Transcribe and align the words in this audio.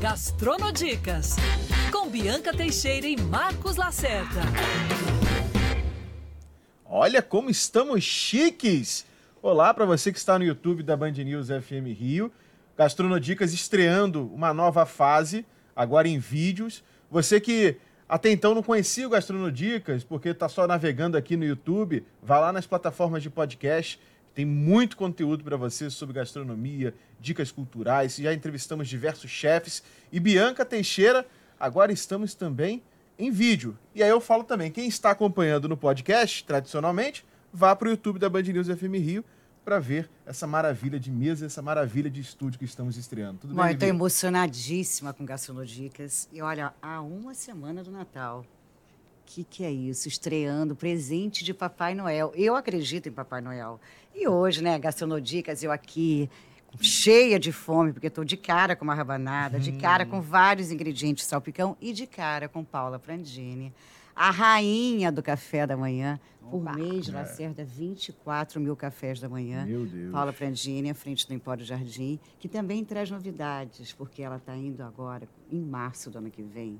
Gastronodicas, 0.00 1.36
com 1.90 2.08
Bianca 2.10 2.52
Teixeira 2.52 3.06
e 3.06 3.16
Marcos 3.16 3.76
Lacerda. 3.76 4.42
Olha 6.84 7.22
como 7.22 7.48
estamos 7.48 8.02
chiques! 8.04 9.06
Olá 9.40 9.72
para 9.72 9.84
você 9.84 10.12
que 10.12 10.18
está 10.18 10.38
no 10.38 10.44
YouTube 10.44 10.82
da 10.82 10.96
Band 10.96 11.12
News 11.12 11.48
FM 11.48 11.96
Rio. 11.96 12.30
Gastronodicas 12.76 13.52
estreando 13.52 14.26
uma 14.34 14.52
nova 14.52 14.84
fase, 14.84 15.46
agora 15.74 16.08
em 16.08 16.18
vídeos. 16.18 16.82
Você 17.10 17.40
que 17.40 17.76
até 18.08 18.30
então 18.30 18.54
não 18.54 18.62
conhecia 18.62 19.06
o 19.06 19.10
Gastronodicas, 19.10 20.04
porque 20.04 20.30
está 20.30 20.48
só 20.48 20.66
navegando 20.66 21.16
aqui 21.16 21.36
no 21.36 21.44
YouTube, 21.44 22.04
vá 22.22 22.38
lá 22.38 22.52
nas 22.52 22.66
plataformas 22.66 23.22
de 23.22 23.30
podcast. 23.30 23.98
Tem 24.34 24.44
muito 24.44 24.96
conteúdo 24.96 25.44
para 25.44 25.56
você 25.56 25.88
sobre 25.88 26.14
gastronomia, 26.14 26.94
dicas 27.20 27.52
culturais. 27.52 28.16
Já 28.16 28.34
entrevistamos 28.34 28.88
diversos 28.88 29.30
chefes. 29.30 29.82
E 30.10 30.18
Bianca 30.18 30.64
Teixeira, 30.64 31.24
agora 31.58 31.92
estamos 31.92 32.34
também 32.34 32.82
em 33.18 33.30
vídeo. 33.30 33.78
E 33.94 34.02
aí 34.02 34.10
eu 34.10 34.20
falo 34.20 34.42
também, 34.42 34.72
quem 34.72 34.88
está 34.88 35.12
acompanhando 35.12 35.68
no 35.68 35.76
podcast, 35.76 36.44
tradicionalmente, 36.44 37.24
vá 37.52 37.76
para 37.76 37.86
o 37.86 37.90
YouTube 37.92 38.18
da 38.18 38.28
Band 38.28 38.42
News 38.42 38.66
FM 38.66 38.94
Rio 38.96 39.24
para 39.64 39.78
ver 39.78 40.10
essa 40.26 40.46
maravilha 40.46 41.00
de 41.00 41.10
mesa, 41.10 41.46
essa 41.46 41.62
maravilha 41.62 42.10
de 42.10 42.20
estúdio 42.20 42.58
que 42.58 42.64
estamos 42.64 42.96
estreando. 42.96 43.38
Tudo 43.38 43.54
Bom, 43.54 43.62
bem, 43.62 43.70
eu 43.70 43.74
estou 43.74 43.88
emocionadíssima 43.88 45.14
com 45.14 45.24
Gastronodicas. 45.24 46.28
E 46.32 46.42
olha, 46.42 46.74
há 46.82 47.00
uma 47.00 47.32
semana 47.34 47.82
do 47.82 47.90
Natal. 47.90 48.44
O 49.24 49.26
que, 49.26 49.42
que 49.42 49.64
é 49.64 49.70
isso? 49.72 50.06
Estreando 50.06 50.76
presente 50.76 51.42
de 51.44 51.54
Papai 51.54 51.94
Noel. 51.94 52.30
Eu 52.36 52.54
acredito 52.54 53.08
em 53.08 53.12
Papai 53.12 53.40
Noel. 53.40 53.80
E 54.14 54.28
hoje, 54.28 54.62
né, 54.62 54.78
Gastronodicas, 54.78 55.62
eu 55.62 55.72
aqui 55.72 56.28
cheia 56.78 57.38
de 57.38 57.50
fome, 57.50 57.92
porque 57.92 58.08
estou 58.08 58.22
de 58.22 58.36
cara 58.36 58.76
com 58.76 58.84
uma 58.84 58.94
rabanada, 58.94 59.58
de 59.58 59.72
cara 59.72 60.04
com 60.04 60.20
vários 60.20 60.70
ingredientes 60.70 61.24
de 61.24 61.30
salpicão 61.30 61.74
e 61.80 61.92
de 61.92 62.06
cara 62.06 62.48
com 62.48 62.62
Paula 62.62 62.98
Prandini, 62.98 63.72
a 64.14 64.30
rainha 64.30 65.10
do 65.10 65.22
café 65.22 65.66
da 65.66 65.76
manhã. 65.76 66.20
Por 66.50 66.60
Opa. 66.60 66.74
mês, 66.74 67.08
Lacerda, 67.08 67.64
24 67.64 68.60
mil 68.60 68.76
cafés 68.76 69.18
da 69.18 69.30
manhã. 69.30 69.64
Meu 69.64 69.86
Deus. 69.86 70.12
Paula 70.12 70.34
Prandini, 70.34 70.90
à 70.90 70.94
frente 70.94 71.26
do 71.26 71.32
Empório 71.32 71.64
Jardim, 71.64 72.20
que 72.38 72.46
também 72.46 72.84
traz 72.84 73.10
novidades, 73.10 73.94
porque 73.94 74.22
ela 74.22 74.36
está 74.36 74.54
indo 74.54 74.82
agora, 74.82 75.26
em 75.50 75.58
março 75.58 76.10
do 76.10 76.18
ano 76.18 76.30
que 76.30 76.42
vem, 76.42 76.78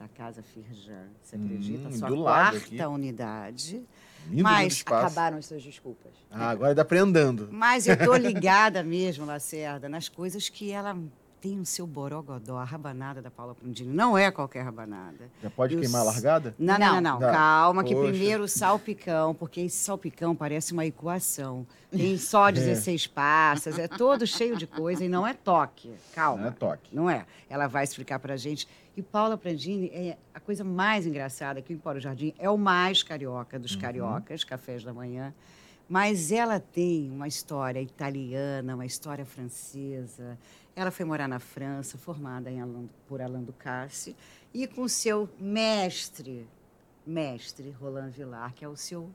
para 0.00 0.06
a 0.06 0.08
Casa 0.08 0.42
Firjan. 0.42 1.08
Você 1.22 1.36
Hum, 1.36 1.44
acredita? 1.44 1.92
Sua 1.92 2.08
do 2.08 2.22
quarta 2.22 2.56
aqui. 2.56 2.82
unidade. 2.86 3.82
Lindo 4.30 4.42
Mas. 4.42 4.82
Acabaram 4.86 5.36
as 5.38 5.44
suas 5.46 5.62
desculpas. 5.62 6.12
Ah, 6.30 6.48
agora 6.50 6.74
dá 6.74 6.84
para 6.84 7.00
andando. 7.02 7.48
Mas 7.52 7.86
eu 7.86 7.96
tô 7.98 8.14
ligada 8.16 8.82
mesmo, 8.82 9.26
Lacerda, 9.26 9.88
nas 9.90 10.08
coisas 10.08 10.48
que 10.48 10.72
ela 10.72 10.96
tem 11.40 11.58
o 11.58 11.64
seu 11.64 11.86
borogodó, 11.86 12.58
a 12.58 12.64
rabanada 12.64 13.22
da 13.22 13.30
Paula 13.30 13.54
Prandini. 13.54 13.90
Não 13.94 14.16
é 14.16 14.30
qualquer 14.30 14.62
rabanada. 14.62 15.30
Já 15.42 15.48
pode 15.50 15.72
E 15.74 15.76
os- 15.78 15.82
queimar 15.82 16.02
a 16.02 16.04
largada? 16.04 16.54
Não, 16.58 16.78
não, 16.78 17.00
não, 17.00 17.18
não. 17.18 17.32
Calma, 17.32 17.82
que 17.82 17.94
Poxa. 17.94 18.08
primeiro 18.10 18.44
o 18.44 18.48
salpicão, 18.48 19.34
porque 19.34 19.62
esse 19.62 19.76
salpicão 19.78 20.36
parece 20.36 20.72
uma 20.74 20.84
equação. 20.84 21.66
Tem 21.90 22.16
só 22.18 22.50
16 22.52 23.06
passas, 23.06 23.78
é 23.78 23.88
todo 23.88 24.26
cheio 24.26 24.54
de 24.56 24.66
coisa 24.66 25.02
e 25.02 25.08
não 25.08 25.26
é 25.26 25.32
toque. 25.32 25.90
Calma. 26.14 26.42
Não 26.42 26.48
é 26.48 26.52
toque. 26.52 26.94
Não 26.94 27.10
é. 27.10 27.24
Ela 27.48 27.66
vai 27.68 27.84
explicar 27.84 28.18
pra 28.18 28.36
gente. 28.36 28.68
E 29.00 29.02
Paula 29.02 29.38
Prandini 29.38 29.88
é 29.94 30.18
a 30.34 30.38
coisa 30.38 30.62
mais 30.62 31.06
engraçada 31.06 31.62
que 31.62 31.72
o 31.72 31.74
Empório 31.74 31.98
Jardim 31.98 32.34
é 32.38 32.50
o 32.50 32.58
mais 32.58 33.02
carioca 33.02 33.58
dos 33.58 33.74
cariocas, 33.74 34.44
cafés 34.44 34.84
da 34.84 34.92
manhã. 34.92 35.32
Mas 35.88 36.30
ela 36.30 36.60
tem 36.60 37.10
uma 37.10 37.26
história 37.26 37.80
italiana, 37.80 38.74
uma 38.74 38.84
história 38.84 39.24
francesa. 39.24 40.38
Ela 40.76 40.90
foi 40.90 41.06
morar 41.06 41.26
na 41.26 41.38
França, 41.38 41.96
formada 41.96 42.50
Alain, 42.50 42.90
por 43.08 43.22
Alain 43.22 43.42
Ducasse, 43.42 44.14
e 44.52 44.66
com 44.66 44.86
seu 44.86 45.26
mestre, 45.38 46.46
mestre 47.06 47.70
Roland 47.80 48.10
Villar, 48.10 48.52
que 48.52 48.66
é 48.66 48.68
o 48.68 48.76
seu 48.76 49.08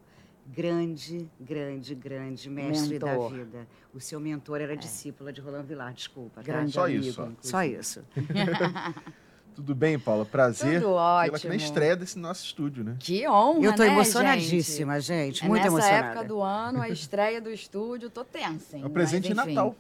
grande, 0.48 1.30
grande, 1.40 1.94
grande 1.94 2.50
mestre 2.50 2.94
Mentor. 2.94 3.30
da 3.30 3.38
vida. 3.38 3.68
O 3.94 4.00
seu 4.00 4.20
mentor 4.20 4.62
era 4.62 4.76
discípula 4.76 5.32
de 5.32 5.42
Roland 5.42 5.66
Villar, 5.66 5.94
desculpa. 5.94 6.38
tá? 6.38 6.42
Grande 6.42 6.72
Só 6.72 6.86
amigo, 6.86 7.06
isso, 7.06 7.22
inclusive. 7.22 7.48
Só 7.48 7.64
isso. 7.64 8.04
Tudo 9.56 9.74
bem, 9.74 9.98
Paula? 9.98 10.26
Prazer. 10.26 10.82
Tudo 10.82 10.94
ótimo. 10.94 11.50
na 11.50 11.56
estreia 11.56 11.96
desse 11.96 12.20
nosso 12.20 12.44
estúdio, 12.44 12.84
né? 12.84 12.98
Que 13.00 13.26
honra, 13.28 13.66
Eu 13.66 13.74
tô 13.74 13.84
né, 13.84 13.88
emocionadíssima, 13.90 15.00
gente. 15.00 15.38
gente? 15.38 15.46
É 15.46 15.48
muito 15.48 15.64
nessa 15.64 15.76
emocionada. 15.76 16.08
época 16.08 16.28
do 16.28 16.42
ano, 16.42 16.82
a 16.82 16.90
estreia 16.90 17.42
do 17.42 17.50
estúdio, 17.50 18.10
tô 18.10 18.26
tensa, 18.26 18.76
hein? 18.76 18.84
É 18.84 18.86
o 18.86 18.90
presente 18.90 19.34
Mas, 19.34 19.46
de. 19.48 19.54
Natal. 19.54 19.76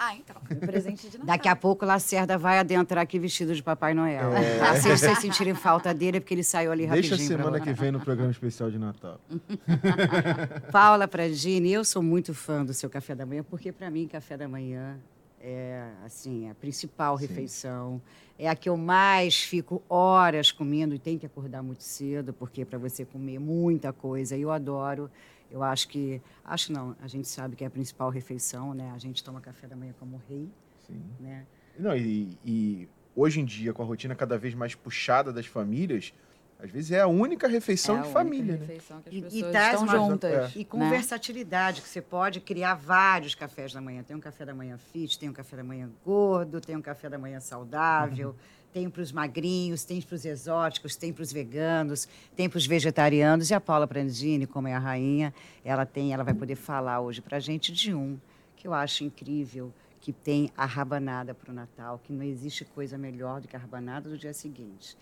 Ah, 0.00 0.14
então. 0.14 0.36
é 0.48 0.54
o 0.54 0.56
presente 0.58 1.10
de 1.10 1.18
Natal. 1.18 1.26
Daqui 1.26 1.48
a 1.48 1.56
pouco 1.56 1.84
o 1.84 1.88
Lacerda 1.88 2.38
vai 2.38 2.58
adentrar 2.58 3.02
aqui 3.02 3.18
vestido 3.18 3.54
de 3.54 3.62
Papai 3.62 3.92
Noel. 3.92 4.32
É. 4.32 4.58
Tá? 4.58 4.76
Se 4.76 4.88
vocês 4.88 5.18
sentirem 5.18 5.54
falta 5.54 5.92
dele, 5.92 6.16
é 6.16 6.20
porque 6.20 6.32
ele 6.32 6.44
saiu 6.44 6.72
ali 6.72 6.86
Deixa 6.86 7.14
a 7.14 7.16
rapidinho. 7.16 7.36
pra 7.36 7.44
semana 7.44 7.60
que 7.60 7.72
vem 7.72 7.90
no 7.90 8.00
programa 8.00 8.30
especial 8.30 8.70
de 8.70 8.78
Natal. 8.78 9.20
Paula 10.72 11.06
Prandini, 11.06 11.72
eu 11.72 11.84
sou 11.84 12.02
muito 12.02 12.32
fã 12.32 12.64
do 12.64 12.72
seu 12.72 12.88
café 12.88 13.14
da 13.14 13.26
manhã, 13.26 13.42
porque 13.42 13.72
para 13.72 13.90
mim 13.90 14.06
café 14.06 14.36
da 14.36 14.48
manhã 14.48 14.98
é 15.40 15.90
assim 16.04 16.48
a 16.50 16.54
principal 16.54 17.16
refeição, 17.16 18.00
é 18.38 18.48
a 18.48 18.54
que 18.54 18.68
eu 18.68 18.76
mais 18.76 19.40
fico 19.40 19.82
horas 19.88 20.52
comendo 20.52 20.94
e 20.94 20.98
tenho 20.98 21.18
que 21.18 21.26
acordar 21.26 21.62
muito 21.62 21.82
cedo, 21.82 22.32
porque 22.32 22.64
para 22.64 22.78
você 22.78 23.04
comer 23.04 23.38
muita 23.38 23.92
coisa, 23.92 24.36
eu 24.36 24.50
adoro. 24.50 25.10
Eu 25.50 25.62
acho 25.62 25.88
que, 25.88 26.20
acho 26.44 26.72
não, 26.72 26.94
a 27.00 27.08
gente 27.08 27.26
sabe 27.26 27.56
que 27.56 27.64
é 27.64 27.66
a 27.66 27.70
principal 27.70 28.10
refeição, 28.10 28.74
né? 28.74 28.92
A 28.94 28.98
gente 28.98 29.24
toma 29.24 29.40
café 29.40 29.66
da 29.66 29.74
manhã 29.74 29.94
como 29.98 30.20
rei, 30.28 30.48
Sim. 30.86 31.02
né? 31.18 31.46
Não, 31.78 31.96
e, 31.96 32.36
e 32.44 32.88
hoje 33.16 33.40
em 33.40 33.44
dia, 33.44 33.72
com 33.72 33.82
a 33.82 33.86
rotina 33.86 34.14
cada 34.14 34.36
vez 34.36 34.54
mais 34.54 34.74
puxada 34.74 35.32
das 35.32 35.46
famílias, 35.46 36.12
às 36.58 36.70
vezes 36.70 36.90
é 36.90 37.00
a 37.00 37.06
única 37.06 37.46
refeição 37.46 37.96
É 37.96 37.98
a 37.98 38.02
de 38.02 38.08
única 38.08 38.18
família, 38.20 38.52
né? 38.56 38.60
refeição 38.66 39.00
que 39.00 39.08
as 39.08 39.14
E- 39.14 39.18
e 39.18 39.22
pessoas 39.22 39.50
traz 39.52 39.80
estão 39.80 39.82
uma- 39.84 40.08
juntas. 40.10 40.56
E 40.56 40.64
com 40.64 40.78
né? 40.78 40.90
versatilidade, 40.90 41.82
que 41.82 41.88
você 41.88 42.02
pode 42.02 42.40
criar 42.40 42.74
vários 42.74 43.34
cafés 43.34 43.72
da 43.72 43.80
manhã. 43.80 44.02
Tem 44.02 44.16
um 44.16 44.20
café 44.20 44.44
da 44.44 44.54
manhã 44.54 44.76
fit, 44.76 45.18
tem 45.18 45.28
um 45.28 45.32
café 45.32 45.56
da 45.56 45.62
manhã 45.64 45.88
gordo, 46.04 46.60
tem 46.60 46.76
um 46.76 46.82
café 46.82 47.08
da 47.08 47.16
manhã 47.18 47.38
saudável, 47.40 48.34
tem 48.72 48.90
para 48.90 49.00
os 49.02 49.12
magrinhos, 49.12 49.84
tem 49.84 50.02
para 50.02 50.14
os 50.14 50.24
exóticos, 50.24 50.96
tem 50.96 51.12
para 51.12 51.22
os 51.22 51.32
veganos, 51.32 52.08
tem 52.36 52.48
para 52.48 52.58
os 52.58 52.66
vegetarianos. 52.66 53.50
E 53.50 53.54
a 53.54 53.60
Paula 53.60 53.86
Prandini, 53.86 54.46
como 54.46 54.66
é 54.68 54.74
a 54.74 54.78
rainha, 54.78 55.32
ela 55.64 55.86
tem, 55.86 56.12
ela 56.12 56.24
vai 56.24 56.34
poder 56.34 56.56
falar 56.56 57.00
hoje 57.00 57.20
para 57.22 57.36
a 57.36 57.40
gente 57.40 57.72
de 57.72 57.94
um 57.94 58.18
que 58.56 58.66
eu 58.66 58.74
acho 58.74 59.04
incrível, 59.04 59.72
que 60.00 60.12
tem 60.12 60.50
a 60.56 60.64
rabanada 60.66 61.32
para 61.34 61.50
o 61.50 61.54
Natal, 61.54 62.00
que 62.02 62.12
não 62.12 62.22
existe 62.24 62.64
coisa 62.64 62.98
melhor 62.98 63.40
do 63.40 63.46
que 63.48 63.54
a 63.54 63.58
rabanada 63.58 64.08
do 64.10 64.18
dia 64.18 64.32
seguinte. 64.32 64.96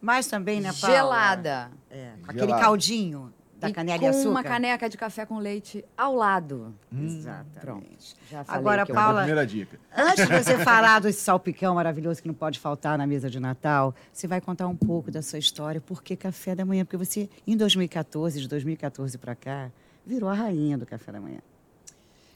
Mas 0.00 0.26
também, 0.26 0.60
né, 0.60 0.70
Paula? 0.80 0.96
Gelada. 0.96 1.70
É, 1.90 2.10
com 2.10 2.32
Gelada. 2.32 2.32
aquele 2.32 2.52
caldinho 2.60 3.32
da 3.58 3.70
e 3.70 3.72
canela 3.72 3.98
com 3.98 4.04
e 4.04 4.08
açúcar. 4.08 4.28
uma 4.28 4.44
caneca 4.44 4.88
de 4.88 4.96
café 4.98 5.24
com 5.24 5.38
leite 5.38 5.82
ao 5.96 6.14
lado. 6.14 6.74
Exatamente. 6.92 7.58
Pronto. 7.60 7.86
Já 8.30 8.44
falei 8.44 8.60
Agora, 8.60 8.84
que 8.84 8.92
eu- 8.92 8.94
É 8.94 8.98
a 8.98 9.02
Paula- 9.02 9.20
primeira 9.22 9.46
dica. 9.46 9.80
Antes 9.96 10.28
de 10.28 10.42
você 10.42 10.58
falar 10.58 11.00
desse 11.00 11.20
salpicão 11.22 11.74
maravilhoso 11.74 12.20
que 12.20 12.28
não 12.28 12.34
pode 12.34 12.58
faltar 12.60 12.98
na 12.98 13.06
mesa 13.06 13.30
de 13.30 13.40
Natal, 13.40 13.94
você 14.12 14.26
vai 14.28 14.40
contar 14.40 14.68
um 14.68 14.76
pouco 14.76 15.10
da 15.10 15.22
sua 15.22 15.38
história. 15.38 15.80
Por 15.80 16.02
que 16.02 16.14
café 16.14 16.54
da 16.54 16.64
manhã? 16.66 16.84
Porque 16.84 16.98
você, 16.98 17.30
em 17.46 17.56
2014, 17.56 18.40
de 18.40 18.46
2014 18.48 19.16
para 19.16 19.34
cá, 19.34 19.70
virou 20.04 20.28
a 20.28 20.34
rainha 20.34 20.76
do 20.76 20.84
café 20.84 21.10
da 21.10 21.20
manhã. 21.20 21.38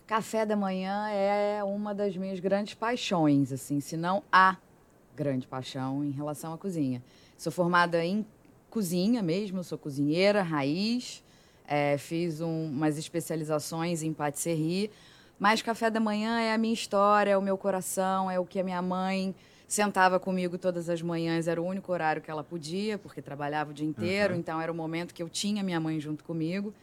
Café 0.07 0.45
da 0.45 0.57
manhã 0.57 1.09
é 1.11 1.63
uma 1.63 1.95
das 1.95 2.17
minhas 2.17 2.41
grandes 2.41 2.75
paixões, 2.75 3.53
assim, 3.53 3.79
se 3.79 3.97
não 3.97 4.25
a 4.33 4.57
grande 5.15 5.47
paixão 5.47 6.03
em 6.03 6.11
relação 6.11 6.53
à 6.53 6.59
cozinha. 6.59 7.01
Sou 7.41 7.51
formada 7.51 8.05
em 8.05 8.27
cozinha 8.69 9.23
mesmo, 9.23 9.65
sou 9.65 9.79
cozinheira, 9.79 10.43
raiz, 10.43 11.25
eh, 11.67 11.97
fiz 11.97 12.43
um- 12.43 12.67
umas 12.67 12.99
especializações 12.99 14.03
em 14.03 14.13
patisserie, 14.13 14.91
mas 15.39 15.63
café 15.63 15.89
da 15.89 15.99
manhã 15.99 16.39
é 16.39 16.53
a 16.53 16.59
minha 16.59 16.75
história, 16.75 17.31
é 17.31 17.39
o 17.39 17.41
meu 17.41 17.57
coração, 17.57 18.31
é 18.31 18.39
o 18.39 18.45
que 18.45 18.61
a 18.61 18.63
minha 18.63 18.83
mãe 18.83 19.35
sentava 19.67 20.21
comigo 20.21 20.59
todas 20.59 20.91
as 20.91 21.01
manhãs, 21.01 21.49
era 21.49 21.63
o 21.63 21.65
único 21.65 21.91
horário 21.91 22.21
que 22.21 22.31
ela 22.31 22.45
podia, 22.45 22.99
porque 22.99 23.23
trabalhava 23.23 23.71
o 23.71 23.73
dia 23.73 23.87
inteiro, 23.87 24.35
então 24.37 24.61
era 24.61 24.71
o 24.71 24.75
momento 24.75 25.15
que 25.15 25.23
eu 25.23 25.29
tinha 25.31 25.63
minha 25.63 25.81
mãe 25.81 25.99
junto 25.99 26.23
comigo. 26.23 26.75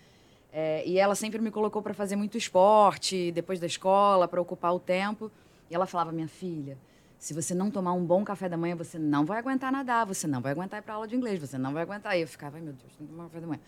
É, 0.52 0.84
e 0.88 0.98
ela 0.98 1.14
sempre 1.14 1.40
me 1.40 1.52
colocou 1.52 1.84
para 1.84 1.94
fazer 1.94 2.16
muito 2.16 2.36
esporte, 2.36 3.32
depois 3.32 3.60
da 3.60 3.68
escola, 3.68 4.28
para 4.28 4.42
ocupar 4.42 4.74
o 4.74 4.80
tempo. 4.80 5.30
E 5.70 5.76
ela 5.76 5.86
falava: 5.86 6.12
minha 6.12 6.28
filha, 6.28 6.80
se 7.20 7.34
você 7.34 7.54
não 7.56 7.72
tomar 7.72 7.94
um 7.94 8.06
bom 8.06 8.24
café 8.24 8.48
da 8.48 8.58
manhã, 8.58 8.76
você 8.76 9.00
não 9.00 9.26
vai 9.26 9.40
aguentar 9.40 9.72
nadar, 9.72 10.06
você 10.06 10.28
não 10.28 10.42
vai 10.42 10.52
aguentar 10.52 10.80
ir 10.80 10.84
para 10.84 10.94
aula 10.94 11.08
de 11.08 11.16
inglês, 11.16 11.40
você 11.40 11.58
não 11.58 11.74
vai 11.74 11.84
aguentar. 11.84 12.18
E 12.18 12.22
eu 12.22 12.28
ficava: 12.28 12.58
ai 12.58 12.62
meu 12.64 12.74
Deus, 12.74 12.94
tem 12.96 13.08
que 13.08 13.14
tomar 13.14 13.26
café 13.26 13.40
da 13.40 13.48
manhã. 13.48 13.60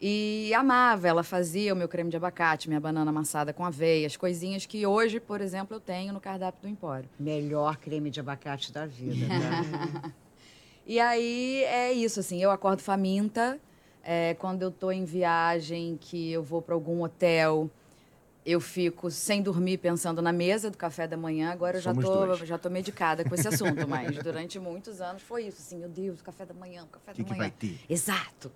E 0.00 0.52
amava, 0.54 1.08
ela 1.08 1.22
fazia 1.22 1.72
o 1.72 1.76
meu 1.76 1.88
creme 1.88 2.10
de 2.10 2.16
abacate, 2.18 2.68
minha 2.68 2.78
banana 2.80 3.10
amassada 3.10 3.52
com 3.52 3.64
aveia, 3.64 4.06
as 4.06 4.14
coisinhas 4.14 4.66
que 4.66 4.86
hoje, 4.86 5.18
por 5.18 5.40
exemplo, 5.40 5.74
eu 5.76 5.80
tenho 5.80 6.12
no 6.12 6.20
cardápio 6.20 6.60
do 6.60 6.68
Empório. 6.68 7.08
Melhor 7.18 7.78
creme 7.78 8.10
de 8.10 8.20
abacate 8.20 8.72
da 8.72 8.84
vida, 8.86 9.26
tá? 9.26 10.12
E 10.88 11.00
aí 11.00 11.64
é 11.64 11.92
isso, 11.92 12.20
assim, 12.20 12.40
eu 12.40 12.50
acordo 12.50 12.80
faminta. 12.80 13.58
é, 14.04 14.34
quando 14.34 14.62
eu 14.62 14.70
tô 14.70 14.92
em 14.92 15.04
viagem, 15.04 15.98
que 16.00 16.30
eu 16.30 16.40
vou 16.42 16.62
para 16.62 16.74
algum 16.74 17.02
hotel, 17.02 17.68
eu 18.46 18.60
fico 18.60 19.10
sem 19.10 19.42
dormir 19.42 19.78
pensando 19.78 20.22
na 20.22 20.32
mesa 20.32 20.70
do 20.70 20.78
café 20.78 21.08
da 21.08 21.16
manhã. 21.16 21.50
Agora 21.50 21.78
eu 21.78 21.80
já 21.82 21.92
tô, 21.92 22.00
dois. 22.26 22.38
já 22.46 22.56
tô 22.56 22.70
medicada 22.70 23.24
com 23.24 23.34
esse 23.34 23.48
assunto, 23.48 23.88
mas 23.88 24.16
durante 24.22 24.56
muitos 24.60 25.00
anos 25.00 25.20
foi 25.20 25.48
isso. 25.48 25.60
Assim, 25.60 25.76
meu 25.78 25.88
Deus, 25.88 26.22
café 26.22 26.46
da 26.46 26.54
manhã, 26.54 26.86
café 26.90 27.10
O 27.10 27.14
que, 27.16 27.22
da 27.22 27.28
que 27.28 27.30
manhã. 27.32 27.42
vai 27.42 27.50
ter? 27.50 27.80
Exato. 27.88 28.52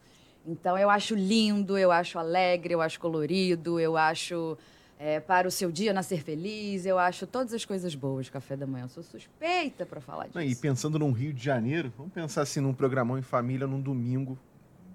Então 0.46 0.78
eu 0.78 0.88
acho 0.88 1.16
lindo, 1.16 1.76
eu 1.76 1.90
acho 1.90 2.18
alegre, 2.20 2.72
eu 2.72 2.80
acho 2.80 3.00
colorido, 3.00 3.80
eu 3.80 3.96
acho 3.96 4.56
é, 4.96 5.18
para 5.18 5.48
o 5.48 5.50
seu 5.50 5.72
dia 5.72 5.92
nascer 5.92 6.22
feliz, 6.22 6.86
eu 6.86 6.96
acho 6.96 7.26
todas 7.26 7.52
as 7.52 7.64
coisas 7.64 7.94
boas 7.96 8.26
de 8.26 8.32
café 8.32 8.56
da 8.56 8.68
manhã. 8.68 8.84
Eu 8.84 8.88
sou 8.88 9.02
suspeita 9.02 9.84
para 9.84 10.00
falar 10.00 10.26
disso. 10.26 10.38
Não, 10.38 10.44
e 10.44 10.54
pensando 10.54 11.00
num 11.00 11.10
Rio 11.10 11.32
de 11.32 11.42
Janeiro, 11.42 11.92
vamos 11.98 12.12
pensar 12.12 12.42
assim 12.42 12.60
num 12.60 12.72
programão 12.72 13.18
em 13.18 13.22
família 13.22 13.66
num 13.66 13.80
domingo, 13.80 14.38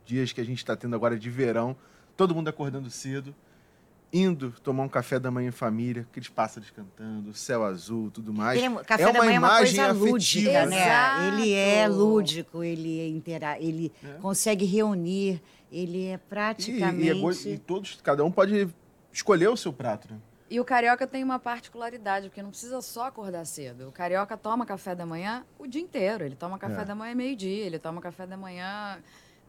dias 0.06 0.32
que 0.32 0.40
a 0.40 0.46
gente 0.46 0.60
está 0.60 0.74
tendo 0.74 0.96
agora 0.96 1.20
de 1.20 1.30
verão, 1.30 1.76
todo 2.16 2.34
mundo 2.34 2.48
acordando 2.48 2.90
cedo, 2.90 3.36
indo 4.14 4.52
tomar 4.64 4.84
um 4.84 4.88
café 4.90 5.20
da 5.20 5.30
manhã 5.30 5.50
em 5.50 5.52
família, 5.52 6.06
aqueles 6.10 6.30
pássaros 6.30 6.70
cantando, 6.72 7.34
céu 7.34 7.64
azul, 7.64 8.10
tudo 8.12 8.34
mais. 8.34 8.58
Ele 8.62 8.74
é- 8.78 8.84
café 8.84 9.04
é 9.04 9.06
da 9.12 9.20
uma 9.20 9.26
manhã 9.26 9.36
é 9.36 9.40
uma 9.40 9.48
imagem 9.48 9.76
coisa 9.76 9.92
afetiva, 9.92 10.10
lúdica, 10.12 10.52
né? 10.52 10.66
né? 10.68 10.86
Exato. 10.86 11.22
Ele 11.42 11.54
é 11.54 11.88
lúdico, 11.88 12.64
ele 12.64 13.00
é 13.00 13.08
intera 13.10 13.60
ele 13.60 13.92
É. 14.04 14.08
consegue 14.22 14.66
reunir, 14.66 15.42
ele 15.72 16.06
é 16.06 16.14
E, 16.14 16.18
praticamente... 16.18 17.04
e, 17.06 17.10
é 17.10 17.14
go- 17.14 17.32
e 17.32 17.58
todos, 17.58 18.00
cada 18.02 18.24
um 18.24 18.32
pode 18.32 18.70
escolher 19.12 19.50
o 19.50 19.58
seu 19.58 19.74
prato, 19.74 20.08
né? 20.12 20.18
E 20.50 20.60
o 20.60 20.64
carioca 20.64 21.08
tem 21.08 21.24
uma 21.24 21.40
particularidade, 21.40 22.30
porque 22.30 22.42
não 22.42 22.52
precisa 22.52 22.80
só 22.80 23.08
acordar 23.08 23.44
cedo. 23.46 23.90
O 23.90 23.92
carioca 23.92 24.38
toma 24.38 24.64
café 24.66 24.94
da 24.94 25.04
manhã 25.06 25.44
o 25.58 25.66
dia 25.66 25.82
inteiro. 25.82 26.24
Ele 26.24 26.36
toma 26.36 26.60
café 26.60 26.84
É. 26.84 26.86
da 26.86 26.94
manhã 26.94 27.16
meio-dia, 27.16 27.66
ele 27.66 27.80
toma 27.80 28.00
café 28.00 28.28
da 28.28 28.38
manhã. 28.38 29.00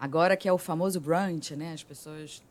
Agora 0.01 0.37
que 0.39 0.49
é 0.49 0.53
o 0.53 0.57
famoso 0.59 0.99
brunch, 0.99 1.55
né? 1.55 1.75
As 1.75 1.83
pessoas 1.85 2.43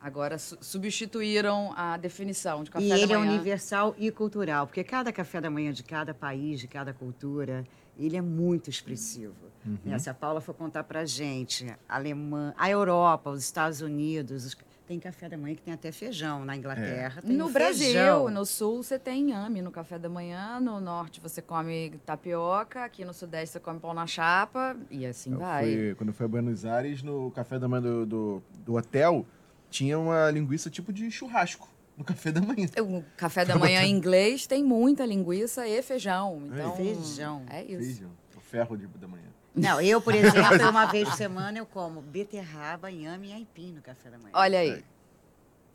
agora 0.00 0.38
su- 0.38 0.56
substituíram 0.60 1.72
a 1.76 1.96
definição 1.96 2.62
de 2.64 2.70
café 2.70 2.84
E 2.84 2.88
da 2.88 2.98
ele 2.98 3.12
é 3.12 3.16
manhã. 3.18 3.32
universal 3.32 3.94
e 3.98 4.10
cultural, 4.10 4.66
porque 4.66 4.82
cada 4.84 5.12
café 5.12 5.40
da 5.40 5.50
manhã 5.50 5.72
de 5.72 5.82
cada 5.82 6.14
país, 6.14 6.60
de 6.60 6.68
cada 6.68 6.92
cultura, 6.92 7.64
ele 7.98 8.16
é 8.16 8.20
muito 8.22 8.70
expressivo. 8.70 9.34
Uhum. 9.64 9.76
Né? 9.84 9.98
Se 9.98 10.08
a 10.08 10.14
Paula 10.14 10.40
for 10.40 10.54
contar 10.54 10.84
pra 10.84 11.04
gente, 11.04 11.66
a 11.88 11.96
Alemanha, 11.96 12.54
a 12.56 12.70
Europa, 12.70 13.30
os 13.30 13.42
Estados 13.42 13.80
Unidos, 13.80 14.44
os- 14.46 14.56
tem 14.86 14.98
café 14.98 15.28
da 15.28 15.38
manhã 15.38 15.54
que 15.54 15.62
tem 15.62 15.72
até 15.72 15.92
feijão. 15.92 16.44
Na 16.44 16.56
Inglaterra 16.56 17.22
tem 17.22 17.36
No 17.36 17.48
Brasil, 17.48 17.84
feijão. 17.92 18.28
no 18.28 18.44
sul, 18.44 18.82
você 18.82 18.98
tem 18.98 19.28
inhame 19.28 19.62
no 19.62 19.70
café 19.70 19.96
da 20.00 20.08
manhã, 20.08 20.58
no 20.58 20.80
norte 20.80 21.20
você 21.20 21.40
come 21.40 21.92
tapioca, 22.04 22.84
aqui 22.84 23.04
no 23.04 23.14
sudeste 23.14 23.52
você 23.52 23.60
come 23.60 23.78
pão 23.78 23.94
na 23.94 24.04
chapa, 24.08 24.76
e 24.90 25.06
assim 25.06 25.30
Eu 25.32 25.38
vai. 25.38 25.64
fui- 25.64 25.94
quando 25.94 26.12
fui 26.12 26.24
a 26.26 26.28
Buenos 26.28 26.64
Aires, 26.64 27.04
no 27.04 27.30
café 27.30 27.56
da 27.56 27.68
manhã 27.68 27.82
do, 27.82 28.04
do, 28.06 28.42
do 28.66 28.74
hotel, 28.74 29.24
tinha 29.70 29.98
uma 29.98 30.30
linguiça 30.30 30.68
tipo 30.68 30.92
de 30.92 31.10
churrasco 31.10 31.68
no 31.96 32.04
café 32.04 32.32
da 32.32 32.40
manhã. 32.40 32.68
O 32.78 33.04
café 33.16 33.44
da 33.44 33.56
manhã 33.56 33.82
em 33.82 33.90
inglês 33.90 34.46
tem 34.46 34.64
muita 34.64 35.06
linguiça 35.06 35.66
e 35.66 35.80
feijão. 35.82 36.42
Então, 36.52 36.76
Feijão. 36.76 37.42
É 37.48 37.62
isso. 37.62 37.78
Feijão, 37.78 38.10
o 38.36 38.40
ferro 38.40 38.76
de, 38.76 38.86
da 38.86 39.06
manhã. 39.06 39.24
Não, 39.54 39.80
eu, 39.80 40.00
por 40.00 40.14
exemplo, 40.14 40.40
uma 40.68 40.86
vez 40.86 41.08
por 41.08 41.16
semana 41.16 41.58
eu 41.58 41.66
como 41.66 42.00
beterraba, 42.00 42.90
inhame 42.90 43.28
e 43.28 43.32
aipim 43.32 43.72
no 43.72 43.82
café 43.82 44.10
da 44.10 44.18
manhã. 44.18 44.30
Olha 44.34 44.60
aí. 44.60 44.84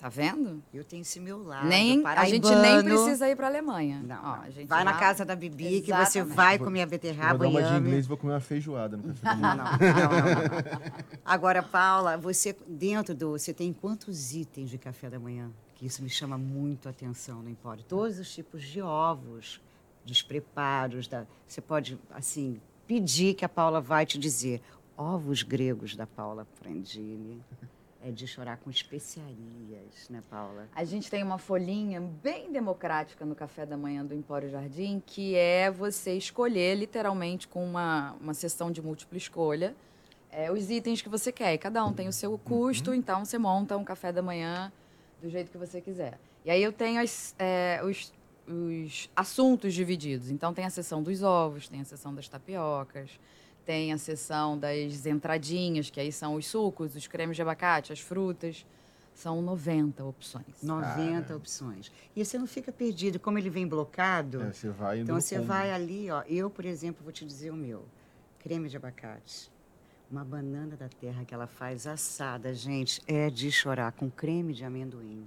Tá 0.05 0.09
vendo? 0.09 0.61
Eu 0.71 0.83
tenho 0.83 1.01
esse 1.01 1.19
meu 1.19 1.41
lado 1.43 1.65
Nem, 1.67 2.05
a 2.05 2.25
gente 2.25 2.47
nem 2.57 2.83
precisa 2.83 3.27
ir 3.27 3.35
para 3.35 3.47
Alemanha. 3.47 4.03
Não, 4.05 4.23
Ó, 4.23 4.35
a 4.35 4.49
gente 4.51 4.67
vai 4.67 4.83
na 4.83 4.93
casa 4.93 5.25
da 5.25 5.35
Bibi 5.35 5.81
que 5.81 5.91
você 5.91 6.21
vai 6.23 6.59
Vou- 6.59 6.65
comer 6.67 6.81
a 6.81 6.83
Eu 6.83 6.87
vou 6.87 6.91
beterraba, 6.91 7.39
dar 7.39 7.47
uma 7.49 7.63
de 7.63 7.73
inglês 7.73 8.05
e 8.05 8.07
vou 8.07 8.15
comer 8.15 8.33
uma 8.33 8.39
feijoada 8.39 8.97
no 8.97 9.03
café 9.15 9.23
da 9.23 9.35
Não, 9.35 9.41
manhã. 9.57 9.77
não, 9.79 9.97
não, 9.97 10.19
não. 10.19 10.91
Agora, 11.25 11.63
Paula, 11.63 12.17
você 12.19 12.55
dentro 12.67 13.15
do. 13.15 13.31
Você 13.31 13.51
tem 13.51 13.73
quantos 13.73 14.31
itens 14.35 14.69
de 14.69 14.77
café 14.77 15.09
da 15.09 15.17
manhã? 15.17 15.49
Que 15.73 15.87
isso 15.87 16.03
me 16.03 16.09
chama 16.11 16.37
muito 16.37 16.87
a 16.87 16.91
atenção 16.91 17.41
no 17.41 17.49
Empório. 17.49 17.83
Todos 17.83 18.19
os 18.19 18.31
tipos 18.31 18.61
de 18.61 18.83
ovos, 18.83 19.59
dos 20.05 20.21
preparos. 20.21 21.07
Da, 21.07 21.25
você 21.47 21.61
pode, 21.61 21.97
assim, 22.11 22.61
pedir 22.85 23.33
que 23.33 23.43
a 23.43 23.49
Paula 23.49 23.81
vai 23.81 24.05
te 24.05 24.19
dizer. 24.19 24.61
Ovos 24.95 25.41
gregos 25.41 25.95
da 25.95 26.05
Paula 26.05 26.45
Prandini. 26.61 27.41
É 28.07 28.11
de 28.11 28.27
chorar 28.27 28.57
com 28.57 28.69
especiarias, 28.69 30.07
né, 30.11 30.21
Paula? 30.29 30.69
A 30.75 30.83
gente 30.83 31.09
tem 31.09 31.23
uma 31.23 31.39
folhinha 31.39 31.99
bem 31.99 32.51
democrática 32.51 33.25
no 33.25 33.33
café 33.33 33.65
da 33.65 33.75
manhã 33.75 34.05
do 34.05 34.13
Empório 34.13 34.47
Jardim, 34.47 35.01
que 35.03 35.33
é 35.33 35.71
você 35.71 36.13
escolher, 36.13 36.75
literalmente, 36.75 37.47
com 37.47 37.65
uma, 37.65 38.15
uma 38.21 38.35
sessão 38.35 38.69
de 38.69 38.79
múltipla 38.79 39.17
escolha, 39.17 39.75
é, 40.31 40.51
os 40.51 40.69
itens 40.69 41.01
que 41.01 41.09
você 41.09 41.31
quer. 41.31 41.55
E 41.55 41.57
cada 41.57 41.83
um 41.83 41.91
tem 41.91 42.07
o 42.07 42.13
seu 42.13 42.37
custo, 42.37 42.93
então 42.93 43.25
você 43.25 43.39
monta 43.39 43.75
um 43.75 43.83
café 43.83 44.11
da 44.11 44.21
manhã 44.21 44.71
do 45.19 45.27
jeito 45.27 45.49
que 45.49 45.57
você 45.57 45.81
quiser. 45.81 46.19
E 46.45 46.51
aí 46.51 46.61
eu 46.61 46.71
tenho 46.71 47.01
as, 47.01 47.33
é, 47.39 47.81
os, 47.83 48.13
os 48.47 49.09
assuntos 49.15 49.73
divididos. 49.73 50.29
Então 50.29 50.53
tem 50.53 50.63
a 50.63 50.69
seção 50.69 51.01
dos 51.01 51.23
ovos, 51.23 51.67
tem 51.67 51.81
a 51.81 51.85
seção 51.85 52.13
das 52.13 52.29
tapiocas, 52.29 53.19
tem 53.65 53.91
a 53.91 53.97
seção 53.97 54.57
das 54.57 55.05
entradinhas, 55.05 55.89
que 55.89 55.99
aí 55.99 56.11
são 56.11 56.35
os 56.35 56.45
sucos, 56.45 56.95
os 56.95 57.07
cremes 57.07 57.35
de 57.35 57.41
abacate, 57.41 57.91
as 57.91 57.99
frutas. 57.99 58.65
São 59.13 59.41
90 59.41 60.03
opções. 60.03 60.61
90 60.61 61.35
opções. 61.37 61.89
E 62.13 62.23
você 62.23 62.37
não 62.37 62.45
fica 62.45 62.69
perdido. 62.69 63.17
Como 63.17 63.37
ele 63.39 63.49
vem 63.49 63.65
blocado, 63.65 64.41
É, 64.41 64.51
você 64.51 64.69
vai 64.69 64.99
então 64.99 65.19
você 65.19 65.39
vai 65.39 65.71
ali, 65.71 66.11
ó. 66.11 66.21
Eu, 66.27 66.49
por 66.49 66.65
exemplo, 66.65 67.01
vou 67.01 67.13
te 67.13 67.25
dizer 67.25 67.49
o 67.49 67.55
meu. 67.55 67.85
Creme 68.39 68.67
de 68.67 68.75
abacate. 68.75 69.49
Uma 70.11 70.23
banana 70.23 70.75
da 70.75 70.89
terra 70.89 71.23
que 71.23 71.33
ela 71.33 71.47
faz 71.47 71.87
assada, 71.87 72.53
gente, 72.53 73.01
é 73.07 73.29
de 73.29 73.49
chorar, 73.51 73.91
com 73.93 74.09
creme 74.09 74.53
de 74.53 74.65
amendoim. 74.65 75.25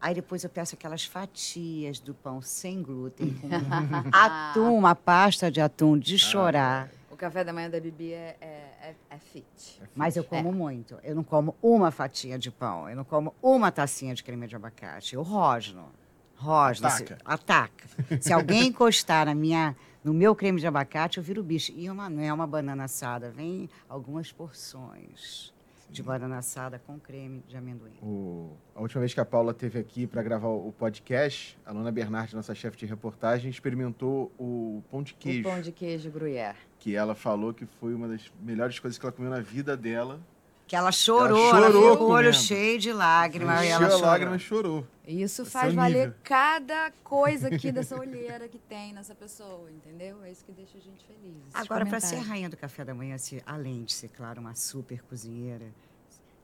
Aí 0.00 0.14
depois 0.14 0.42
eu 0.42 0.50
peço 0.50 0.74
aquelas 0.74 1.04
fatias 1.04 2.00
do 2.00 2.14
pão 2.14 2.40
sem 2.40 2.82
glúten, 2.82 3.34
com 3.34 3.48
atum, 4.12 4.76
uma 4.76 4.94
pasta 4.94 5.50
de 5.50 5.60
atum 5.60 5.98
de 5.98 6.18
chorar. 6.18 6.88
O 7.01 7.01
café 7.22 7.44
da 7.44 7.52
manhã 7.52 7.70
da 7.70 7.78
Bibi 7.78 8.12
é, 8.12 8.36
é, 8.40 8.46
é, 8.82 8.94
é 9.10 9.18
fit. 9.18 9.80
Mas 9.94 10.16
eu 10.16 10.24
como 10.24 10.52
muito. 10.52 10.98
Eu 11.04 11.14
não 11.14 11.22
como 11.22 11.54
uma 11.62 11.90
fatia 11.92 12.36
de 12.36 12.50
pão. 12.50 12.88
Eu 12.90 12.96
não 12.96 13.04
como 13.04 13.32
uma 13.40 13.70
tacinha 13.70 14.12
de 14.14 14.24
creme 14.24 14.46
de 14.48 14.56
abacate. 14.56 15.14
Eu 15.14 15.22
rosno. 15.22 15.88
Rosno. 16.36 16.90
Se- 16.90 17.04
Ataca. 17.04 17.18
ataca. 17.24 18.20
Se 18.20 18.32
alguém 18.32 18.66
encostar 18.66 19.26
na 19.26 19.34
minha, 19.36 19.76
no 20.02 20.12
meu 20.12 20.34
creme 20.34 20.58
de 20.60 20.66
abacate, 20.66 21.18
eu 21.18 21.22
viro 21.24 21.42
bicho. 21.44 21.72
E 21.76 21.88
uma, 21.88 22.10
não 22.10 22.22
é 22.22 22.32
uma 22.32 22.46
banana 22.46 22.84
assada. 22.84 23.30
Vem 23.30 23.70
algumas 23.88 24.32
porções 24.32 25.52
de 25.88 26.02
banana 26.02 26.38
assada 26.38 26.78
com 26.84 26.98
creme 26.98 27.44
de 27.46 27.54
amendoim. 27.56 27.92
O- 28.02 28.56
a 28.74 28.80
última 28.80 29.00
vez 29.00 29.12
que 29.14 29.20
a 29.20 29.24
Paula 29.24 29.52
esteve 29.52 29.78
aqui 29.78 30.06
para 30.06 30.22
gravar 30.22 30.48
o 30.48 30.72
podcast, 30.72 31.56
a 31.66 31.70
Luna 31.70 31.92
Bernardi, 31.92 32.34
nossa 32.34 32.54
chefe 32.54 32.78
de 32.78 32.86
reportagem, 32.86 33.50
experimentou 33.50 34.32
o 34.38 34.82
pão 34.90 35.02
de 35.02 35.12
queijo, 35.14 35.40
O 35.40 35.52
pão 35.52 35.60
de 35.60 35.70
queijo 35.70 36.10
gruyère. 36.10 36.56
Que 36.82 36.96
ela 36.96 37.14
falou 37.14 37.54
que 37.54 37.64
foi 37.78 37.94
uma 37.94 38.08
das 38.08 38.22
melhores 38.40 38.76
coisas 38.80 38.98
que 38.98 39.06
ela 39.06 39.12
comeu 39.12 39.30
na 39.30 39.38
vida 39.40 39.76
dela. 39.76 40.18
Que 40.66 40.74
ela 40.74 40.90
chorou, 40.90 41.38
Ela 41.50 41.58
ela, 41.58 41.66
chorou 41.70 41.82
ficou 41.92 41.96
com 41.98 42.04
o 42.04 42.16
olho 42.16 42.30
comendo. 42.30 42.44
cheio 42.44 42.78
de 42.78 42.92
lágrimas. 42.92 43.60
e 43.62 43.66
Encheu 43.66 43.76
ela 43.76 43.86
a 43.86 43.90
chorou. 43.90 44.06
lágrima 44.06 44.36
e 44.36 44.38
chorou. 44.40 44.86
Isso 45.06 45.42
Esse 45.42 45.50
faz 45.50 45.68
é 45.68 45.72
o 45.72 45.76
valer 45.76 46.06
nível. 46.08 46.14
cada 46.24 46.90
coisa 47.04 47.48
aqui 47.54 47.70
dessa 47.70 47.96
olheira 47.96 48.48
que 48.48 48.58
tem 48.58 48.92
nessa 48.92 49.14
pessoa, 49.14 49.70
entendeu? 49.70 50.24
É 50.24 50.32
isso 50.32 50.44
que 50.44 50.50
deixa 50.50 50.76
a 50.76 50.80
gente 50.80 51.04
feliz. 51.06 51.36
Agora, 51.54 51.86
para 51.86 52.00
ser 52.00 52.16
rainha 52.16 52.48
do 52.48 52.56
café 52.56 52.84
da 52.84 52.94
manhã, 52.94 53.16
se, 53.16 53.40
além 53.46 53.84
de 53.84 53.92
ser, 53.92 54.08
claro, 54.08 54.40
uma 54.40 54.54
super 54.56 55.00
cozinheira, 55.02 55.66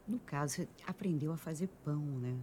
no 0.07 0.21
caso, 0.21 0.54
você 0.54 0.68
aprendeu 0.87 1.33
a 1.33 1.37
fazer 1.37 1.68
pão, 1.85 1.97
né? 1.97 2.35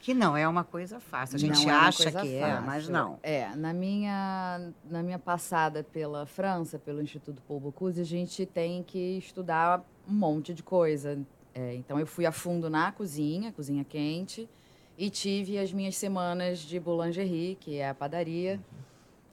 Que 0.00 0.14
não 0.14 0.36
é 0.36 0.46
uma 0.46 0.62
coisa 0.64 1.00
fácil. 1.00 1.36
A 1.36 1.38
gente 1.38 1.64
Não 1.66 1.70
é 1.72 1.74
acha 1.74 2.02
coisa 2.04 2.20
que 2.22 2.34
é, 2.36 2.40
fácil. 2.40 2.66
mas 2.66 2.88
não. 2.88 3.18
É, 3.22 3.48
na 3.56 3.72
minha, 3.72 4.70
na 4.84 5.02
minha 5.02 5.18
passada 5.18 5.82
pela 5.82 6.24
França, 6.24 6.78
pelo 6.78 7.02
Instituto 7.02 7.42
Paul 7.48 7.58
Bocuse, 7.60 8.00
a 8.00 8.04
gente 8.04 8.46
tem 8.46 8.82
que 8.82 9.18
estudar 9.18 9.84
um 10.08 10.12
monte 10.14 10.54
de 10.54 10.62
coisa. 10.62 11.18
É, 11.54 11.74
então, 11.74 11.98
eu 11.98 12.06
fui 12.06 12.24
a 12.24 12.30
fundo 12.32 12.70
na 12.70 12.92
cozinha, 12.92 13.50
cozinha 13.52 13.84
quente, 13.84 14.48
e 14.96 15.10
tive 15.10 15.58
as 15.58 15.72
minhas 15.72 15.96
semanas 15.96 16.60
de 16.60 16.78
boulangerie, 16.78 17.56
que 17.60 17.76
é 17.78 17.88
a 17.88 17.94
padaria. 17.94 18.60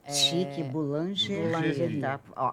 Chique, 0.08 0.62
boulangerie. 0.64 1.42
Boulangerie. 1.42 2.00
Tá? 2.00 2.20
Ó, 2.36 2.50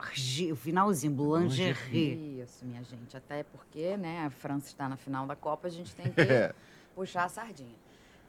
o 0.52 0.56
finalzinho, 0.56 1.14
boulangerie. 1.14 2.42
Isso, 2.42 2.66
minha 2.66 2.84
gente. 2.84 3.16
Até 3.16 3.44
porque, 3.44 3.96
né, 3.98 4.26
a 4.26 4.30
França 4.30 4.68
está 4.68 4.90
na 4.90 4.98
final 4.98 5.28
da 5.28 5.36
Copa, 5.36 5.68
a 5.68 5.72
gente 5.72 5.94
tem 5.96 6.12
que 6.12 6.22
É. 6.22 6.54
puxar 6.96 7.26
a 7.26 7.30
sardinha. 7.30 7.83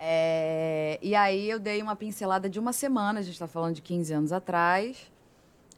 É, 0.06 0.98
e 1.00 1.14
aí 1.14 1.48
eu 1.48 1.58
dei 1.58 1.80
uma 1.80 1.96
pincelada 1.96 2.46
de 2.46 2.58
uma 2.60 2.74
semana, 2.74 3.20
a 3.20 3.22
gente 3.22 3.32
está 3.32 3.46
falando 3.46 3.74
de 3.76 3.80
15 3.80 4.12
anos 4.12 4.32
atrás. 4.32 5.10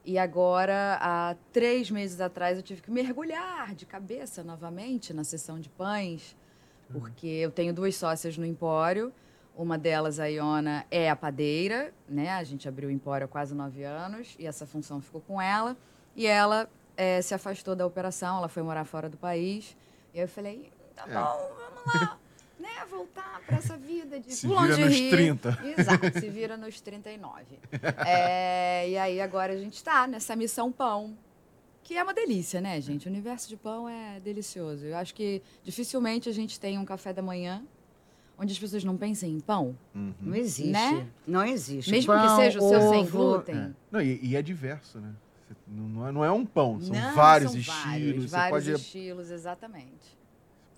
E 0.04 0.18
agora, 0.18 0.98
há 1.00 1.36
três 1.52 1.92
meses 1.92 2.20
atrás, 2.20 2.56
eu 2.56 2.62
tive 2.62 2.82
que 2.82 2.90
mergulhar 2.90 3.72
de 3.72 3.86
cabeça 3.86 4.42
novamente 4.42 5.14
na 5.14 5.22
sessão 5.22 5.60
de 5.60 5.68
pães, 5.68 6.36
porque 6.92 7.26
eu 7.26 7.52
tenho 7.52 7.72
duas 7.72 7.94
sócias 7.94 8.36
no 8.36 8.44
Empório. 8.44 9.12
Uma 9.56 9.78
delas, 9.78 10.18
a 10.18 10.26
Iona, 10.26 10.84
é 10.90 11.08
a 11.08 11.14
padeira, 11.14 11.94
né? 12.08 12.30
A 12.32 12.42
gente 12.42 12.68
abriu 12.68 12.88
o 12.88 12.92
Empório 12.92 13.26
há 13.26 13.28
quase 13.28 13.54
nove 13.54 13.84
anos 13.84 14.34
e 14.40 14.46
essa 14.46 14.66
função 14.66 15.00
ficou 15.00 15.20
com 15.20 15.40
ela. 15.40 15.76
E 16.16 16.26
ela 16.26 16.68
eh, 16.96 17.22
se 17.22 17.32
afastou 17.32 17.76
da 17.76 17.86
operação, 17.86 18.38
ela 18.38 18.48
foi 18.48 18.62
morar 18.64 18.84
fora 18.84 19.08
do 19.08 19.16
país. 19.16 19.76
E 20.12 20.18
eu 20.18 20.26
falei, 20.28 20.70
tá 20.96 21.04
É. 21.08 21.14
bom, 21.14 21.52
vamos 21.56 21.94
lá. 21.94 22.18
Né, 22.58 22.84
voltar 22.90 23.40
para 23.46 23.56
essa 23.56 23.76
vida 23.76 24.18
de 24.18 24.32
Se 24.32 24.46
vira 24.48 24.76
nos 24.76 25.00
30. 25.00 25.58
Exato, 25.78 26.20
se 26.20 26.28
vira 26.28 26.56
nos 26.56 26.80
39. 26.80 27.44
É, 28.06 28.88
e 28.88 28.98
aí 28.98 29.20
agora 29.20 29.52
a 29.52 29.56
gente 29.56 29.74
está 29.74 30.06
nessa 30.06 30.34
missão 30.34 30.72
pão, 30.72 31.16
que 31.82 31.96
é 31.96 32.02
uma 32.02 32.14
delícia, 32.14 32.60
né, 32.60 32.80
gente? 32.80 33.06
O 33.06 33.10
universo 33.10 33.48
de 33.48 33.56
pão 33.56 33.88
é 33.88 34.18
delicioso. 34.20 34.86
Eu 34.86 34.96
acho 34.96 35.14
que 35.14 35.42
dificilmente 35.62 36.28
a 36.28 36.32
gente 36.32 36.58
tem 36.58 36.78
um 36.78 36.84
café 36.84 37.12
da 37.12 37.22
manhã 37.22 37.62
onde 38.38 38.52
as 38.52 38.58
pessoas 38.58 38.84
não 38.84 38.96
pensem 38.96 39.32
em 39.32 39.40
pão. 39.40 39.76
Não 40.20 40.34
existe. 40.34 40.70
Né? 40.70 41.06
Não 41.26 41.44
existe. 41.44 41.90
Mesmo 41.90 42.12
Pão, 42.12 42.22
que 42.22 42.42
seja 42.42 42.58
o 42.58 42.68
seu 42.68 42.80
sem 42.90 43.00
ovo, 43.00 43.18
glúten. 43.18 43.56
É. 43.56 43.70
Não, 43.90 44.00
e, 44.00 44.20
e 44.22 44.36
é 44.36 44.42
diverso, 44.42 44.98
né? 44.98 45.14
Não, 45.66 46.06
é, 46.06 46.12
não 46.12 46.24
é 46.24 46.30
um 46.30 46.44
pão, 46.44 46.80
são 46.80 46.94
Não, 46.94 47.14
vários 47.14 47.52
são 47.52 47.60
estilos. 47.60 47.84
Vários, 47.84 48.24
você 48.24 48.36
vários 48.36 48.50
pode, 48.50 48.72
estilos, 48.72 49.30
exatamente. 49.30 50.18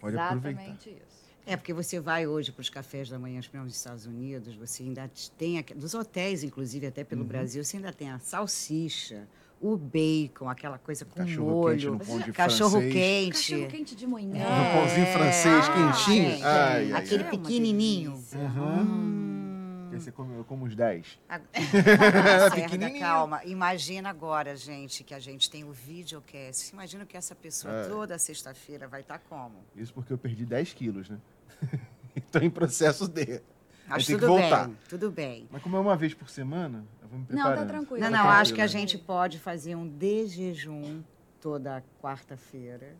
pode 0.01 0.17
aproveitar. 0.17 0.63
exatamente 0.63 0.91
isso. 0.91 1.18
É, 1.49 1.57
porque 1.57 1.73
você 1.73 1.99
vai 1.99 2.27
hoje 2.27 2.53
para 2.53 2.61
os 2.61 2.69
cafés 2.69 3.09
da 3.09 3.19
manhã, 3.19 3.41
nos 3.55 3.75
Estados 3.75 4.05
Unidos, 4.05 4.55
você 4.55 4.83
ainda 4.83 5.11
tem, 5.39 5.65
dos 5.75 5.95
hotéis, 5.95 6.43
inclusive, 6.45 6.87
até 6.87 7.03
pelo 7.03 7.23
Uhum. 7.23 7.27
Brasil, 7.27 7.65
você 7.65 7.79
ainda 7.79 7.91
tem 7.91 8.11
a 8.11 8.19
salsicha, 8.19 9.27
o 9.59 9.75
bacon, 9.75 10.47
aquela 10.51 10.77
coisa 10.77 11.07
com 11.07 11.15
Cachorro 11.17 11.71
quente 11.71 11.87
molho, 11.89 12.23
de 12.25 12.33
cachorro 12.33 12.71
francês. 12.73 12.93
quente. 12.93 13.33
Cachorro 13.53 13.67
quente 13.71 13.97
de 13.97 14.07
manhã. 14.07 14.45
No 14.45 14.73
pãozinho 14.79 15.07
francês 15.07 15.65
Ah, 15.65 15.73
quentinho. 15.73 16.31
gente, 16.33 16.43
Ai, 16.45 16.93
ai, 16.93 16.93
aquele 16.93 17.23
ai. 17.25 17.29
É 17.31 17.33
uma 17.33 17.43
pequenininho. 17.43 18.13
Hum. 18.13 19.89
Você 19.91 20.13
come, 20.13 20.37
eu 20.37 20.45
como 20.45 20.65
uns 20.67 20.77
10. 20.77 21.19
A- 21.29 21.41
calma. 23.01 23.43
Imagina 23.47 24.11
agora, 24.11 24.55
gente, 24.55 25.03
que 25.03 25.13
a 25.15 25.19
gente 25.19 25.51
tem 25.51 25.65
o 25.65 25.73
videocast. 25.73 26.73
Imagina 26.73 27.05
que 27.05 27.17
essa 27.17 27.35
pessoa 27.35 27.73
É. 27.75 27.89
toda 27.89 28.17
sexta-feira 28.19 28.87
vai 28.87 29.01
estar 29.01 29.19
como? 29.19 29.57
Isso 29.75 29.93
porque 29.93 30.13
eu 30.13 30.19
perdi 30.19 30.45
10 30.45 30.73
quilos, 30.75 31.09
né? 31.09 31.19
Estou 32.17 32.43
em 32.43 32.51
processo 32.51 33.07
de. 33.09 33.25
Tem 33.25 33.99
que 33.99 34.05
tudo 34.15 34.27
voltar. 34.27 34.67
bem, 34.67 34.77
tudo 34.89 35.11
bem. 35.11 35.49
Mas 35.51 35.63
como 35.63 35.77
é 35.77 35.81
uma 35.81 35.97
vez 35.97 36.13
por 36.13 36.29
semana, 36.29 36.85
eu 37.01 37.09
vou 37.09 37.19
me 37.21 37.27
Não, 37.31 37.55
tá 37.55 37.65
tranquilo. 37.65 38.01
Não, 38.05 38.11
Tá 38.11 38.19
não, 38.19 38.29
acho 38.29 38.53
que 38.53 38.61
a 38.61 38.65
né? 38.65 38.69
gente 38.69 38.99
pode 38.99 39.39
fazer 39.39 39.75
um 39.77 39.89
de 39.89 40.27
jejum 40.27 41.01
toda 41.41 41.83
quarta-feira, 42.03 42.95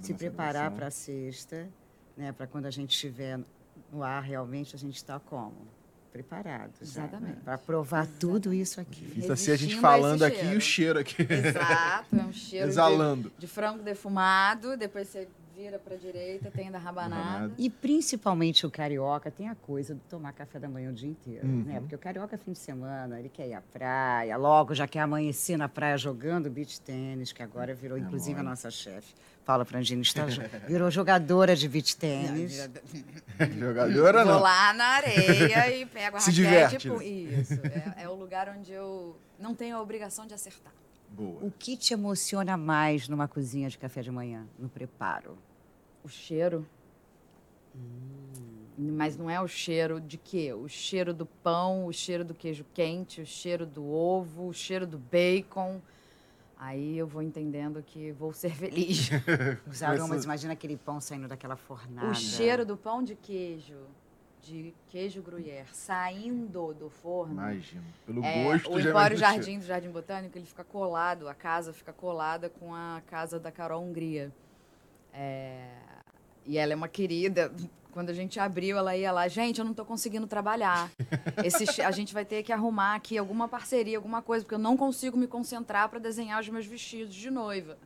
se 0.00 0.14
preparar 0.14 0.70
para 0.70 0.90
sexta, 0.90 1.68
né? 2.16 2.30
Para 2.32 2.46
quando 2.46 2.66
a 2.66 2.70
gente 2.70 2.90
estiver 2.92 3.40
no 3.92 4.02
ar, 4.04 4.22
realmente 4.22 4.76
a 4.76 4.78
gente 4.78 4.96
está 4.96 5.18
como? 5.18 5.56
Preparado. 6.12 6.72
Exatamente. 6.80 7.40
Para 7.40 7.58
provar 7.58 8.06
tudo 8.18 8.52
isso 8.52 8.80
aqui. 8.80 9.04
Difícil 9.06 9.32
assim 9.32 9.50
a 9.52 9.56
gente 9.56 9.76
falando 9.76 10.22
aqui 10.22 10.44
e 10.46 10.56
o 10.56 10.60
cheiro 10.60 10.98
aqui. 10.98 11.22
Exato, 11.22 12.16
é 12.16 12.22
um 12.24 12.32
cheiro 12.32 12.66
de, 12.66 12.70
Exalando. 12.72 13.32
de 13.38 13.46
frango 13.46 13.82
defumado, 13.82 14.76
depois 14.76 15.08
você 15.08 15.28
vira 15.58 15.76
pra 15.76 15.96
direita, 15.96 16.52
tem 16.52 16.70
da 16.70 16.78
rabanada. 16.78 17.20
Rabanada. 17.22 17.54
E 17.58 17.68
principalmente 17.68 18.64
o 18.64 18.70
carioca 18.70 19.28
tem 19.28 19.48
a 19.48 19.56
coisa 19.56 19.92
de 19.92 20.00
tomar 20.02 20.32
café 20.32 20.56
da 20.60 20.68
manhã 20.68 20.90
o 20.90 20.92
dia 20.92 21.08
inteiro, 21.08 21.44
Uhum. 21.44 21.64
né? 21.64 21.80
Porque 21.80 21.96
o 21.96 21.98
carioca 21.98 22.38
fim 22.38 22.52
de 22.52 22.58
semana, 22.60 23.18
ele 23.18 23.28
quer 23.28 23.48
ir 23.48 23.54
à 23.54 23.60
praia, 23.60 24.36
logo 24.36 24.72
já 24.72 24.86
quer 24.86 25.00
amanhecer 25.00 25.56
na 25.58 25.68
praia 25.68 25.98
jogando 25.98 26.48
beach 26.48 26.80
tênis, 26.80 27.32
que 27.32 27.42
agora 27.42 27.74
virou 27.74 27.98
É 27.98 28.00
inclusive 28.00 28.38
a 28.38 28.42
nossa 28.42 28.70
chefe. 28.70 29.12
Paula 29.44 29.64
Frangini 29.64 30.02
está 30.02 30.26
virou 30.68 30.90
jogadora 30.90 31.56
de 31.56 31.66
beach 31.68 31.96
tênis. 31.96 32.68
Jogadora 33.58 34.24
Vou 34.24 34.34
não. 34.34 34.40
lá 34.42 34.72
na 34.74 34.84
areia 34.84 35.74
e 35.76 35.86
pego 35.86 36.16
a 36.18 36.20
Se 36.20 36.30
raquete. 36.30 36.34
diverte, 36.78 36.88
pu- 36.88 36.98
né? 36.98 37.04
Isso, 37.04 37.54
é, 37.54 38.02
é 38.04 38.08
o 38.08 38.14
lugar 38.14 38.48
onde 38.56 38.72
eu 38.72 39.16
não 39.38 39.54
tenho 39.54 39.76
a 39.76 39.82
obrigação 39.82 40.26
de 40.26 40.34
acertar. 40.34 40.72
Boa. 41.10 41.38
O 41.42 41.50
que 41.50 41.76
te 41.76 41.94
emociona 41.94 42.56
mais 42.56 43.08
numa 43.08 43.26
cozinha 43.26 43.68
de 43.70 43.78
café 43.78 44.02
de 44.02 44.10
manhã, 44.10 44.46
no 44.58 44.68
preparo? 44.68 45.38
O 46.08 46.10
cheiro. 46.10 46.66
Mas 48.78 49.14
não 49.14 49.28
é 49.28 49.38
o 49.38 49.46
cheiro 49.46 50.00
de 50.00 50.16
quê? 50.16 50.54
O 50.54 50.66
cheiro 50.66 51.12
do 51.12 51.26
pão, 51.26 51.84
o 51.84 51.92
cheiro 51.92 52.24
do 52.24 52.32
queijo 52.32 52.64
quente, 52.72 53.20
o 53.20 53.26
cheiro 53.26 53.66
do 53.66 53.86
ovo, 53.86 54.48
o 54.48 54.54
cheiro 54.54 54.86
do 54.86 54.96
bacon. 54.96 55.82
Aí 56.56 56.96
eu 56.96 57.06
vou 57.06 57.20
entendendo 57.20 57.82
que 57.82 58.10
vou 58.12 58.32
ser 58.32 58.54
feliz. 58.54 59.10
Os 59.68 59.82
aromas, 59.82 60.24
imagina 60.24 60.54
aquele 60.54 60.78
pão 60.78 60.98
saindo 60.98 61.28
daquela 61.28 61.56
fornada. 61.56 62.08
o 62.08 62.14
cheiro 62.14 62.64
do 62.64 62.76
pão 62.76 63.02
de 63.02 63.14
queijo, 63.14 63.76
de 64.40 64.74
queijo 64.88 65.20
gruyère, 65.20 65.68
saindo 65.72 66.72
do 66.72 66.88
forno. 66.88 67.34
Imagino. 67.34 67.84
Pelo 68.06 68.24
É, 68.24 68.44
gosto 68.44 68.72
o 68.72 68.80
já 68.80 68.88
Empório 68.88 69.16
Jardim 69.16 69.58
do 69.58 69.66
Jardim 69.66 69.90
Botânico, 69.90 70.38
ele 70.38 70.46
fica 70.46 70.64
colado, 70.64 71.28
a 71.28 71.34
casa 71.34 71.72
fica 71.72 71.92
colada 71.92 72.48
com 72.48 72.74
a 72.74 73.02
casa 73.06 73.38
da 73.38 73.52
Carol 73.52 73.82
Hungria. 73.84 74.32
É, 75.12 75.87
e 76.48 76.56
ela 76.58 76.72
é 76.72 76.76
uma 76.76 76.88
querida. 76.88 77.52
Quando 77.90 78.10
a 78.10 78.14
gente 78.14 78.38
abriu, 78.38 78.78
ela 78.78 78.96
ia 78.96 79.10
lá, 79.10 79.26
gente, 79.26 79.58
eu 79.58 79.64
não 79.64 79.72
estou 79.72 79.84
conseguindo 79.84 80.24
trabalhar. 80.26 80.88
Esse 81.42 81.80
a 81.82 81.90
gente 81.90 82.14
vai 82.14 82.24
ter 82.24 82.44
que 82.44 82.52
arrumar 82.52 82.94
aqui 82.94 83.18
alguma 83.18 83.48
parceria, 83.48 83.96
alguma 83.98 84.22
coisa, 84.22 84.44
porque 84.44 84.54
eu 84.54 84.58
não 84.58 84.76
consigo 84.76 85.16
me 85.16 85.26
concentrar 85.26 85.88
para 85.88 85.98
desenhar 85.98 86.40
os 86.40 86.48
meus 86.48 86.64
vestidos 86.64 87.12
de 87.12 87.28
noiva. 87.28 87.76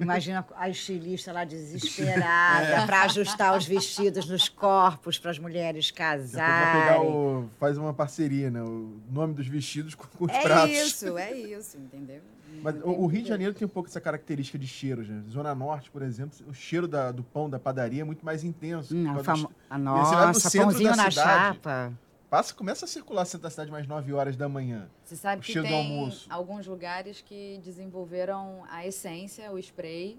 Imagina 0.00 0.46
a 0.56 0.68
estilista 0.70 1.30
lá 1.30 1.44
desesperada 1.44 2.86
para 2.86 3.02
ajustar 3.02 3.56
os 3.56 3.66
vestidos 3.66 4.26
nos 4.26 4.48
corpos 4.48 5.18
para 5.18 5.30
as 5.32 5.38
mulheres 5.38 5.90
pegar 5.90 6.16
casarem. 6.16 7.02
o, 7.06 7.48
faz 7.58 7.76
uma 7.76 7.92
parceria, 7.92 8.50
né? 8.50 8.62
O 8.62 8.96
nome 9.10 9.34
dos 9.34 9.46
vestidos 9.46 9.94
com, 9.94 10.06
com 10.06 10.24
os 10.24 10.32
É 10.32 10.40
pratos. 10.42 10.70
isso, 10.74 11.18
é 11.18 11.32
isso, 11.36 11.76
entendeu? 11.76 12.22
Mas 12.62 12.76
o, 12.82 12.88
o 12.90 13.06
Rio 13.06 13.22
de. 13.22 13.28
Janeiro 13.28 13.52
tem 13.54 13.66
um 13.66 13.68
pouco 13.70 13.88
essa 13.88 14.00
característica 14.00 14.58
de 14.58 14.66
cheiros, 14.66 15.08
né? 15.08 15.22
Zona 15.28 15.54
Norte, 15.54 15.90
por 15.90 16.02
exemplo, 16.02 16.36
o 16.48 16.54
cheiro 16.54 16.88
da- 16.88 17.12
do 17.12 17.22
pão 17.22 17.48
da 17.50 17.58
padaria 17.58 18.00
é 18.02 18.04
muito 18.04 18.24
mais 18.24 18.42
intenso. 18.44 18.94
Hum, 18.96 19.10
a, 19.10 19.14
dos- 19.14 19.28
a 19.28 19.34
você 19.34 19.44
vai 19.44 19.48
pro 19.78 19.82
nossa, 20.26 20.50
centro 20.50 20.68
pãozinho 20.68 20.90
da 20.90 20.96
na 20.96 21.10
cidade. 21.10 21.54
chapa. 21.56 21.92
Passa, 22.30 22.52
começa 22.54 22.84
a 22.84 22.88
circular 22.88 23.24
centro 23.26 23.42
da 23.44 23.50
cidade 23.50 23.70
mais 23.70 23.86
9 23.86 24.12
horas 24.12 24.36
da 24.36 24.48
manhã. 24.48 24.88
Você 25.04 25.14
sabe 25.14 25.40
O 25.40 25.44
que 25.44 25.52
cheiro 25.52 25.68
do 25.68 25.70
tem 25.70 25.78
almoço. 25.98 26.26
alguns 26.30 26.66
lugares 26.66 27.20
que 27.20 27.60
desenvolveram 27.62 28.64
a 28.70 28.84
essência, 28.86 29.52
o 29.52 29.58
spray 29.58 30.18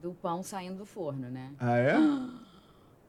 do 0.00 0.12
pão 0.12 0.42
saindo 0.42 0.78
do 0.78 0.86
forno, 0.86 1.28
né? 1.30 1.52
Ah, 1.60 1.76
é? 1.78 1.94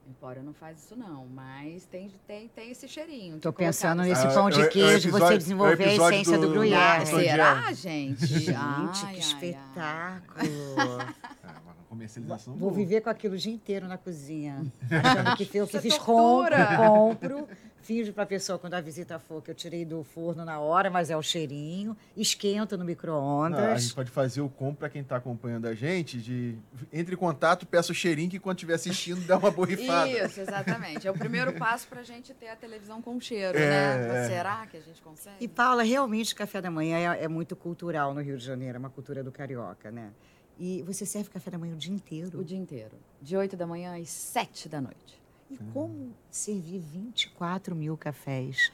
Empório 0.08 0.44
não 0.44 0.54
faz 0.54 0.80
isso 0.84 0.96
não, 0.96 1.26
mas 1.28 1.86
tem, 1.86 2.12
tem, 2.28 2.48
tem 2.50 2.72
esse 2.72 2.88
cheirinho. 2.88 3.38
Tô 3.40 3.52
colocar 3.54 3.66
pensando 3.66 4.04
nesse 4.04 4.28
pão 4.34 4.48
é 4.50 4.52
de 4.52 4.62
é 4.62 4.66
o 4.66 4.70
queijo, 4.70 5.10
episódio- 5.10 5.28
você 5.28 5.34
é 5.34 5.38
desenvolver 5.38 5.84
a 5.86 5.94
essência 5.94 6.38
do, 6.38 6.48
do- 6.48 6.54
gruyère. 6.54 7.02
Ah, 7.02 7.06
será, 7.06 7.72
gente? 7.74 8.26
Gente, 8.26 8.54
Ai, 8.56 8.92
que 8.94 9.06
ai, 9.06 9.14
ai. 9.14 9.20
espetáculo. 9.20 10.76
Ah, 10.78 11.14
uma 11.64 11.76
comercialização 11.90 12.54
Vou 12.56 12.70
boa. 12.70 12.74
viver 12.74 13.02
com 13.02 13.10
aquilo 13.10 13.36
o 13.36 13.38
dia 13.38 13.54
inteiro 13.54 13.88
na 13.88 13.98
cozinha. 13.98 14.66
Achando 14.92 15.36
que 15.38 15.58
eu 15.58 15.68
que 15.68 15.78
é 15.78 15.82
fiz 15.82 15.98
compro, 15.98 16.50
tortura. 16.56 17.48
Compro. 17.84 17.88
Finjo 17.88 18.14
pra 18.14 18.26
pessoa 18.26 18.58
quando 18.58 18.74
a 18.74 18.82
visita 18.82 19.20
for 19.20 19.42
que 19.44 19.52
eu 19.52 19.56
tirei 19.56 19.84
do 19.86 20.04
forno 20.04 20.44
na 20.46 20.60
hora, 20.60 20.90
mas 20.90 21.10
é 21.10 21.18
o 21.18 21.22
cheirinho. 21.22 21.96
Esquento 22.16 22.72
no 22.74 22.78
Não, 22.80 22.84
a 22.84 22.88
micro-ondas. 22.88 23.82
gente 23.82 23.94
pode 23.96 24.10
fazer 24.12 24.42
o 24.42 24.50
compro 24.50 24.78
para 24.80 24.90
quem 24.90 25.02
está 25.02 25.18
acompanhando 25.18 25.66
a 25.68 25.74
gente, 25.74 26.22
de 26.22 26.58
entre 26.92 27.16
em 27.16 27.18
contato, 27.18 27.66
peça 27.66 27.92
o 27.92 27.96
cheirinho 27.96 28.30
que 28.30 28.40
quando 28.40 28.58
estiver 28.58 28.76
assistindo 28.76 29.26
dá 29.28 29.38
uma 29.38 29.52
borrifada. 29.52 30.10
Isso, 30.10 30.40
exatamente. 30.40 31.08
É 31.08 31.12
o 31.12 31.14
primeiro 31.14 31.54
passo 31.54 31.88
pra 31.88 32.04
gente 32.04 32.34
ter 32.34 32.50
a 32.50 32.56
televisão 32.56 33.02
com 33.02 33.20
cheiro, 33.20 33.58
É, 33.58 33.70
né? 33.70 34.08
Mas 34.08 34.16
é. 34.16 34.28
Será 34.30 34.66
que 34.68 34.78
a 34.78 34.82
gente 34.82 35.02
consegue? 35.02 35.36
E, 35.40 35.48
Paula, 35.48 35.84
realmente 35.84 36.34
o 36.34 36.36
café 36.38 36.62
da 36.62 36.72
manhã 36.72 36.98
é, 37.14 37.24
é 37.24 37.28
muito 37.28 37.56
cultural 37.56 38.14
no 38.14 38.22
Rio 38.22 38.38
de 38.38 38.44
Janeiro, 38.44 38.76
é 38.78 38.80
uma 38.80 38.90
cultura 38.90 39.24
do 39.24 39.32
carioca, 39.32 39.92
né? 39.92 40.12
E 40.60 40.84
você 40.84 41.06
serve 41.06 41.30
café 41.30 41.50
da 41.50 41.58
manhã 41.58 41.74
o 41.74 41.78
dia 41.78 41.94
inteiro. 41.94 42.40
O 42.40 42.44
dia 42.44 42.58
inteiro. 42.58 42.96
De 43.22 43.36
8 43.36 43.58
da 43.58 43.66
manhã 43.66 44.00
às 44.00 44.10
7 44.10 44.70
da 44.70 44.80
noite. 44.80 45.22
E 45.54 45.58
como 45.72 46.16
servir 46.30 46.80
24 46.80 47.76
mil 47.76 47.96
cafés 47.98 48.72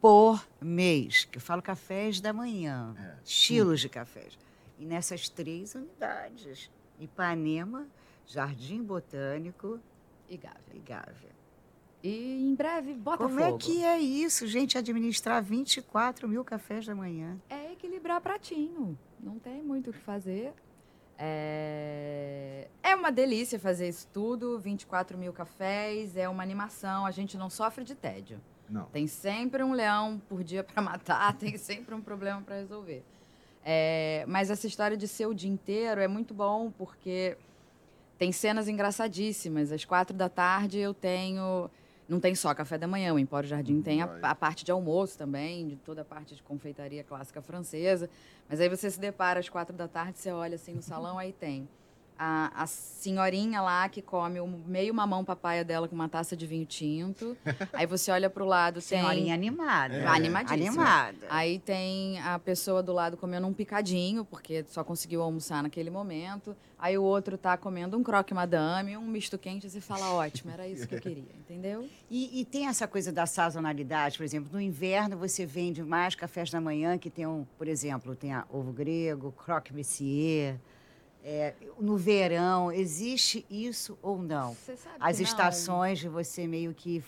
por 0.00 0.46
mês? 0.60 1.24
Que 1.24 1.38
eu 1.38 1.42
falo 1.42 1.60
cafés 1.62 2.20
da 2.20 2.32
manhã, 2.32 2.94
É. 2.98 3.16
estilos 3.24 3.80
de 3.80 3.88
cafés. 3.88 4.38
E 4.78 4.84
nessas 4.84 5.28
três 5.28 5.74
unidades: 5.74 6.70
Ipanema, 6.98 7.86
Jardim 8.26 8.82
Botânico 8.82 9.80
E 10.28 10.36
Gávea. 10.36 10.60
e 10.74 10.78
Gávea. 10.78 11.30
E 12.02 12.42
em 12.50 12.54
breve, 12.54 12.94
Botafogo. 12.94 13.28
Como 13.30 13.40
é 13.40 13.56
que 13.58 13.84
é 13.84 13.98
isso, 13.98 14.46
gente, 14.46 14.76
administrar 14.76 15.42
24 15.42 16.26
mil 16.28 16.44
cafés 16.44 16.84
da 16.86 16.94
manhã? 16.94 17.40
É 17.48 17.72
equilibrar 17.72 18.20
pratinho. 18.20 18.98
Não 19.20 19.38
tem 19.38 19.62
muito 19.62 19.90
o 19.90 19.92
que 19.92 20.00
fazer. 20.00 20.52
É... 21.18 22.68
é 22.82 22.94
uma 22.94 23.12
delícia 23.12 23.58
fazer 23.58 23.88
isso 23.88 24.08
tudo. 24.12 24.58
24 24.58 25.16
mil 25.16 25.32
cafés, 25.32 26.16
é 26.16 26.28
uma 26.28 26.42
animação. 26.42 27.06
A 27.06 27.10
gente 27.10 27.36
não 27.36 27.50
sofre 27.50 27.84
de 27.84 27.94
tédio. 27.94 28.40
Não. 28.68 28.84
Tem 28.86 29.06
sempre 29.06 29.62
um 29.62 29.72
leão 29.72 30.20
por 30.28 30.42
dia 30.42 30.64
para 30.64 30.82
matar, 30.82 31.36
tem 31.36 31.56
sempre 31.56 31.94
um 31.94 32.00
problema 32.00 32.40
para 32.42 32.56
resolver. 32.56 33.04
É, 33.64 34.24
mas 34.26 34.50
essa 34.50 34.66
história 34.66 34.96
de 34.96 35.06
ser 35.06 35.26
o 35.26 35.34
dia 35.34 35.50
inteiro 35.50 36.00
é 36.00 36.08
muito 36.08 36.34
bom 36.34 36.70
porque 36.70 37.36
tem 38.18 38.32
cenas 38.32 38.68
engraçadíssimas. 38.68 39.70
Às 39.70 39.84
quatro 39.84 40.16
da 40.16 40.28
tarde 40.28 40.78
eu 40.78 40.94
tenho. 40.94 41.70
Não 42.08 42.20
tem 42.20 42.34
só 42.34 42.54
café 42.54 42.76
da 42.76 42.86
manhã, 42.86 43.14
o 43.14 43.18
Empório 43.18 43.48
Jardim 43.48 43.80
tem 43.80 44.02
a, 44.02 44.18
a 44.22 44.34
parte 44.34 44.64
de 44.64 44.70
almoço 44.70 45.16
também, 45.16 45.68
de 45.68 45.76
toda 45.76 46.02
a 46.02 46.04
parte 46.04 46.34
de 46.34 46.42
confeitaria 46.42 47.04
clássica 47.04 47.40
francesa. 47.40 48.10
Mas 48.48 48.60
aí 48.60 48.68
você 48.68 48.90
se 48.90 49.00
depara 49.00 49.40
às 49.40 49.48
quatro 49.48 49.74
da 49.76 49.88
tarde, 49.88 50.18
você 50.18 50.30
olha 50.30 50.56
assim 50.56 50.74
no 50.74 50.82
salão, 50.82 51.18
aí 51.18 51.32
tem 51.32 51.68
a, 52.24 52.62
a 52.62 52.66
senhorinha 52.68 53.60
lá 53.60 53.88
que 53.88 54.00
come 54.00 54.38
o 54.38 54.46
meio 54.46 54.94
mamão 54.94 55.24
papaya 55.24 55.64
dela 55.64 55.88
com 55.88 55.94
uma 55.96 56.08
taça 56.08 56.36
de 56.36 56.46
vinho 56.46 56.64
tinto. 56.64 57.36
Aí 57.72 57.84
você 57.84 58.12
olha 58.12 58.30
pro 58.30 58.44
lado, 58.44 58.74
tem... 58.74 59.00
Senhorinha 59.00 59.34
animada. 59.34 59.96
É. 59.96 60.06
Animadíssima. 60.06 60.68
Animada. 60.68 61.26
Aí 61.28 61.58
tem 61.58 62.20
a 62.20 62.38
pessoa 62.38 62.80
do 62.80 62.92
lado 62.92 63.16
comendo 63.16 63.48
um 63.48 63.52
picadinho, 63.52 64.24
porque 64.24 64.64
só 64.68 64.84
conseguiu 64.84 65.20
almoçar 65.20 65.64
naquele 65.64 65.90
momento. 65.90 66.56
Aí 66.78 66.96
o 66.96 67.02
outro 67.02 67.36
tá 67.36 67.56
comendo 67.56 67.98
um 67.98 68.04
croque 68.04 68.32
madame, 68.32 68.96
um 68.96 69.06
misto 69.06 69.36
quente, 69.36 69.66
e 69.66 69.70
você 69.70 69.80
fala, 69.80 70.12
ótimo, 70.12 70.52
era 70.52 70.66
isso 70.66 70.86
que 70.86 70.94
eu 70.94 71.00
queria, 71.00 71.24
entendeu? 71.38 71.88
E, 72.08 72.40
e 72.40 72.44
tem 72.44 72.68
essa 72.68 72.86
coisa 72.86 73.10
da 73.10 73.26
sazonalidade, 73.26 74.16
por 74.16 74.24
exemplo, 74.24 74.50
no 74.52 74.60
inverno 74.60 75.16
você 75.16 75.44
vende 75.44 75.82
mais 75.82 76.14
cafés 76.14 76.50
da 76.50 76.60
manhã 76.60 76.98
que 76.98 77.10
tem, 77.10 77.26
um, 77.26 77.44
por 77.58 77.66
exemplo, 77.66 78.14
tem 78.14 78.32
a 78.32 78.44
ovo 78.48 78.72
grego, 78.72 79.32
croque 79.32 79.72
monsieur. 79.72 80.56
É, 81.24 81.54
no 81.78 81.96
verão, 81.96 82.72
existe 82.72 83.46
isso 83.48 83.96
ou 84.02 84.20
não? 84.20 84.54
Você 84.54 84.76
sabe 84.76 84.96
As 84.98 85.18
não. 85.18 85.24
estações 85.24 85.98
de 86.00 86.08
você 86.08 86.46
meio 86.48 86.74
que 86.74 87.02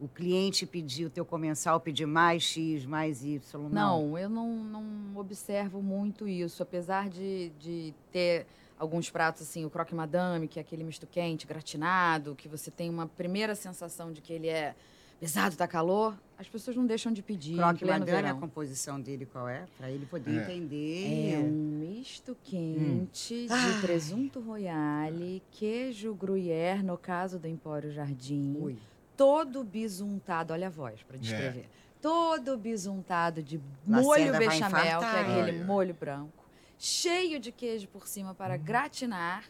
o 0.00 0.08
cliente 0.08 0.66
pedir, 0.66 1.06
o 1.06 1.10
teu 1.10 1.24
comensal 1.24 1.78
pedir 1.78 2.06
mais 2.06 2.42
X, 2.42 2.84
mais 2.84 3.24
Y, 3.24 3.40
não? 3.68 4.08
Não, 4.08 4.18
eu 4.18 4.28
não, 4.28 4.48
não 4.56 5.16
observo 5.16 5.80
muito 5.80 6.26
isso, 6.26 6.60
apesar 6.60 7.08
de, 7.08 7.50
de 7.50 7.94
ter 8.10 8.46
alguns 8.76 9.08
pratos 9.10 9.42
assim, 9.42 9.64
o 9.64 9.70
croque 9.70 9.94
madame, 9.94 10.48
que 10.48 10.58
é 10.58 10.62
aquele 10.62 10.82
misto 10.82 11.06
quente, 11.06 11.46
gratinado, 11.46 12.34
que 12.34 12.48
você 12.48 12.68
tem 12.68 12.90
uma 12.90 13.06
primeira 13.06 13.54
sensação 13.54 14.10
de 14.10 14.20
que 14.20 14.32
ele 14.32 14.48
é 14.48 14.74
pesado, 15.20 15.54
tá 15.54 15.68
calor, 15.68 16.18
as 16.42 16.48
pessoas 16.48 16.76
não 16.76 16.84
deixam 16.84 17.12
de 17.12 17.22
pedir 17.22 17.56
Croque 17.56 17.84
madame, 17.84 18.28
a 18.28 18.34
composição 18.34 19.00
dele 19.00 19.24
qual 19.24 19.48
é? 19.48 19.66
Para 19.78 19.90
ele 19.90 20.04
poder 20.04 20.30
É. 20.30 20.42
entender. 20.42 21.32
É 21.34 21.38
um 21.38 21.50
misto 21.50 22.36
quente 22.42 23.46
de 23.46 23.52
Ai. 23.52 23.80
presunto 23.80 24.40
royale, 24.40 25.42
queijo 25.52 26.12
gruyère, 26.14 26.82
no 26.82 26.98
caso 26.98 27.38
do 27.38 27.46
Empório 27.46 27.92
Jardim, 27.92 28.56
Ui. 28.60 28.76
todo 29.16 29.62
bisuntado, 29.62 30.52
olha 30.52 30.66
a 30.66 30.70
voz 30.70 31.02
para 31.04 31.16
descrever. 31.16 31.68
Todo 32.00 32.58
bisuntado 32.58 33.40
de 33.42 33.60
Lacerda 33.86 34.02
molho 34.02 34.32
bechamel, 34.38 34.98
que 34.98 35.04
é 35.04 35.20
aquele 35.20 35.58
Ai, 35.58 35.64
molho 35.64 35.94
branco, 35.94 36.44
cheio 36.76 37.38
de 37.38 37.52
queijo 37.52 37.86
por 37.86 38.08
cima 38.08 38.34
para 38.34 38.56
gratinar, 38.56 39.44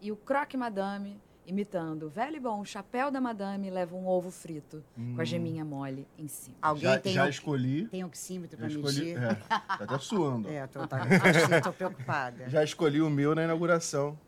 e 0.00 0.12
o 0.12 0.16
croque 0.16 0.56
madame 0.56 1.20
imitando 1.48 2.04
o 2.04 2.08
velho 2.10 2.36
e 2.36 2.40
bom 2.40 2.62
chapéu 2.64 3.10
da 3.10 3.20
madame 3.20 3.70
leva 3.70 3.96
um 3.96 4.06
ovo 4.06 4.30
frito 4.30 4.84
com 5.14 5.20
a 5.20 5.24
geminha 5.24 5.64
mole 5.64 6.06
em 6.18 6.28
cima. 6.28 6.56
Alguém 6.60 6.82
Já, 6.84 6.98
tem, 6.98 7.12
já 7.14 7.24
o, 7.24 7.28
escolhi. 7.28 7.88
tem 7.88 8.04
oxímetro 8.04 8.58
para 8.58 8.68
medir? 8.68 9.16
É, 9.16 9.34
tá 9.34 9.62
até 9.80 9.98
suando. 9.98 10.46
ó. 10.48 10.52
É, 10.58 10.66
tô, 10.66 10.86
tá, 10.86 11.00
tô 11.62 11.72
preocupada. 11.72 12.48
Já 12.48 12.62
escolhi 12.62 13.00
o 13.00 13.08
meu 13.08 13.34
na 13.34 13.44
inauguração 13.44 14.18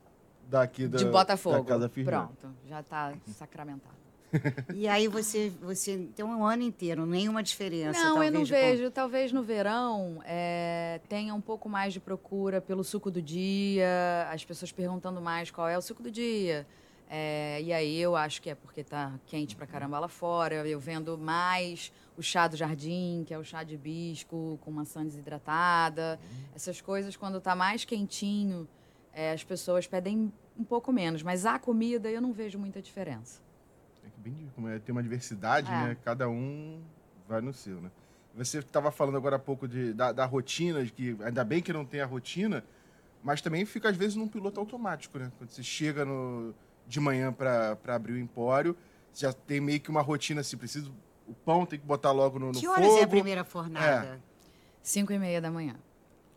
daqui 0.48 0.88
da, 0.88 0.98
de 0.98 1.04
Botafogo. 1.04 1.58
da 1.58 1.64
Casa 1.64 1.88
Firmino. 1.88 2.16
Pronto, 2.16 2.54
já 2.66 2.80
está 2.80 3.12
sacramentado. 3.28 4.00
E 4.74 4.86
aí 4.86 5.08
você, 5.08 5.50
você 5.60 6.08
tem 6.14 6.24
um 6.24 6.44
ano 6.44 6.62
inteiro, 6.62 7.04
nenhuma 7.04 7.42
diferença. 7.42 7.98
Não, 8.00 8.22
eu 8.22 8.30
não 8.30 8.40
com- 8.42 8.46
vejo. 8.46 8.88
Talvez 8.90 9.32
no 9.32 9.42
verão 9.42 10.22
é, 10.24 11.00
tenha 11.08 11.34
um 11.34 11.40
pouco 11.40 11.68
mais 11.68 11.92
de 11.92 11.98
procura 11.98 12.60
pelo 12.60 12.84
suco 12.84 13.10
do 13.10 13.20
dia, 13.20 14.28
as 14.30 14.44
pessoas 14.44 14.70
perguntando 14.70 15.20
mais 15.20 15.50
qual 15.50 15.68
é 15.68 15.76
o 15.76 15.82
suco 15.82 16.00
do 16.00 16.10
dia. 16.12 16.64
É, 17.12 17.60
e 17.60 17.72
aí 17.72 17.98
eu 17.98 18.14
acho 18.14 18.40
que 18.40 18.48
é 18.50 18.54
porque 18.54 18.84
tá 18.84 19.18
quente 19.26 19.56
pra 19.56 19.66
caramba 19.66 19.98
lá 19.98 20.06
fora. 20.06 20.54
Eu 20.68 20.78
vendo 20.78 21.18
mais 21.18 21.92
o 22.16 22.22
chá 22.22 22.46
do 22.46 22.56
jardim, 22.56 23.24
que 23.26 23.34
é 23.34 23.38
o 23.38 23.42
chá 23.42 23.64
de 23.64 23.74
hibisco 23.74 24.60
com 24.62 24.70
maçã 24.70 25.02
desidratada. 25.04 26.20
Essas 26.54 26.80
coisas, 26.80 27.16
quando 27.16 27.40
tá 27.40 27.56
mais 27.56 27.84
quentinho, 27.84 28.68
é, 29.12 29.32
as 29.32 29.42
pessoas 29.42 29.88
pedem 29.88 30.32
um 30.56 30.62
pouco 30.62 30.92
menos. 30.92 31.20
Mas 31.24 31.44
a 31.44 31.58
comida 31.58 32.08
eu 32.08 32.20
não 32.22 32.32
vejo 32.32 32.60
muita 32.60 32.80
diferença. 32.80 33.42
É 34.06 34.08
que 34.08 34.20
bem, 34.20 34.48
como 34.54 34.68
é, 34.68 34.78
tem 34.78 34.92
uma 34.92 35.02
diversidade, 35.02 35.66
É. 35.68 35.88
né? 35.88 35.96
Cada 36.04 36.28
um 36.28 36.80
vai 37.28 37.40
no 37.40 37.52
seu, 37.52 37.80
né? 37.80 37.90
Você 38.36 38.58
estava 38.60 38.92
falando 38.92 39.16
agora 39.16 39.34
há 39.34 39.38
pouco 39.40 39.66
de, 39.66 39.92
da, 39.92 40.12
da 40.12 40.24
rotina, 40.26 40.84
de 40.84 40.92
que 40.92 41.16
ainda 41.24 41.42
bem 41.42 41.60
que 41.60 41.72
não 41.72 41.84
tem 41.84 42.00
a 42.00 42.06
rotina, 42.06 42.64
mas 43.20 43.42
também 43.42 43.66
fica 43.66 43.88
às 43.88 43.96
vezes 43.96 44.14
num 44.14 44.28
piloto 44.28 44.60
automático, 44.60 45.18
né? 45.18 45.32
Quando 45.36 45.50
você 45.50 45.64
chega 45.64 46.04
no, 46.04 46.54
de 46.90 47.00
manhã 47.00 47.32
para 47.32 47.78
abrir 47.94 48.12
o 48.14 48.18
empório, 48.18 48.76
já 49.14 49.32
tem 49.32 49.60
meio 49.60 49.80
que 49.80 49.88
uma 49.88 50.02
rotina 50.02 50.40
assim, 50.40 50.56
preciso 50.56 50.92
o 51.26 51.32
pão 51.32 51.64
tem 51.64 51.78
que 51.78 51.86
botar 51.86 52.10
logo 52.10 52.38
no, 52.40 52.46
no 52.48 52.52
Que 52.52 52.66
fogo. 52.66 52.72
horas 52.72 52.96
é 52.96 53.04
a 53.04 53.08
primeira 53.08 53.44
fornada? 53.44 54.20
Cinco 54.82 55.12
e 55.12 55.18
meia 55.18 55.40
da 55.40 55.50
manhã. 55.50 55.76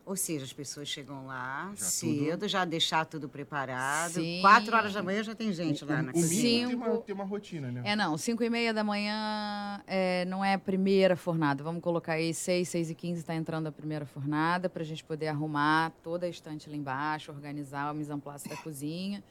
Ou 0.06 0.18
seja, 0.18 0.44
as 0.44 0.52
pessoas 0.52 0.90
chegam 0.90 1.26
lá 1.26 1.72
Já 1.76 1.86
cedo, 1.86 2.46
já 2.48 2.66
deixar 2.66 3.06
tudo 3.06 3.30
preparado. 3.30 4.12
Sim. 4.12 4.40
Quatro 4.42 4.76
horas 4.76 4.94
da 4.94 5.02
manhã 5.02 5.24
já 5.24 5.34
tem 5.34 5.52
gente 5.54 5.84
lá 5.86 6.02
na 6.04 6.08
o, 6.08 6.10
o 6.10 6.14
cozinha. 6.14 6.68
mínimo 6.68 6.70
tem 6.70 6.76
uma, 6.76 6.86
Cinco. 6.92 7.04
tem 7.06 7.16
uma 7.16 7.24
rotina, 7.24 7.72
né? 7.72 7.82
É, 7.86 7.96
não, 7.96 8.18
5 8.18 8.44
e 8.44 8.50
meia 8.50 8.74
da 8.74 8.84
manhã 8.84 9.82
é, 9.88 10.26
não 10.26 10.44
é 10.44 10.54
a 10.56 10.60
primeira 10.60 11.16
fornada. 11.16 11.64
Vamos 11.64 11.82
colocar 11.82 12.14
aí 12.14 12.34
6, 12.34 12.68
6 12.68 12.90
e 12.90 12.96
15 12.96 13.20
está 13.22 13.34
entrando 13.34 13.68
a 13.68 13.72
primeira 13.72 14.06
fornada 14.06 14.70
para 14.70 14.84
a 14.84 14.86
gente 14.86 15.04
poder 15.06 15.30
arrumar 15.30 15.92
toda 16.04 16.26
a 16.26 16.30
estante 16.30 16.70
lá 16.70 16.76
embaixo, 16.76 17.32
organizar 17.32 17.92
o 17.92 17.96
mise 17.96 18.12
en 18.12 18.20
place 18.20 18.48
da 18.48 18.58
cozinha 18.58 19.24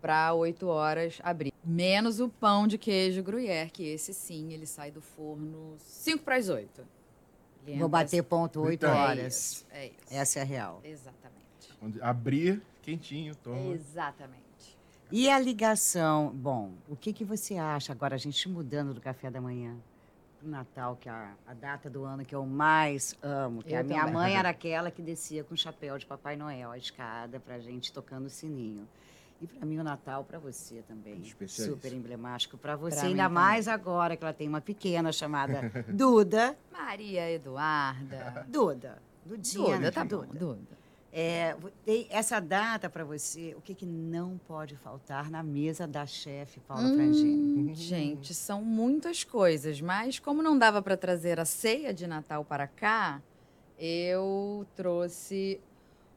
para 0.00 0.32
8 0.34 0.66
horas 0.66 1.18
abrir. 1.22 1.52
Menos 1.64 2.20
o 2.20 2.28
pão 2.28 2.66
de 2.66 2.78
queijo 2.78 3.22
gruyère, 3.22 3.70
que 3.70 3.84
esse 3.86 4.12
sim, 4.14 4.52
ele 4.52 4.66
sai 4.66 4.90
do 4.90 5.00
forno 5.00 5.74
5 5.78 6.24
para 6.24 6.36
as 6.36 6.48
8. 6.48 6.82
Ele 7.66 7.78
Vou 7.78 7.88
bater 7.88 8.22
ponto 8.22 8.60
oito 8.62 8.86
Então. 8.86 8.94
É 8.94 8.98
horas. 8.98 9.34
isso, 9.52 9.66
é 9.70 9.86
isso. 9.86 9.94
Essa 10.10 10.38
é 10.38 10.42
a 10.42 10.44
real. 10.44 10.80
Exatamente. 10.82 11.44
Onde 11.82 12.00
abrir 12.02 12.62
quentinho, 12.82 13.34
toma. 13.36 13.74
Exatamente. 13.74 14.40
E 15.12 15.28
a 15.28 15.38
ligação? 15.38 16.30
Bom, 16.34 16.72
o 16.88 16.96
que, 16.96 17.12
que 17.12 17.24
você 17.24 17.56
acha 17.56 17.92
agora, 17.92 18.14
a 18.14 18.18
gente 18.18 18.48
mudando 18.48 18.94
do 18.94 19.00
café 19.00 19.30
da 19.30 19.40
manhã 19.40 19.76
pro 20.38 20.48
Natal, 20.48 20.96
que 20.98 21.08
é 21.08 21.12
a, 21.12 21.34
a 21.46 21.52
data 21.52 21.90
do 21.90 22.04
ano 22.04 22.24
que 22.24 22.34
eu 22.34 22.46
mais 22.46 23.14
amo? 23.22 23.62
Que 23.62 23.74
Eu 23.74 23.80
a 23.80 23.82
minha 23.82 23.98
também. 24.00 24.14
mãe 24.14 24.36
era 24.36 24.48
aquela 24.48 24.90
que 24.90 25.02
descia 25.02 25.44
com 25.44 25.52
o 25.52 25.56
chapéu 25.56 25.98
de 25.98 26.06
Papai 26.06 26.36
Noel, 26.36 26.70
a 26.70 26.78
escada, 26.78 27.38
pra 27.38 27.58
gente 27.58 27.92
tocando 27.92 28.26
o 28.26 28.30
sininho. 28.30 28.88
E 29.40 29.46
para 29.46 29.64
mim 29.66 29.78
o 29.78 29.84
Natal 29.84 30.22
para 30.24 30.38
você 30.38 30.82
também. 30.86 31.22
Super 31.46 31.92
emblemático 31.92 32.58
para 32.58 32.76
você, 32.76 32.96
Pra 32.96 33.06
ainda 33.08 33.22
também. 33.22 33.34
mais 33.34 33.68
agora 33.68 34.16
que 34.16 34.22
ela 34.22 34.34
tem 34.34 34.46
uma 34.48 34.60
pequena 34.60 35.10
chamada 35.12 35.70
Duda. 35.88 36.56
Maria 36.70 37.30
Eduarda. 37.30 38.44
Duda. 38.48 39.02
Dudinha. 39.24 39.76
Duda, 39.76 39.92
tá 39.92 40.04
bom, 40.04 40.18
Duda. 40.26 40.38
Duda. 40.38 40.80
É, 41.12 41.56
tem 41.84 42.06
essa 42.08 42.38
data 42.38 42.88
para 42.88 43.02
você, 43.02 43.52
o 43.56 43.60
que, 43.60 43.74
que 43.74 43.84
não 43.84 44.38
pode 44.46 44.76
faltar 44.76 45.28
na 45.28 45.42
mesa 45.42 45.84
da 45.86 46.06
chefe 46.06 46.60
Paula 46.60 46.84
Hum. 46.84 46.94
Frangini? 46.94 47.74
Gente, 47.74 48.32
são 48.32 48.62
muitas 48.62 49.24
coisas, 49.24 49.80
mas 49.80 50.20
como 50.20 50.40
não 50.42 50.56
dava 50.56 50.80
para 50.80 50.96
trazer 50.96 51.40
a 51.40 51.44
ceia 51.44 51.92
de 51.92 52.06
Natal 52.06 52.44
para 52.44 52.68
cá, 52.68 53.20
eu 53.76 54.64
trouxe 54.76 55.60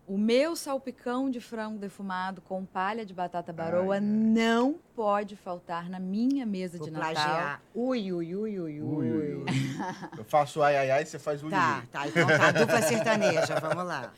o 0.06 0.18
meu 0.18 0.56
salpicão 0.56 1.30
de 1.30 1.40
frango 1.40 1.80
defumado 1.80 2.42
com 2.42 2.66
palha 2.66 3.06
de 3.06 3.14
batata 3.14 3.54
baroa. 3.54 3.96
Ai, 3.96 4.00
ai. 4.00 4.06
Não 4.06 4.76
pode 4.96 5.36
faltar 5.36 5.90
na 5.90 6.00
minha 6.00 6.46
mesa 6.46 6.78
Vou 6.78 6.88
de 6.88 6.92
Natal. 6.92 7.14
plagiar. 7.14 7.62
Ui, 7.74 8.12
ui, 8.12 8.36
ui, 8.36 8.60
ui, 8.60 8.60
ui. 8.60 8.82
Ui, 8.82 9.12
ui, 9.12 9.34
ui. 9.36 9.46
Eu 10.18 10.24
faço 10.26 10.62
ai, 10.62 10.76
ai, 10.78 10.92
ai, 10.92 11.06
você 11.06 11.18
faz 11.18 11.42
ui, 11.42 11.50
Tá, 11.50 11.80
ui. 11.82 11.88
tá, 11.88 12.08
então 12.08 12.28
tá, 12.28 12.52
dupla 12.52 12.82
sertaneja, 12.82 13.60
vamos 13.62 13.86
lá. 13.86 14.12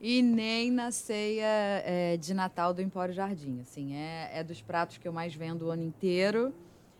E 0.00 0.20
nem 0.22 0.70
na 0.70 0.90
ceia 0.90 1.44
é, 1.84 2.16
de 2.16 2.34
Natal 2.34 2.72
do 2.74 2.80
Empório 2.82 3.14
Jardim. 3.14 3.60
Assim, 3.60 3.94
é, 3.94 4.30
é 4.34 4.44
dos 4.44 4.60
pratos 4.60 4.98
que 4.98 5.06
eu 5.06 5.12
mais 5.12 5.34
vendo 5.34 5.66
o 5.66 5.70
ano 5.70 5.82
inteiro. 5.82 6.52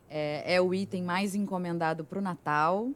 É, 0.08 0.54
é 0.54 0.60
o 0.60 0.72
item 0.74 1.02
mais 1.02 1.34
encomendado 1.34 2.04
para 2.04 2.18
o 2.18 2.22
Natal. 2.22 2.90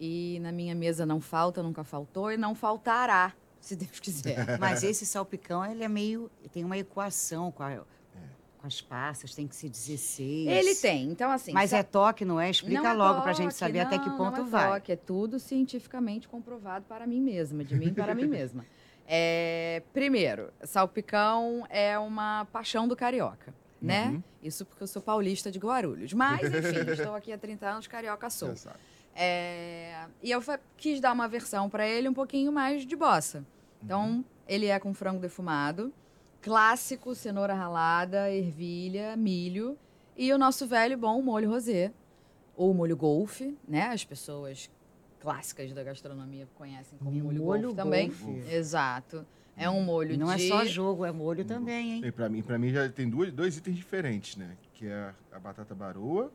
E 0.00 0.38
na 0.42 0.52
minha 0.52 0.74
mesa 0.74 1.06
não 1.06 1.20
falta, 1.20 1.62
nunca 1.62 1.82
faltou 1.84 2.30
e 2.30 2.36
não 2.36 2.54
faltará, 2.54 3.32
se 3.66 3.76
Deus 3.76 3.98
quiser. 4.00 4.58
Mas 4.60 4.82
esse 4.84 5.04
salpicão, 5.04 5.64
ele 5.64 5.82
é 5.82 5.88
meio. 5.88 6.30
tem 6.52 6.64
uma 6.64 6.78
equação 6.78 7.50
com, 7.50 7.62
a- 7.62 7.78
com 8.58 8.66
as 8.66 8.80
passas, 8.80 9.34
tem 9.34 9.46
que 9.48 9.56
ser 9.56 9.68
16. 9.68 10.46
Ele 10.48 10.74
tem, 10.76 11.10
então 11.10 11.30
assim. 11.30 11.52
Mas 11.52 11.72
é 11.72 11.82
toque, 11.82 12.24
não 12.24 12.40
é? 12.40 12.48
Explica 12.48 12.80
não 12.82 12.90
é 12.90 12.94
logo 12.94 13.22
pra 13.22 13.32
toque, 13.32 13.42
gente 13.42 13.54
saber 13.54 13.80
até 13.80 13.98
que 13.98 14.08
não, 14.08 14.16
ponto 14.16 14.38
não 14.38 14.46
é 14.46 14.50
vai. 14.50 14.72
Toque, 14.80 14.92
é 14.92 14.96
tudo 14.96 15.38
cientificamente 15.40 16.28
comprovado 16.28 16.84
para 16.88 17.06
mim 17.06 17.20
mesma, 17.20 17.64
de 17.64 17.74
mim 17.74 17.92
para 17.92 18.14
mim 18.14 18.26
mesma. 18.26 18.64
É, 19.08 19.84
primeiro, 19.92 20.52
salpicão 20.64 21.64
é 21.70 21.96
uma 21.96 22.44
paixão 22.46 22.88
do 22.88 22.96
carioca, 22.96 23.54
né? 23.80 24.08
Uhum. 24.08 24.22
Isso 24.42 24.64
porque 24.66 24.82
eu 24.82 24.86
sou 24.88 25.00
paulista 25.00 25.48
de 25.48 25.60
Guarulhos. 25.60 26.12
Mas, 26.12 26.40
enfim, 26.42 26.90
estou 26.90 27.14
aqui 27.14 27.32
há 27.32 27.38
30 27.38 27.68
anos, 27.68 27.86
carioca 27.86 28.28
sou. 28.28 28.52
É, 29.14 30.06
e 30.22 30.30
eu 30.30 30.42
quis 30.76 31.00
dar 31.00 31.12
uma 31.12 31.28
versão 31.28 31.70
para 31.70 31.86
ele 31.88 32.08
um 32.08 32.12
pouquinho 32.12 32.50
mais 32.50 32.84
de 32.84 32.96
bossa. 32.96 33.44
Então, 33.82 34.24
ele 34.48 34.66
é 34.66 34.78
com 34.78 34.92
frango 34.94 35.20
defumado, 35.20 35.92
clássico, 36.40 37.14
cenoura 37.14 37.54
ralada, 37.54 38.30
ervilha, 38.30 39.16
milho 39.16 39.76
e 40.16 40.32
o 40.32 40.38
nosso 40.38 40.66
velho 40.66 40.94
e 40.94 40.96
bom 40.96 41.20
molho 41.22 41.50
rosé, 41.50 41.92
ou 42.56 42.72
molho 42.72 42.96
golfe, 42.96 43.56
né? 43.68 43.88
As 43.88 44.04
pessoas 44.04 44.70
clássicas 45.20 45.72
da 45.72 45.82
gastronomia 45.82 46.48
conhecem 46.54 46.98
como 46.98 47.10
molho, 47.10 47.42
Molho 47.42 47.62
golfe 47.62 47.76
também. 47.76 48.08
golfe. 48.08 48.54
Exato. 48.54 49.26
É 49.56 49.68
um 49.70 49.82
molho 49.82 50.18
Não 50.18 50.34
de... 50.34 50.44
é 50.46 50.48
só 50.48 50.64
jogo, 50.64 51.04
é 51.04 51.10
molho 51.12 51.44
também, 51.44 51.92
hein? 51.94 52.02
E 52.04 52.12
pra 52.12 52.28
mim, 52.28 52.42
pra 52.42 52.58
mim 52.58 52.68
já 52.70 52.88
tem 52.88 53.08
duas, 53.08 53.32
dois 53.32 53.56
itens 53.56 53.76
diferentes, 53.76 54.36
né? 54.36 54.56
Que 54.74 54.86
é 54.86 55.14
a 55.32 55.38
batata 55.38 55.74
baroa 55.74 56.30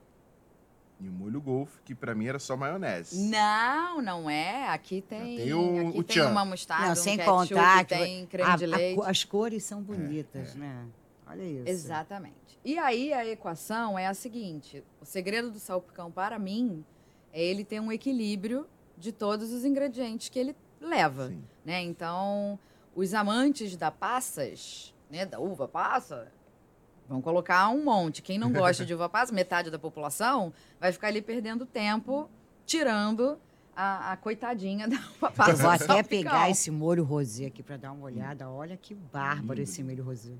e 1.01 1.09
o 1.09 1.11
molho 1.11 1.41
golfe, 1.41 1.79
que 1.83 1.95
pra 1.95 2.13
mim 2.13 2.27
era 2.27 2.37
só 2.39 2.55
maionese. 2.55 3.27
Não, 3.29 4.01
não 4.01 4.29
é. 4.29 4.67
Aqui 4.69 5.01
tem, 5.01 5.37
tem 5.37 5.53
o- 5.53 5.87
aqui 5.89 5.99
o 5.99 6.03
tem 6.03 6.15
tchan. 6.17 6.29
uma 6.29 6.45
mostarda, 6.45 6.85
Não, 6.85 6.91
um 6.93 6.95
sem 6.95 7.17
ketchup, 7.17 7.49
contar 7.49 7.85
que 7.85 7.95
tem 7.95 8.25
creme 8.27 8.49
a- 8.51 8.55
de 8.55 8.65
a 8.65 8.67
leite. 8.67 8.95
co- 8.97 9.03
as 9.03 9.23
cores 9.23 9.63
são 9.63 9.81
bonitas, 9.81 10.53
né? 10.55 10.85
Olha 11.27 11.43
isso. 11.43 11.67
Exatamente. 11.69 12.35
E 12.63 12.77
aí 12.77 13.11
a 13.13 13.25
equação 13.25 13.97
é 13.97 14.05
a 14.07 14.13
seguinte: 14.13 14.83
o 15.01 15.05
segredo 15.05 15.49
do 15.49 15.59
salpicão 15.59 16.11
para 16.11 16.37
mim 16.37 16.85
é 17.33 17.43
ele 17.43 17.63
ter 17.65 17.79
um 17.79 17.91
equilíbrio 17.91 18.67
de 18.97 19.11
todos 19.11 19.51
os 19.51 19.65
ingredientes 19.65 20.29
que 20.29 20.37
ele 20.37 20.55
leva, 20.79 21.29
Sim. 21.29 21.43
né? 21.65 21.81
Então, 21.81 22.59
os 22.95 23.13
amantes 23.15 23.75
da 23.75 23.89
passas, 23.89 24.93
né, 25.09 25.25
da 25.25 25.39
uva 25.39 25.67
passa, 25.67 26.31
vão 27.11 27.21
colocar 27.21 27.67
um 27.69 27.83
monte. 27.83 28.21
Quem 28.21 28.37
não 28.39 28.51
gosta 28.53 28.85
de 28.85 28.93
uva 28.93 29.09
passa, 29.09 29.33
metade 29.33 29.69
da 29.69 29.77
população, 29.77 30.53
vai 30.79 30.93
ficar 30.93 31.07
ali 31.07 31.21
perdendo 31.21 31.65
tempo 31.65 32.29
tirando 32.65 33.37
a, 33.75 34.13
a 34.13 34.17
coitadinha 34.17 34.87
da 34.87 34.95
uva 34.95 35.29
passa. 35.29 35.51
Eu 35.51 35.57
vou 35.57 35.69
até 35.69 35.85
salpicão. 35.85 36.31
pegar 36.31 36.49
esse 36.49 36.71
molho 36.71 37.03
rosé 37.03 37.47
aqui 37.47 37.61
para 37.61 37.75
dar 37.75 37.91
uma 37.91 38.05
olhada. 38.05 38.49
Olha 38.49 38.77
que 38.77 38.95
bárbaro 38.95 39.61
esse 39.61 39.83
molho 39.83 40.05
rosé. 40.05 40.31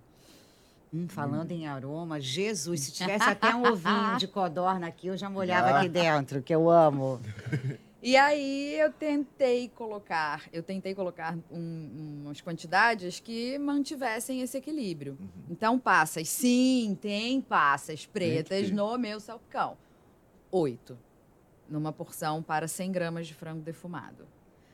Hum, 0.94 1.08
falando 1.10 1.52
em 1.52 1.68
aroma, 1.68 2.20
Jesus, 2.20 2.82
se 2.82 2.92
tivesse 2.92 3.24
até 3.24 3.54
um 3.54 3.66
ovinho 3.66 4.18
de 4.18 4.28
codorna 4.28 4.88
aqui, 4.88 5.08
eu 5.08 5.18
já 5.18 5.30
molhava 5.30 5.70
Já. 5.70 5.80
aqui 5.80 5.88
dentro, 5.90 6.42
que 6.42 6.54
eu 6.56 6.70
amo. 6.70 7.20
E 8.02 8.18
aí 8.18 8.80
eu 8.80 8.92
tentei 8.92 9.70
colocar, 9.70 10.50
eu 10.52 10.64
tentei 10.64 10.96
colocar 10.96 11.38
um- 11.52 12.22
umas 12.24 12.42
quantidades 12.42 13.20
que 13.20 13.60
mantivessem 13.60 14.42
esse 14.42 14.58
equilíbrio. 14.58 15.18
Uhum. 15.20 15.30
Então, 15.52 15.78
passas, 15.78 16.28
sim, 16.28 16.98
tem 17.00 17.40
passas 17.42 18.06
pretas 18.08 18.68
ter. 18.70 18.74
no 18.74 18.98
meu 18.98 19.20
salpicão. 19.20 19.78
Oito. 20.52 20.98
Numa 21.70 21.94
porção 21.94 22.42
para 22.42 22.68
100 22.68 22.92
gramas 22.92 23.28
de 23.28 23.36
frango 23.36 23.62
defumado. 23.62 24.28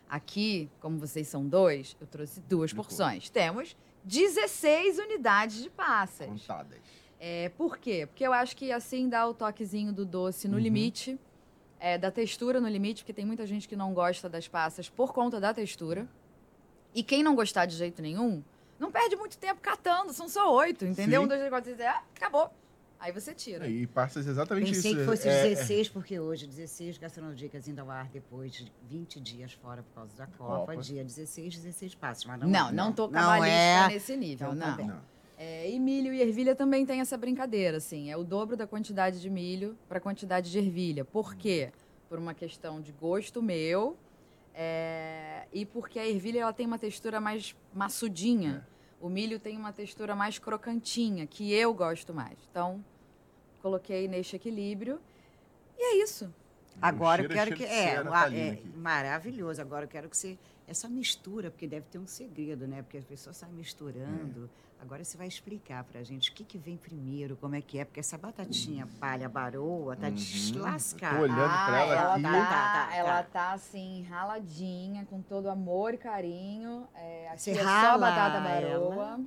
Aqui, 0.10 0.70
como 0.80 0.98
vocês 0.98 1.28
são 1.28 1.46
dois, 1.46 1.98
eu 2.00 2.08
trouxe 2.08 2.40
duas 2.40 2.72
Ficou. 2.72 2.86
porções. 2.86 3.30
Temos 3.30 3.76
16 4.06 4.98
unidades 5.00 5.62
de 5.62 5.70
passas. 5.70 6.28
Contadas. 6.30 6.80
É, 7.20 7.50
por 7.50 7.78
quê? 7.78 8.06
Porque 8.08 8.26
eu 8.26 8.32
acho 8.32 8.56
que 8.56 8.72
assim 8.72 9.10
dá 9.10 9.28
o 9.28 9.34
toquezinho 9.34 9.92
do 9.92 10.06
doce 10.06 10.48
no 10.48 10.56
Uhum. 10.56 10.62
limite, 10.64 11.20
é, 11.80 11.98
da 11.98 12.12
textura 12.12 12.60
no 12.60 12.68
limite, 12.68 13.04
porque 13.04 13.14
tem 13.14 13.26
muita 13.26 13.46
gente 13.46 13.68
que 13.68 13.76
não 13.76 13.94
gosta 13.94 14.28
das 14.30 14.48
passas 14.48 14.90
por 14.90 15.14
conta 15.14 15.40
da 15.40 15.54
textura. 15.54 16.08
E 16.94 17.04
quem 17.04 17.22
não 17.22 17.36
gostar 17.36 17.66
de 17.66 17.76
jeito 17.76 18.02
nenhum, 18.02 18.44
não 18.80 18.92
perde 18.92 19.16
muito 19.16 19.38
tempo 19.38 19.62
catando, 19.62 20.14
são 20.14 20.28
só 20.28 20.54
oito, 20.56 20.86
entendeu? 20.86 21.22
Sim. 21.22 21.26
Um, 21.26 21.28
dois, 21.28 21.40
três, 21.40 21.52
quatro, 21.52 21.70
cinco, 21.70 21.82
seis, 21.82 21.94
ah, 21.96 22.04
acabou. 22.16 22.52
Aí 23.00 23.12
você 23.12 23.32
tira. 23.34 23.68
E 23.68 23.86
passas 23.86 24.26
exatamente 24.26 24.72
Pensei 24.72 24.92
isso. 24.92 25.02
que 25.02 25.06
fosse 25.06 25.30
é, 25.30 25.50
16, 25.50 25.90
porque 25.90 26.20
hoje 26.20 26.48
16 26.48 26.98
gastronodicas 26.98 27.68
indo 27.68 27.80
ao 27.80 27.92
ar 27.92 28.08
depois 28.08 28.52
de 28.52 28.72
20 28.90 29.20
dias 29.20 29.54
fora 29.54 29.84
por 29.84 29.94
causa 29.94 30.18
da 30.18 30.26
Copa. 30.26 30.72
Copa. 30.72 30.78
Dia 30.78 31.04
16, 31.04 31.58
16 31.58 31.94
passos. 31.94 32.26
Mas 32.26 32.40
não, 32.40 32.50
Não, 32.50 32.70
é. 32.70 32.72
não, 32.72 32.92
tô 32.92 33.04
Não 33.06 33.12
cabalista 33.14 33.52
é. 33.56 33.88
nesse 33.90 34.18
nível, 34.18 34.56
não. 34.56 34.76
bem. 34.76 34.88
Não. 34.88 35.02
É, 35.38 35.70
e 35.70 35.80
milho 35.80 36.14
e 36.14 36.22
ervilha 36.22 36.56
também 36.56 36.86
tem 36.86 37.00
essa 37.00 37.16
brincadeira, 37.16 37.78
assim. 37.78 38.10
É 38.10 38.18
o 38.18 38.24
dobro 38.24 38.58
da 38.58 38.66
quantidade 38.66 39.22
de 39.22 39.30
milho 39.30 39.78
para 39.88 40.00
a 40.00 40.02
quantidade 40.02 40.52
de 40.52 40.58
ervilha. 40.58 41.06
Por 41.06 41.36
quê? 41.36 41.72
Por 42.10 42.18
uma 42.18 42.34
questão 42.34 42.82
de 42.82 42.92
gosto 42.92 43.42
meu 43.42 43.96
é, 44.60 45.46
e 45.54 45.64
porque 45.68 46.00
a 46.00 46.08
ervilha 46.08 46.42
ela 46.42 46.52
tem 46.52 46.66
uma 46.66 46.80
textura 46.80 47.22
mais 47.22 47.56
maçudinha. 47.72 48.68
O 49.00 49.08
milho 49.08 49.40
tem 49.40 49.56
uma 49.56 49.72
textura 49.72 50.16
mais 50.16 50.40
crocantinha, 50.40 51.28
que 51.28 51.54
eu 51.54 51.72
gosto 51.76 52.12
mais. 52.12 52.40
Então, 52.50 52.84
coloquei 53.62 54.08
neste 54.08 54.36
equilíbrio. 54.36 55.00
E 55.78 55.84
é 55.84 56.04
isso. 56.04 56.34
Agora 56.82 57.22
eu 57.22 57.30
quero 57.30 57.56
que. 57.56 57.64
É, 57.64 58.04
Thalina 58.04 58.56
é 58.56 58.62
maravilhoso. 58.76 59.62
Agora 59.62 59.86
eu 59.86 59.90
quero 59.90 60.10
que 60.10 60.18
você. 60.18 60.40
Essa 60.68 60.90
mistura, 60.90 61.52
porque 61.52 61.68
deve 61.68 61.86
ter 61.86 62.00
um 62.00 62.08
segredo, 62.08 62.68
né? 62.68 62.82
Porque 62.82 62.98
as 62.98 63.06
pessoas 63.06 63.38
saem 63.38 63.54
misturando. 63.54 64.50
Agora 64.80 65.04
você 65.04 65.18
vai 65.18 65.28
explicar 65.28 65.84
pra 65.84 66.04
gente 66.04 66.30
o 66.30 66.34
que, 66.34 66.44
que 66.44 66.58
vem 66.58 66.78
primeiro, 66.78 67.36
como 67.36 67.56
é 67.56 67.62
que 67.62 67.80
é, 67.80 67.84
porque 67.86 68.00
essa 68.00 68.18
batatinha 68.18 68.88
palha 69.00 69.28
baroa 69.28 69.96
tá 69.96 70.08
Uhum. 70.08 70.14
deslascada. 70.14 71.18
Tô 71.18 71.24
olhando 71.24 71.66
pra 71.66 71.80
ela 71.82 71.96
ela 71.96 72.14
aqui. 72.14 72.24
Tá, 72.24 72.32
Tá, 72.32 72.88
tá, 72.88 72.96
ela 72.96 73.24
tá. 73.24 73.52
assim, 73.54 74.04
raladinha, 74.04 75.06
com 75.06 75.22
todo 75.22 75.50
amor 75.50 75.94
e 75.96 75.98
carinho. 75.98 76.88
É, 76.94 77.28
aqui 77.30 77.42
Você 77.42 77.52
é 77.52 77.56
só 77.56 77.64
rala 77.64 77.98
batata 77.98 78.38
ela? 78.50 78.90
baroa. 78.90 79.20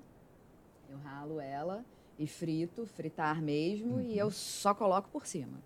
Eu 0.88 0.98
ralo 0.98 1.40
ela 1.40 1.84
e 2.18 2.26
frito, 2.26 2.86
fritar 2.86 3.42
mesmo, 3.42 3.94
Uhum. 3.94 4.00
e 4.02 4.16
eu 4.16 4.30
só 4.30 4.72
coloco 4.72 5.08
por 5.10 5.26
cima. 5.26 5.58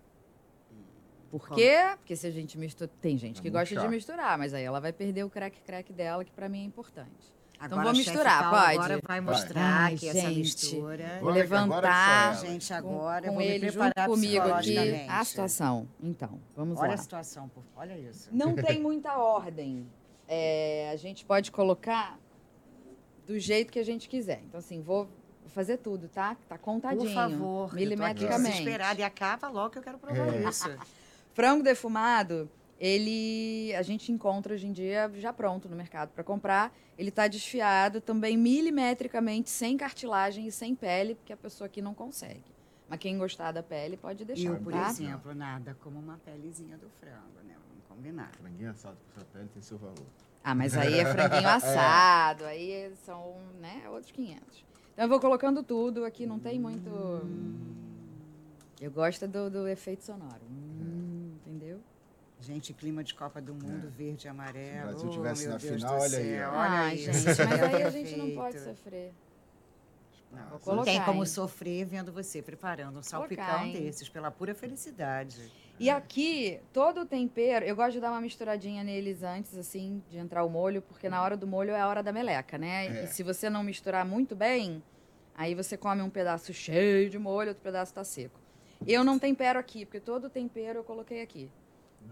Por 1.30 1.48
quê? 1.50 1.78
Porque 1.98 2.14
se 2.16 2.26
a 2.26 2.30
gente 2.30 2.56
mistura. 2.56 2.90
Tem 3.00 3.18
gente 3.18 3.42
que 3.42 3.50
gosta 3.50 3.74
de 3.78 3.88
misturar, 3.88 4.38
mas 4.38 4.54
aí 4.54 4.62
ela 4.64 4.80
vai 4.80 4.92
perder 4.92 5.24
o 5.24 5.30
crack-crack 5.30 5.92
dela, 5.92 6.24
que 6.24 6.30
pra 6.30 6.48
mim 6.48 6.62
é 6.62 6.64
importante. 6.64 7.32
Então 7.56 7.66
Agora 7.78 7.82
vou 7.82 7.90
a 7.92 7.94
chefe 7.94 8.10
misturar, 8.10 8.42
Paula 8.42 8.58
pode? 8.60 8.74
Agora 8.74 9.00
vai 9.06 9.20
Vai. 9.20 9.34
mostrar 9.34 9.80
Ai, 9.84 9.96
que 9.96 10.08
essa 10.08 10.28
mistura. 10.28 11.18
Vou 11.20 11.30
Olha 11.30 11.46
que 11.46 11.54
agora 11.54 11.64
levantar, 11.66 12.34
é. 12.34 12.46
Gente, 12.46 12.68
Com, 12.68 12.74
agora 12.74 13.26
com 13.28 13.34
vou 13.34 13.38
me 13.38 13.46
ele 13.46 13.66
junto 13.70 13.78
preparar 13.84 14.08
comigo 14.08 14.48
aqui 14.52 15.06
a 15.08 15.24
situação. 15.24 15.88
Então, 16.02 16.40
vamos 16.56 16.78
Olha 16.78 16.88
lá. 16.88 16.94
a 16.94 16.98
situação, 16.98 17.48
por- 17.48 17.62
olha 17.76 17.96
isso. 17.98 18.28
Não 18.32 18.54
tem 18.56 18.80
muita 18.80 19.16
ordem. 19.16 19.86
É, 20.28 20.90
a 20.92 20.96
gente 20.96 21.24
pode 21.24 21.50
colocar 21.50 22.18
do 23.26 23.38
jeito 23.38 23.72
que 23.72 23.78
a 23.78 23.84
gente 23.84 24.08
quiser. 24.08 24.42
Então, 24.46 24.58
assim, 24.58 24.82
vou 24.82 25.08
fazer 25.46 25.78
tudo, 25.78 26.08
tá? 26.08 26.36
Tá 26.48 26.58
contadinho. 26.58 27.06
Por 27.06 27.14
favor, 27.14 27.36
eu 27.64 27.68
tô 27.68 27.74
aqui 27.76 27.76
milimetricamente. 27.76 28.50
desesperada. 28.58 29.00
E 29.00 29.04
acaba 29.04 29.48
logo 29.48 29.70
que 29.70 29.78
eu 29.78 29.82
quero 29.82 29.98
provar 29.98 30.34
É. 30.34 30.48
isso. 30.48 30.68
Frango 31.32 31.62
defumado, 31.62 32.50
ele 32.84 33.74
a 33.74 33.80
gente 33.80 34.12
encontra 34.12 34.52
hoje 34.52 34.66
em 34.66 34.72
dia 34.72 35.10
já 35.14 35.32
pronto 35.32 35.70
no 35.70 35.74
mercado 35.74 36.10
para 36.10 36.22
comprar. 36.22 36.70
Ele 36.98 37.10
tá 37.10 37.26
desfiado 37.26 37.98
também 37.98 38.36
milimetricamente, 38.36 39.48
sem 39.48 39.74
cartilagem 39.78 40.46
e 40.46 40.52
sem 40.52 40.74
pele, 40.74 41.14
porque 41.14 41.32
a 41.32 41.36
pessoa 41.36 41.64
aqui 41.66 41.80
não 41.80 41.94
consegue. 41.94 42.44
Mas 42.86 42.98
quem 42.98 43.16
gostar 43.16 43.52
da 43.52 43.62
pele 43.62 43.96
pode 43.96 44.22
deixar, 44.26 44.50
Eu, 44.50 44.56
por 44.60 44.70
tá? 44.72 44.90
exemplo, 44.90 45.34
nada 45.34 45.74
como 45.82 45.98
uma 45.98 46.18
pelezinha 46.18 46.76
do 46.76 46.90
frango, 47.00 47.40
né? 47.48 47.54
Vamos 47.70 47.84
combinar. 47.88 48.30
Franguinho 48.38 48.70
assado 48.70 48.98
com 49.06 49.20
sua 49.20 49.24
pele 49.32 49.48
tem 49.54 49.62
seu 49.62 49.78
valor. 49.78 50.06
Ah, 50.44 50.54
mas 50.54 50.76
aí 50.76 50.98
é 50.98 51.06
franguinho 51.06 51.48
assado, 51.48 52.44
aí 52.44 52.92
são, 53.06 53.34
né, 53.62 53.88
outros 53.88 54.12
500. 54.12 54.62
Então 54.92 55.06
eu 55.06 55.08
vou 55.08 55.18
colocando 55.18 55.62
tudo, 55.62 56.04
aqui 56.04 56.26
não 56.26 56.38
tem 56.38 56.58
muito... 56.60 56.90
Eu 58.78 58.90
gosto 58.90 59.26
do, 59.26 59.48
do 59.48 59.66
efeito 59.66 60.04
sonoro, 60.04 60.42
Hum, 60.50 60.74
entendeu? 60.74 60.93
Gente, 62.44 62.74
clima 62.74 63.02
de 63.02 63.14
Copa 63.14 63.40
do 63.40 63.54
Mundo, 63.54 63.88
verde 63.88 64.26
e 64.26 64.28
amarelo. 64.28 64.98
Se 64.98 65.06
o 65.06 65.08
Brasil 65.08 65.08
Oh, 65.08 65.12
tivesse 65.12 65.42
meu 65.44 65.52
na 65.52 65.56
Deus 65.56 65.74
final, 65.80 66.00
olha 66.00 66.18
aí. 66.18 66.42
Olha 66.42 66.52
Ai, 66.52 66.94
isso. 66.94 67.12
gente, 67.12 67.44
mas 67.48 67.62
aí 67.62 67.82
a 67.82 67.90
gente 67.90 68.16
não 68.16 68.30
pode 68.32 68.60
sofrer. 68.60 69.14
Não, 70.30 70.58
colocar, 70.58 70.84
tem 70.84 71.02
como 71.04 71.20
hein? 71.20 71.26
sofrer 71.26 71.86
vendo 71.86 72.12
você 72.12 72.42
preparando 72.42 72.98
um 72.98 73.02
salpicão 73.02 73.46
Colocar, 73.46 73.72
desses, 73.72 74.08
pela 74.08 74.30
pura 74.30 74.54
felicidade. 74.54 75.50
E 75.78 75.88
aqui, 75.88 76.60
todo 76.72 77.00
o 77.00 77.06
tempero, 77.06 77.64
eu 77.64 77.74
gosto 77.74 77.92
de 77.92 78.00
dar 78.00 78.10
uma 78.10 78.20
misturadinha 78.20 78.84
neles 78.84 79.22
antes, 79.22 79.56
assim, 79.56 80.02
de 80.10 80.18
entrar 80.18 80.44
o 80.44 80.50
molho, 80.50 80.82
porque 80.82 81.08
na 81.08 81.22
hora 81.22 81.36
do 81.36 81.46
molho 81.46 81.70
é 81.70 81.80
a 81.80 81.88
hora 81.88 82.02
da 82.02 82.12
meleca, 82.12 82.58
né? 82.58 82.86
É. 82.86 83.04
E 83.04 83.06
se 83.06 83.22
você 83.22 83.48
não 83.48 83.62
misturar 83.62 84.04
muito 84.04 84.36
bem, 84.36 84.82
aí 85.34 85.54
você 85.54 85.76
come 85.78 86.02
um 86.02 86.10
pedaço 86.10 86.52
cheio 86.52 87.08
de 87.08 87.18
molho, 87.18 87.48
outro 87.48 87.62
pedaço 87.62 87.94
tá 87.94 88.04
seco. 88.04 88.38
Eu 88.86 89.02
não 89.02 89.18
tempero 89.18 89.58
aqui, 89.58 89.86
porque 89.86 90.00
todo 90.00 90.26
o 90.26 90.30
tempero 90.30 90.80
eu 90.80 90.84
coloquei 90.84 91.22
aqui. 91.22 91.50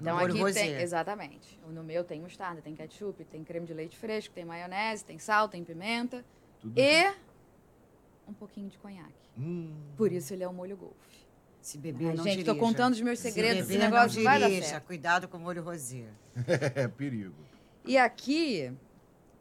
Então 0.01 0.17
Molho 0.17 0.33
aqui 0.33 0.41
rosé. 0.43 0.61
tem, 0.61 0.75
exatamente. 0.81 1.59
No 1.69 1.83
meu 1.85 2.03
tem 2.05 2.21
mostarda, 2.21 2.61
tem 2.61 2.75
ketchup, 2.75 3.25
tem 3.25 3.45
creme 3.45 3.67
de 3.67 3.75
leite 3.75 3.97
fresco, 3.97 4.35
tem 4.35 4.45
maionese, 4.45 5.05
tem 5.05 5.19
sal, 5.19 5.49
tem 5.49 5.63
pimenta 5.65 6.25
Tudo 6.61 6.79
e 6.79 7.13
um 8.27 8.33
pouquinho 8.33 8.69
de 8.69 8.79
conhaque. 8.79 9.13
Hum. 9.39 9.73
Por 9.97 10.11
isso 10.13 10.33
ele 10.33 10.43
é 10.43 10.49
o 10.49 10.53
molho 10.53 10.77
golfe. 10.77 11.23
Se 11.61 11.79
beber, 11.79 12.09
Ai, 12.09 12.15
não 12.17 12.25
gente, 12.25 12.45
tô 12.45 12.53
dirija. 12.53 12.59
contando 12.59 12.93
os 12.95 13.01
meus 13.01 13.19
Se 13.21 13.31
segredos, 13.31 13.61
esse 13.63 13.73
beber, 13.73 13.85
negócio 13.85 14.17
não 14.17 14.25
vai 14.25 14.41
dar 14.41 14.51
certo. 14.51 14.85
Cuidado 14.85 15.29
com 15.29 15.37
o 15.37 15.41
molho 15.41 15.63
rosé. 15.63 16.07
É 16.75 16.89
perigo. 16.89 17.35
E 17.85 17.97
aqui 17.97 18.73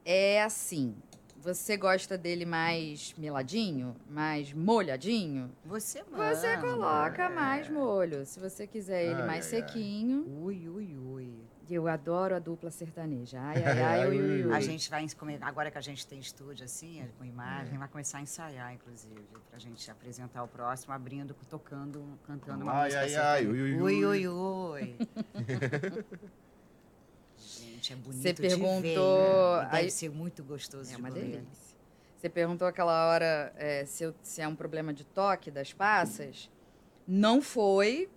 é 0.06 0.44
assim. 0.44 0.96
Você 1.42 1.76
gosta 1.76 2.20
dele 2.20 2.46
mais 2.46 3.16
meladinho, 3.18 3.96
mais 4.08 4.54
molhadinho? 4.54 5.52
Você 5.66 6.04
manda. 6.04 6.36
Você 6.36 6.56
coloca 6.58 7.24
é. 7.24 7.30
mais 7.30 7.68
molho. 7.68 8.24
Se 8.28 8.40
você 8.40 8.68
quiser 8.68 9.06
ele 9.06 9.22
Ai, 9.22 9.26
mais 9.28 9.52
ai, 9.52 9.60
ai. 9.60 9.68
sequinho. 9.68 10.24
Ui, 10.44 10.70
ui, 10.70 10.96
ui. 10.96 11.34
Eu 11.68 11.88
adoro 11.88 12.36
a 12.36 12.40
dupla 12.40 12.70
sertaneja. 12.70 13.42
Ai, 13.42 13.58
ai, 13.66 13.82
ai, 13.82 14.10
ui, 14.10 14.20
ui, 14.20 14.46
ui. 14.46 14.54
A 14.54 14.60
gente 14.60 14.88
vai, 14.88 15.04
agora 15.42 15.72
que 15.72 15.80
a 15.80 15.82
gente 15.82 16.06
tem 16.06 16.20
estúdio 16.20 16.64
assim, 16.64 17.04
com 17.18 17.26
imagem, 17.26 17.76
vai 17.76 17.88
começar 17.88 18.20
a 18.20 18.22
ensaiar, 18.22 18.76
inclusive, 18.76 19.26
pra 19.50 19.58
gente 19.58 19.90
apresentar 19.90 20.44
o 20.44 20.48
próximo, 20.48 20.94
abrindo, 20.94 21.36
tocando, 21.50 22.20
cantando 22.28 22.66
uma 22.66 22.74
Ai, 22.74 22.84
música 22.84 23.02
ai, 23.02 23.16
ai, 23.16 23.44
sertaneja. 23.46 23.50
ui, 23.50 23.82
ui, 23.82 24.06
ui, 24.06 24.06
ui. 24.06 24.28
ui, 24.28 24.84
ui. 24.84 24.98
gente, 27.82 27.94
é 27.94 27.96
bonito 27.96 28.22
Você 28.22 28.34
de 28.34 28.42
ver, 28.42 28.48
perguntou- 28.50 29.58
né? 29.58 29.64
Deve 29.66 29.78
aí- 29.78 29.92
ser 29.92 30.10
muito 30.10 30.44
gostoso 30.44 30.92
É 30.92 30.96
de 30.96 31.00
uma 31.02 31.10
delícia. 31.12 31.72
Você 32.18 32.30
perguntou 32.30 32.68
aquela 32.68 33.08
hora 33.10 33.52
é, 33.58 33.84
se, 33.86 34.04
eu- 34.04 34.14
se 34.22 34.42
é 34.42 34.48
um 34.48 34.56
problema 34.56 34.94
de 34.94 35.04
toque 35.04 35.50
das 35.50 35.74
passas. 35.74 36.50
Não 37.08 37.42
foi, 37.42 38.08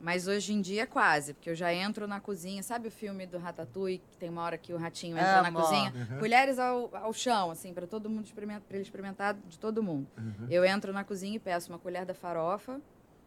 mas 0.00 0.26
hoje 0.26 0.54
em 0.54 0.62
dia 0.62 0.82
é 0.84 0.86
quase, 0.86 1.34
porque 1.34 1.50
eu 1.50 1.54
já 1.54 1.72
entro 1.72 2.06
na 2.08 2.20
cozinha. 2.20 2.62
Sabe 2.62 2.88
o 2.88 2.90
filme 2.90 3.26
do 3.26 3.36
Ratatouille, 3.36 3.98
que 4.10 4.16
tem 4.16 4.30
uma 4.30 4.42
hora 4.42 4.56
que 4.56 4.72
o 4.72 4.78
ratinho 4.78 5.16
entra 5.18 5.42
na 5.42 5.48
Amo. 5.48 5.60
cozinha? 5.60 5.92
Colheres 6.18 6.58
ao, 6.58 6.94
ao 6.96 7.12
chão, 7.12 7.50
assim, 7.50 7.74
para 7.74 7.86
todo 7.86 8.08
mundo 8.08 8.24
experimentar, 8.24 8.62
para 8.62 8.76
ele 8.78 8.84
experimentar 8.84 9.34
de 9.34 9.58
todo 9.58 9.82
mundo. 9.82 10.08
Eu 10.50 10.64
entro 10.64 10.90
na 10.92 11.04
cozinha 11.04 11.36
e 11.36 11.38
peço 11.38 11.70
uma 11.70 11.78
colher 11.78 12.06
da 12.06 12.14
farofa 12.14 12.80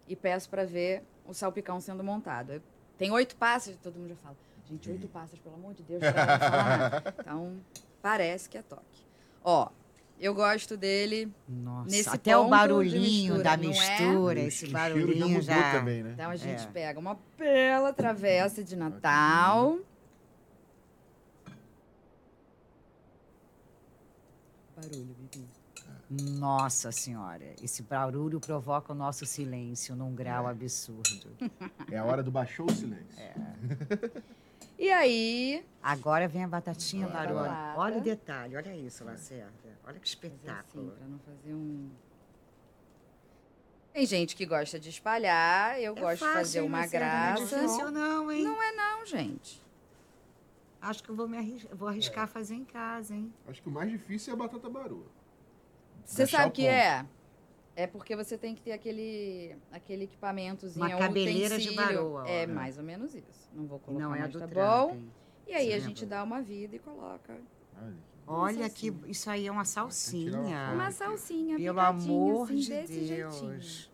e 0.07 0.15
peço 0.15 0.49
para 0.49 0.65
ver 0.65 1.03
o 1.25 1.33
salpicão 1.33 1.79
sendo 1.79 2.03
montado. 2.03 2.53
Eu- 2.53 2.61
Tem 2.97 3.11
oito 3.11 3.35
passas, 3.35 3.77
todo 3.77 3.93
mundo 3.99 4.09
já 4.09 4.15
fala. 4.15 4.35
Gente, 4.69 4.89
oito 4.89 5.07
passas, 5.07 5.39
pelo 5.39 5.55
amor 5.55 5.73
de 5.73 5.83
Deus. 5.83 6.01
Então, 7.21 7.57
parece 8.01 8.49
que 8.49 8.57
é 8.57 8.61
toque. 8.61 9.05
Ó, 9.43 9.69
eu 10.19 10.33
gosto 10.33 10.75
dele. 10.75 11.31
Nossa, 11.47 11.89
Nesse 11.89 12.09
até 12.09 12.35
o 12.37 12.49
barulhinho 12.49 13.35
mistura, 13.35 13.43
da 13.43 13.53
é? 13.53 13.57
mistura, 13.57 14.39
O 14.39 14.43
esse 14.43 14.67
barulhinho 14.67 15.41
já 15.41 15.71
também, 15.71 16.03
né? 16.03 16.11
Então 16.13 16.29
a 16.29 16.35
gente 16.35 16.63
É. 16.63 16.71
pega 16.71 16.99
uma 16.99 17.17
bela 17.37 17.93
travessa 17.93 18.63
de 18.63 18.75
Natal. 18.75 19.77
Barulho, 24.75 25.15
Bibi. 25.31 25.47
Nossa 26.09 26.89
senhora, 26.91 27.43
esse 27.61 27.81
barulho 27.83 28.39
provoca 28.39 28.93
o 28.93 28.95
nosso 28.95 29.25
silêncio 29.25 29.93
num 29.95 30.15
grau 30.15 30.47
absurdo. 30.47 31.35
É 31.91 31.97
a 31.97 32.05
hora 32.05 32.23
do 32.23 32.31
baixou 32.31 32.65
o 32.65 32.71
silêncio. 32.71 33.05
E 34.77 34.91
aí, 34.91 35.65
Agora 35.81 36.27
vem 36.27 36.43
a 36.43 36.47
batatinha 36.47 37.07
barulho. 37.07 37.35
lá. 37.41 37.73
Olha 37.77 37.97
o 37.97 38.01
detalhe, 38.01 38.55
olha 38.55 38.75
isso, 38.75 39.03
Lacerda. 39.03 39.51
Olha 39.85 39.99
que 39.99 40.09
fazer 40.15 40.27
assim, 40.27 40.37
espetáculo. 40.37 40.91
pra 40.91 41.07
não 41.07 41.19
fazer 41.19 41.53
um. 41.53 41.89
Tem 43.93 44.05
gente 44.05 44.35
que 44.35 44.45
gosta 44.45 44.79
de 44.79 44.89
espalhar, 44.89 45.81
eu 45.81 45.95
É 45.97 45.99
gosto 45.99 46.13
de 46.13 46.19
fácil, 46.19 46.33
fazer 46.37 46.59
hein, 46.59 46.65
uma 46.67 46.85
graça. 46.85 47.39
Não 47.55 47.63
é 47.63 47.65
difícil 47.65 47.91
não, 47.91 48.31
hein? 48.31 48.43
Não 48.43 48.61
é 48.61 48.71
não, 48.73 49.05
gente. 49.05 49.65
Acho 50.79 51.01
que 51.03 51.09
eu 51.09 51.15
vou, 51.15 51.27
me 51.27 51.37
arris- 51.37 51.67
vou 51.73 51.87
arriscar 51.89 52.25
a 52.25 52.27
fazer 52.27 52.53
em 52.53 52.63
casa, 52.65 53.15
hein? 53.15 53.33
Acho 53.47 53.61
que 53.63 53.67
o 53.69 53.71
mais 53.71 53.89
difícil 53.89 54.31
é 54.31 54.35
a 54.35 54.37
batata 54.39 54.69
barua. 54.69 55.05
Você 56.05 56.27
sabe 56.27 56.45
o 56.45 56.47
o 56.49 56.51
que 56.51 56.61
ponto. 56.61 56.71
é? 56.71 57.05
É 57.79 57.85
porque 57.85 58.15
você 58.15 58.35
tem 58.39 58.55
que 58.55 58.61
ter 58.63 58.71
aquele, 58.71 59.55
aquele 59.71 60.05
equipamentozinho, 60.05 60.83
Uma 60.83 60.97
cabeleira 60.97 61.59
de 61.59 61.75
varoa, 61.75 62.27
É 62.27 62.45
ó. 62.45 62.49
mais 62.49 62.75
ou 62.79 62.83
menos 62.83 63.13
isso. 63.13 63.51
Não 63.53 63.67
vou 63.67 63.77
colocar 63.77 64.03
não 64.03 64.15
é 64.15 64.23
a 64.23 64.27
do 64.27 64.39
tá 64.39 64.47
bom? 64.47 64.97
E 65.45 65.53
aí 65.53 65.71
a 65.71 65.77
gente 65.79 66.03
dá 66.03 66.23
uma 66.23 66.41
vida 66.41 66.75
e 66.75 66.79
coloca 66.79 67.37
Olha 68.25 68.67
que- 68.67 68.87
salsinha. 68.91 69.11
isso 69.11 69.29
aí 69.29 69.45
é 69.45 69.51
uma 69.51 69.63
salsinha. 69.63 70.31
tirar 70.31 70.73
uma 70.73 70.89
salsinha 70.91 71.55
Pelo 71.57 71.75
picadinha, 71.79 72.13
amor 72.13 72.43
assim, 72.45 72.55
de 72.55 72.69
desse 72.69 72.99
Deus. 72.99 73.35
jeitinho. 73.35 73.91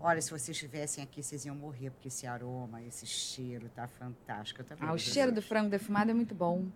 Olha, 0.00 0.20
se 0.20 0.28
vocês 0.30 0.48
estivessem 0.48 1.04
aqui, 1.04 1.22
vocês 1.22 1.44
iam 1.44 1.54
morrer, 1.54 1.90
porque 1.90 2.08
esse 2.08 2.26
aroma, 2.26 2.82
esse 2.82 3.06
cheiro 3.06 3.68
tá 3.68 3.86
fantástico. 3.86 4.60
Eu 4.62 4.64
também 4.64 4.88
Ah, 4.88 4.92
o 4.92 4.98
cheiro 4.98 5.30
do 5.30 5.40
frango 5.40 5.70
defumado 5.70 6.10
é 6.10 6.14
muito 6.14 6.34
bom. 6.34 6.66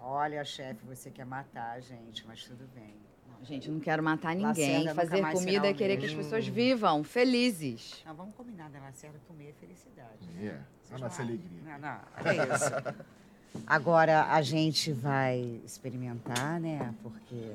Olha, 0.00 0.42
chefe, 0.46 0.80
você 0.86 1.10
quer 1.10 1.26
matar 1.26 1.72
a 1.72 1.80
gente, 1.80 2.26
mas 2.26 2.42
tudo 2.44 2.66
bem. 2.74 2.94
Não, 3.38 3.44
gente, 3.46 3.68
eu 3.68 3.74
não 3.74 3.80
quero 3.80 4.02
matar 4.02 4.36
Lacerda 4.36 4.60
ninguém. 4.60 4.78
nunca 4.80 4.94
Fazer 4.94 5.32
comida 5.32 5.66
é 5.68 5.74
querer 5.74 5.96
que 5.98 6.06
as 6.06 6.14
pessoas 6.14 6.46
vivam 6.46 7.02
felizes. 7.04 8.02
Não, 8.06 8.14
vamos 8.14 8.34
combinar 8.34 8.68
da 8.70 8.78
Lacerda 8.80 9.18
comer 9.28 9.54
felicidade. 9.60 10.08
É, 10.40 10.58
Vocês 10.82 10.92
a 10.92 10.98
nossa 10.98 11.22
não- 11.22 11.28
alegria. 11.28 11.60
Não, 11.64 11.78
não, 11.78 11.98
olha 12.24 12.54
isso. 12.54 13.04
Agora 13.66 14.24
a 14.26 14.42
gente 14.42 14.92
vai 14.92 15.60
experimentar, 15.64 16.60
né? 16.60 16.94
Porque 17.02 17.54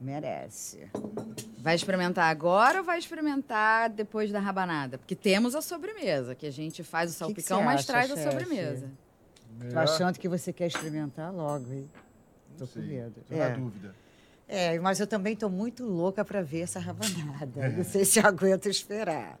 merece. 0.00 0.88
Vai 1.58 1.74
experimentar 1.74 2.30
agora 2.30 2.78
ou 2.78 2.84
vai 2.84 2.98
experimentar 2.98 3.90
depois 3.90 4.30
da 4.30 4.40
rabanada? 4.40 4.98
Porque 4.98 5.14
temos 5.14 5.54
a 5.54 5.60
sobremesa, 5.62 6.34
que 6.34 6.46
a 6.46 6.50
gente 6.50 6.82
faz 6.82 7.10
o 7.20 7.26
Que 7.28 7.34
que 7.34 7.42
salpicão, 7.42 7.58
você 7.58 7.64
mas 7.64 7.74
acha, 7.80 7.86
traz 7.86 8.10
a 8.10 8.16
chefe? 8.16 8.30
sobremesa. 8.30 8.90
Tô 9.58 9.64
Melhor- 9.64 9.84
achando 9.84 10.18
que 10.18 10.28
você 10.28 10.52
quer 10.52 10.66
experimentar 10.66 11.32
logo, 11.32 11.72
hein? 11.72 11.88
não 12.58 12.66
tô 12.66 12.72
com 12.72 12.80
medo. 12.80 13.14
tô 13.28 13.34
na 13.36 13.44
É. 13.44 13.50
dúvida. 13.54 13.94
É, 14.48 14.78
mas 14.78 15.00
eu 15.00 15.06
também 15.06 15.34
tô 15.34 15.48
muito 15.48 15.84
louca 15.84 16.24
para 16.24 16.40
ver 16.42 16.60
essa 16.60 16.78
rabanada. 16.78 17.68
Não 17.70 17.84
sei 17.84 18.04
se 18.04 18.20
aguento 18.20 18.66
esperar. 18.66 19.38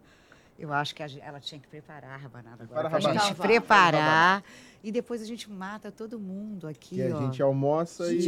Eu 0.58 0.72
acho 0.72 0.94
que 0.94 1.02
a 1.02 1.06
ela 1.20 1.38
tinha 1.38 1.60
que 1.60 1.68
preparar 1.68 2.12
a 2.12 2.16
rabanada 2.16 2.64
Prepara 2.64 2.88
agora. 2.88 3.02
Pra 3.02 3.10
a 3.10 3.14
gente 3.26 3.34
preparar. 3.34 4.44
E 4.82 4.92
depois 4.92 5.20
a 5.20 5.24
gente 5.24 5.50
mata 5.50 5.90
todo 5.90 6.18
mundo 6.18 6.68
aqui, 6.68 6.94
Que 6.96 7.02
a 7.02 7.16
ó. 7.16 7.20
gente 7.20 7.42
almoça 7.42 8.12
e 8.12 8.18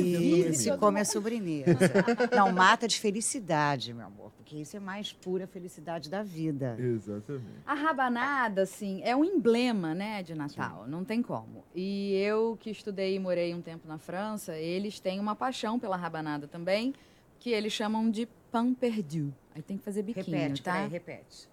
Isso, 0.51 0.65
dormir. 0.65 0.81
come 0.81 1.01
a 1.01 1.05
sobremesa. 1.05 1.79
Não, 2.37 2.53
mata 2.53 2.89
de 2.89 2.99
felicidade, 2.99 3.95
meu 3.95 4.07
amor. 4.07 4.33
Porque 4.37 4.57
isso 4.57 4.77
é 4.77 4.81
mais 4.81 5.13
pura 5.13 5.47
felicidade 5.47 6.11
da 6.11 6.23
vida. 6.23 6.77
Exatamente. 6.79 7.45
A 7.65 7.75
rabanada, 7.75 8.63
assim, 8.63 9.01
é 9.05 9.15
um 9.15 9.25
emblema, 9.25 9.95
né, 9.95 10.23
de 10.23 10.35
Natal. 10.35 10.85
Não 10.89 11.05
tem 11.05 11.23
como. 11.23 11.65
E 11.75 12.15
eu 12.15 12.57
que 12.59 12.71
estudei 12.71 13.15
e 13.15 13.19
morei 13.19 13.55
um 13.55 13.63
tempo 13.63 13.87
na 13.87 13.99
França, 13.99 14.57
eles 14.57 14.99
têm 14.99 15.21
uma 15.21 15.37
paixão 15.37 15.79
pela 15.79 15.97
rabanada 15.97 16.49
também, 16.49 16.93
que 17.39 17.51
eles 17.51 17.73
chamam 17.73 18.11
de 18.11 18.27
pain 18.51 18.75
perdu. 18.75 19.33
Aí 19.55 19.63
tem 19.63 19.77
que 19.77 19.85
fazer 19.85 20.03
biquinho, 20.03 20.25
repete, 20.37 20.63
tá? 20.63 20.73
peraí, 20.73 20.89
repete. 20.89 21.49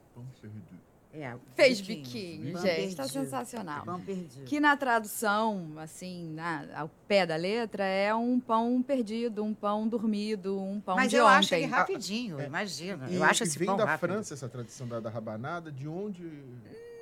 É, 1.17 1.33
Fez 1.55 1.79
biquinho, 1.79 2.57
gente. 2.59 2.93
Tá 2.95 3.03
perdido. 3.03 3.23
sensacional. 3.23 3.85
Pão 3.85 4.01
perdido. 4.01 4.43
Que 4.43 4.59
na 4.59 4.75
tradução, 4.75 5.71
assim, 5.77 6.33
na- 6.33 6.65
ao 6.75 6.89
pé 7.07 7.25
da 7.25 7.37
letra, 7.37 7.85
é 7.85 8.13
um 8.13 8.37
pão 8.37 8.83
perdido, 8.83 9.41
um 9.41 9.53
pão 9.53 9.87
dormido, 9.87 10.59
um 10.59 10.81
pão 10.81 10.95
Mas 10.97 11.09
de 11.09 11.15
eu 11.15 11.23
ontem. 11.25 11.35
acho 11.37 11.55
ele 11.55 11.65
rapidinho, 11.67 12.41
imagina. 12.41 13.07
E, 13.09 13.15
eu 13.15 13.23
acho 13.23 13.43
esse 13.43 13.57
vem 13.57 13.65
pão 13.65 13.77
da 13.77 13.85
rápido. 13.85 14.09
França 14.11 14.33
essa 14.33 14.49
tradição 14.49 14.85
da, 14.89 14.99
da 14.99 15.09
rabanada? 15.09 15.71
De 15.71 15.87
onde? 15.87 16.29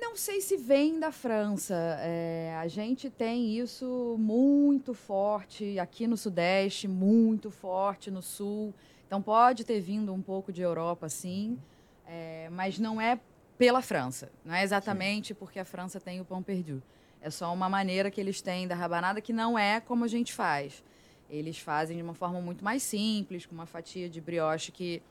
Não 0.00 0.14
sei 0.14 0.40
se 0.40 0.56
vem 0.56 1.00
da 1.00 1.10
França. 1.10 1.74
É, 2.00 2.54
a 2.60 2.68
gente 2.68 3.10
tem 3.10 3.58
isso 3.58 4.14
muito 4.16 4.94
forte 4.94 5.76
aqui 5.80 6.06
no 6.06 6.16
Sudeste, 6.16 6.86
muito 6.86 7.50
forte 7.50 8.12
no 8.12 8.22
Sul. 8.22 8.72
Então 9.08 9.20
pode 9.20 9.64
ter 9.64 9.80
vindo 9.80 10.12
um 10.14 10.22
pouco 10.22 10.52
de 10.52 10.62
Europa, 10.62 11.08
sim, 11.08 11.58
é, 12.06 12.48
mas 12.50 12.78
não 12.78 13.00
é 13.00 13.18
pela 13.58 13.80
França. 13.82 14.30
Não 14.44 14.54
é 14.54 14.62
exatamente 14.62 15.32
porque 15.34 15.58
a 15.58 15.64
França 15.64 16.00
tem 16.00 16.20
o 16.20 16.24
pão 16.24 16.42
perdu. 16.42 16.82
É 17.20 17.30
só 17.30 17.52
uma 17.52 17.68
maneira 17.68 18.10
que 18.10 18.20
eles 18.20 18.40
têm 18.42 18.66
da 18.68 18.74
rabanada 18.74 19.20
que 19.20 19.32
não 19.32 19.58
é 19.58 19.80
como 19.80 20.04
a 20.04 20.08
gente 20.08 20.32
faz. 20.32 20.82
Eles 21.30 21.58
fazem 21.58 21.96
de 21.96 22.02
uma 22.02 22.14
forma 22.14 22.40
muito 22.40 22.62
mais 22.64 22.82
simples, 22.82 23.46
com 23.46 23.54
uma 23.54 23.66
fatia 23.66 24.08
de 24.10 24.20
brioche 24.20 24.70
que 24.70 25.02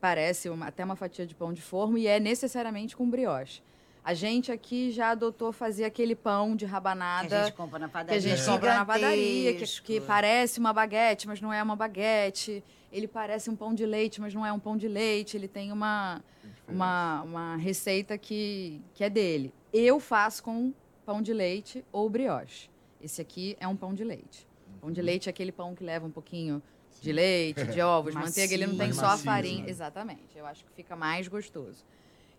parece 0.00 0.48
uma- 0.48 0.68
até 0.68 0.84
uma 0.84 0.96
fatia 0.96 1.26
de 1.26 1.34
pão 1.34 1.52
de 1.52 1.60
forma 1.60 1.98
e 1.98 2.06
é 2.06 2.18
necessariamente 2.18 2.96
com 2.96 3.08
brioche. 3.08 3.62
A 4.08 4.14
gente 4.14 4.50
aqui 4.50 4.90
já 4.90 5.10
adotou 5.10 5.52
fazer 5.52 5.84
aquele 5.84 6.14
pão 6.14 6.56
de 6.56 6.64
Que 6.64 6.70
a 6.70 6.72
rabanada 6.72 7.44
gente 7.44 7.54
compra 7.54 7.78
na 7.78 7.88
que 7.88 7.92
padaria. 7.92 8.16
a 8.16 8.36
gente 8.36 8.46
compra 8.46 8.74
na 8.74 8.82
padaria, 8.82 9.54
que, 9.54 9.82
que 9.82 10.00
parece 10.00 10.58
uma 10.58 10.72
baguete, 10.72 11.26
mas 11.26 11.42
não 11.42 11.52
é 11.52 11.62
uma 11.62 11.76
baguete. 11.76 12.64
Ele 12.90 13.06
parece 13.06 13.50
um 13.50 13.54
pão 13.54 13.74
de 13.74 13.84
leite, 13.84 14.18
mas 14.18 14.32
não 14.32 14.46
é 14.46 14.50
um 14.50 14.58
pão 14.58 14.78
de 14.78 14.88
leite. 14.88 15.36
Ele 15.36 15.46
tem 15.46 15.70
uma, 15.70 16.24
uma, 16.66 17.20
uma 17.20 17.56
receita 17.56 18.16
que, 18.16 18.80
que 18.94 19.04
é 19.04 19.10
dele. 19.10 19.52
Eu 19.74 20.00
faço 20.00 20.42
com 20.42 20.72
pão 21.04 21.20
de 21.20 21.34
leite 21.34 21.84
ou 21.92 22.08
brioche. 22.08 22.70
Esse 23.02 23.20
aqui 23.20 23.58
é 23.60 23.68
um 23.68 23.76
pão 23.76 23.92
de 23.92 24.04
leite. 24.04 24.48
Pão 24.80 24.90
de 24.90 25.02
leite 25.02 25.28
é 25.28 25.30
aquele 25.30 25.52
pão 25.52 25.74
que 25.74 25.84
leva 25.84 26.06
um 26.06 26.10
pouquinho 26.10 26.62
de 27.02 27.12
leite, 27.12 27.62
de 27.66 27.82
ovos, 27.82 28.14
manteiga. 28.16 28.54
Ele 28.54 28.68
não 28.68 28.78
tem 28.78 28.86
Mais 28.86 28.96
só 28.96 29.04
a 29.08 29.18
farinha. 29.18 29.64
né? 29.64 29.68
Exatamente. 29.68 30.34
Eu 30.34 30.46
acho 30.46 30.64
que 30.64 30.72
fica 30.72 30.96
mais 30.96 31.28
gostoso. 31.28 31.84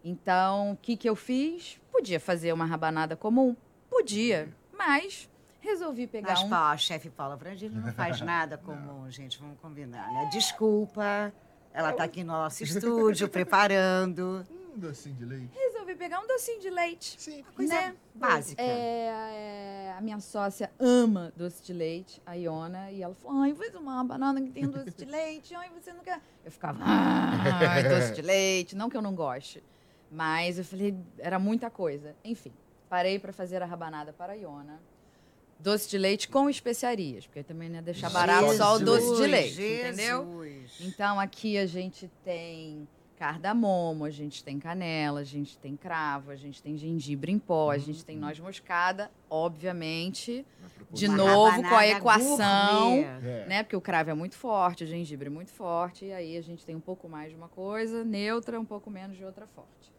Então, 0.04 0.72
o 0.72 0.78
que, 0.78 0.96
que 0.96 1.10
eu 1.10 1.16
fiz? 1.16 1.80
Podia 1.92 2.20
fazer 2.20 2.54
uma 2.54 2.66
rabanada 2.66 3.16
comum? 3.16 3.56
Podia, 3.90 4.48
mas 4.78 5.30
resolvi 5.60 6.08
pegar 6.08 6.30
Mas, 6.30 6.42
um. 6.44 6.50
pá, 6.50 6.72
a 6.72 6.78
chefe 6.78 7.10
Paula 7.10 7.36
Brandini 7.36 7.76
não 7.76 7.92
faz 7.92 8.22
nada 8.22 8.58
comum, 8.58 9.10
gente, 9.12 9.38
vamos 9.40 9.60
combinar, 9.60 10.10
né? 10.14 10.30
Desculpa, 10.32 11.34
ela 11.74 11.92
tá 11.92 12.04
aqui 12.06 12.24
no 12.24 12.32
nosso 12.34 12.64
estúdio 12.64 13.28
preparando. 13.28 14.46
Um 14.74 14.80
docinho 14.80 15.16
de 15.16 15.26
leite. 15.26 15.50
Resolvi 15.54 15.96
pegar 15.96 16.22
um 16.22 16.28
docinho 16.28 16.62
de 16.62 16.70
leite. 16.70 17.16
Sim. 17.20 17.44
Coisa 17.56 17.74
Né? 17.74 17.96
básica. 18.16 18.62
É, 18.62 19.88
é, 19.90 19.96
a 19.98 20.00
minha 20.02 20.20
sócia 20.22 20.72
ama 20.80 21.34
doce 21.36 21.62
de 21.64 21.74
leite, 21.74 22.22
a 22.26 22.36
Iona, 22.36 22.90
e 22.92 23.02
ela 23.04 23.14
falou: 23.16 23.42
ai, 23.42 23.54
faz 23.54 23.76
uma 23.76 24.02
banana 24.04 24.40
que 24.42 24.52
tem 24.52 24.66
doce 24.68 24.92
de 24.92 25.04
leite, 25.12 25.54
ai, 25.56 25.70
você 25.78 25.92
não 25.92 26.02
quer. 26.02 26.22
Eu 26.46 26.52
ficava, 26.52 26.80
ai, 26.82 27.84
doce 27.84 28.14
de 28.14 28.22
leite, 28.22 28.76
não 28.78 28.90
que 28.90 28.96
eu 28.96 29.02
não 29.02 29.14
goste. 29.14 29.62
Mas 30.12 30.58
eu 30.58 30.66
falei, 30.66 30.96
era 31.18 31.38
muita 31.38 31.70
coisa. 31.70 32.16
Enfim, 32.24 32.52
parei 32.90 33.20
para 33.20 33.32
fazer 33.32 33.62
a 33.62 33.66
rabanada 33.66 34.12
para 34.14 34.34
a 34.34 34.36
Iona. 34.36 34.80
Doce 35.60 35.90
de 35.90 35.98
leite 35.98 36.30
com 36.30 36.50
especiarias, 36.50 37.28
porque 37.28 37.44
também 37.44 37.68
não 37.68 37.76
ia 37.76 37.82
deixar 37.82 38.10
barato 38.10 38.54
só 38.54 38.76
o 38.76 38.80
doce 38.80 39.22
de 39.22 39.28
leite, 39.28 39.56
Jesus. 39.56 39.88
entendeu? 39.88 40.46
Então 40.80 41.20
aqui 41.20 41.58
a 41.58 41.66
gente 41.66 42.10
tem 42.24 42.88
cardamomo, 43.20 44.06
a 44.06 44.10
gente 44.10 44.42
tem 44.42 44.58
canela, 44.58 45.20
a 45.20 45.24
gente 45.26 45.58
tem 45.58 45.76
cravo, 45.76 46.32
a 46.32 46.38
gente 46.38 46.64
tem 46.64 46.78
gengibre 46.78 47.30
em 47.30 47.38
pó, 47.38 47.70
a 47.70 47.78
gente 47.78 48.06
tem 48.06 48.18
noz 48.18 48.40
moscada, 48.40 49.12
obviamente, 49.30 50.46
de 50.90 51.08
Uma 51.08 51.18
novo 51.18 51.62
com 51.62 51.76
a 51.76 51.86
equação, 51.86 52.96
gourmet. 52.96 53.04
É. 53.04 53.46
né? 53.46 53.64
Porque 53.64 53.76
o 53.76 53.82
cravo 53.82 54.10
é 54.10 54.14
muito 54.14 54.36
forte, 54.36 54.86
o 54.86 54.88
gengibre 54.88 55.28
é 55.28 55.30
muito 55.30 55.52
forte, 55.52 56.06
e 56.06 56.14
aí 56.14 56.38
a 56.38 56.42
gente 56.42 56.66
tem 56.66 56.74
um 56.74 56.80
pouco 56.80 57.10
mais 57.10 57.32
de 57.32 57.36
uma 57.36 57.50
coisa 57.50 58.06
neutra, 58.06 58.58
um 58.58 58.64
pouco 58.64 58.90
menos 58.90 59.18
de 59.18 59.26
outra 59.26 59.46
forte. 59.48 59.99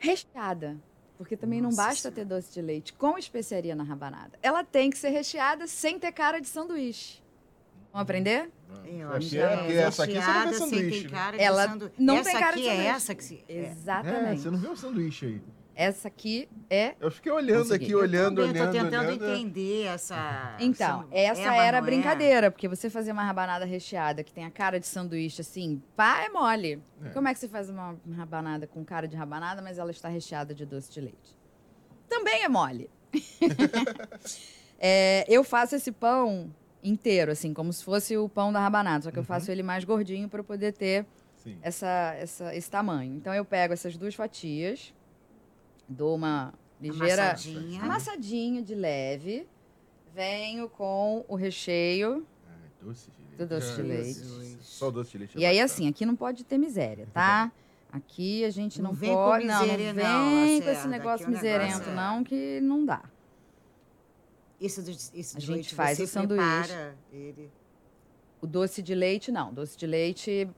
Recheada. 0.00 0.76
Porque 1.16 1.36
também 1.36 1.60
não 1.60 1.68
Nossa 1.70 1.82
basta 1.82 2.10
ter 2.10 2.24
doce 2.24 2.52
de 2.52 2.62
leite 2.62 2.92
com 2.94 3.16
especiaria 3.18 3.74
na 3.76 3.84
rabanada. 3.84 4.38
Ela 4.42 4.64
tem 4.64 4.88
que 4.90 4.96
ser 4.96 5.10
recheada 5.10 5.66
sem 5.66 5.98
ter 5.98 6.10
cara 6.12 6.40
de 6.40 6.48
sanduíche. 6.48 7.22
Vamos 7.92 8.02
aprender? 8.04 8.50
Eu 8.86 9.12
é- 9.12 9.16
aqui 9.16 9.38
essa 9.38 10.04
aqui 10.04 10.12
você 10.14 10.18
não 10.18 10.24
vê 10.24 10.30
recheada, 10.32 10.52
sem 10.52 10.58
sanduíche, 10.70 11.02
ter 11.02 11.04
né? 11.10 11.18
cara 11.18 11.36
de 11.36 11.42
Ela 11.42 11.68
sandu- 11.68 11.92
não 11.98 12.16
essa 12.16 12.30
tem 12.30 12.38
cara 12.40 12.50
aqui 12.52 12.62
de 12.62 12.68
é 12.68 12.70
sanduíche. 12.70 12.88
essa 12.96 13.14
que 13.14 13.24
se... 13.24 13.44
é. 13.48 13.52
É, 13.54 13.70
Exatamente. 13.70 14.40
você 14.40 14.50
não 14.50 14.58
vê 14.58 14.68
o 14.68 14.76
sanduíche 14.76 15.26
aí. 15.26 15.42
Essa 15.80 16.08
aqui 16.08 16.46
é. 16.68 16.94
Eu 17.00 17.10
fiquei 17.10 17.32
olhando 17.32 17.62
Consegui. 17.62 17.84
aqui, 17.86 17.92
Eu 17.94 18.00
olhando, 18.00 18.42
Também 18.42 18.50
olhando, 18.50 18.66
tô 18.66 18.72
tentando 18.84 19.08
olhando. 19.08 19.24
entender 19.32 19.84
essa... 19.86 20.54
Então, 20.60 21.06
essa- 21.10 21.40
essa 21.40 21.54
é, 21.54 21.66
era 21.66 21.78
a 21.78 21.80
é? 21.80 21.82
brincadeira, 21.82 22.50
porque 22.50 22.68
você 22.68 22.90
fazer 22.90 23.12
uma 23.12 23.24
rabanada 23.24 23.64
recheada 23.64 24.22
que 24.22 24.30
tem 24.30 24.44
a 24.44 24.50
cara 24.50 24.78
de 24.78 24.86
sanduíche 24.86 25.40
assim, 25.40 25.82
pá, 25.96 26.22
é 26.22 26.28
mole. 26.28 26.82
É. 27.02 27.08
Como 27.08 27.28
é 27.28 27.32
que 27.32 27.40
você 27.40 27.48
faz 27.48 27.70
uma 27.70 27.96
rabanada 28.14 28.66
com 28.66 28.84
cara 28.84 29.08
de 29.08 29.16
rabanada, 29.16 29.62
mas 29.62 29.78
ela 29.78 29.90
está 29.90 30.10
recheada 30.10 30.54
de 30.54 30.66
doce 30.66 30.92
de 30.92 31.00
leite? 31.00 31.34
Também 32.10 32.42
é 32.44 32.48
mole. 32.48 32.90
É, 34.82 35.26
eu 35.28 35.44
faço 35.44 35.76
esse 35.76 35.92
pão 35.92 36.50
inteiro, 36.82 37.30
assim, 37.30 37.52
como 37.52 37.70
se 37.70 37.84
fosse 37.84 38.16
o 38.16 38.28
pão 38.30 38.50
da 38.50 38.60
rabanada, 38.60 39.04
só 39.04 39.10
que 39.10 39.18
eu 39.18 39.22
faço 39.24 39.50
ele 39.50 39.62
mais 39.62 39.84
gordinho 39.84 40.26
para 40.26 40.42
poder 40.42 40.72
ter 40.72 41.04
essa, 41.60 42.14
essa, 42.18 42.54
esse 42.54 42.70
tamanho. 42.70 43.14
Então 43.14 43.34
eu 43.34 43.44
pego 43.44 43.74
essas 43.74 43.94
duas 43.98 44.14
fatias, 44.14 44.94
dou 45.90 46.14
uma 46.14 46.54
ligeira 46.80 47.30
Amassadinha. 47.30 47.82
amassadinha 47.82 48.62
de 48.62 48.74
leve, 48.74 49.46
venho 50.14 50.68
com 50.68 51.24
o 51.28 51.34
recheio. 51.34 52.26
Ai, 52.48 52.70
doce 52.82 53.10
de 53.10 53.16
leite. 53.22 53.36
Do 53.36 53.46
doce 53.46 53.74
de 53.76 53.82
leite. 53.82 54.58
Só 54.62 54.90
doce 54.90 55.10
de 55.12 55.18
leite. 55.18 55.36
é 55.36 55.40
E 55.40 55.44
aí, 55.44 55.56
bacana. 55.56 55.64
assim, 55.66 55.88
aqui 55.88 56.06
não 56.06 56.16
pode 56.16 56.44
ter 56.44 56.56
miséria, 56.58 57.06
tá? 57.12 57.52
Aqui 57.92 58.44
a 58.44 58.50
gente 58.50 58.80
não, 58.80 58.90
Não 58.92 58.96
vem 58.96 59.10
com 59.10 59.16
pode. 59.16 59.44
Não, 59.46 59.54
não 59.54 59.62
miséria, 59.62 59.92
vem 59.94 60.04
não, 60.04 60.60
com 60.62 60.70
esse 60.70 60.88
negócio 60.88 61.26
aqui 61.26 61.34
o 61.34 61.36
miserento, 61.36 61.72
negócio 61.78 61.90
é- 61.90 61.94
não, 61.96 62.24
que 62.24 62.60
não 62.60 62.84
dá. 62.86 63.02
Isso 64.60 64.82
de, 64.82 64.92
isso 65.14 65.36
A 65.36 65.40
gente 65.40 65.74
faz 65.74 65.98
o 65.98 66.06
sanduíche. 66.06 66.72
ele. 67.12 67.50
O 68.40 68.46
doce 68.46 68.80
de 68.82 68.94
leite, 68.94 69.32
não. 69.32 69.52
Doce 69.52 69.76
de 69.76 69.86
leite, 69.86 70.48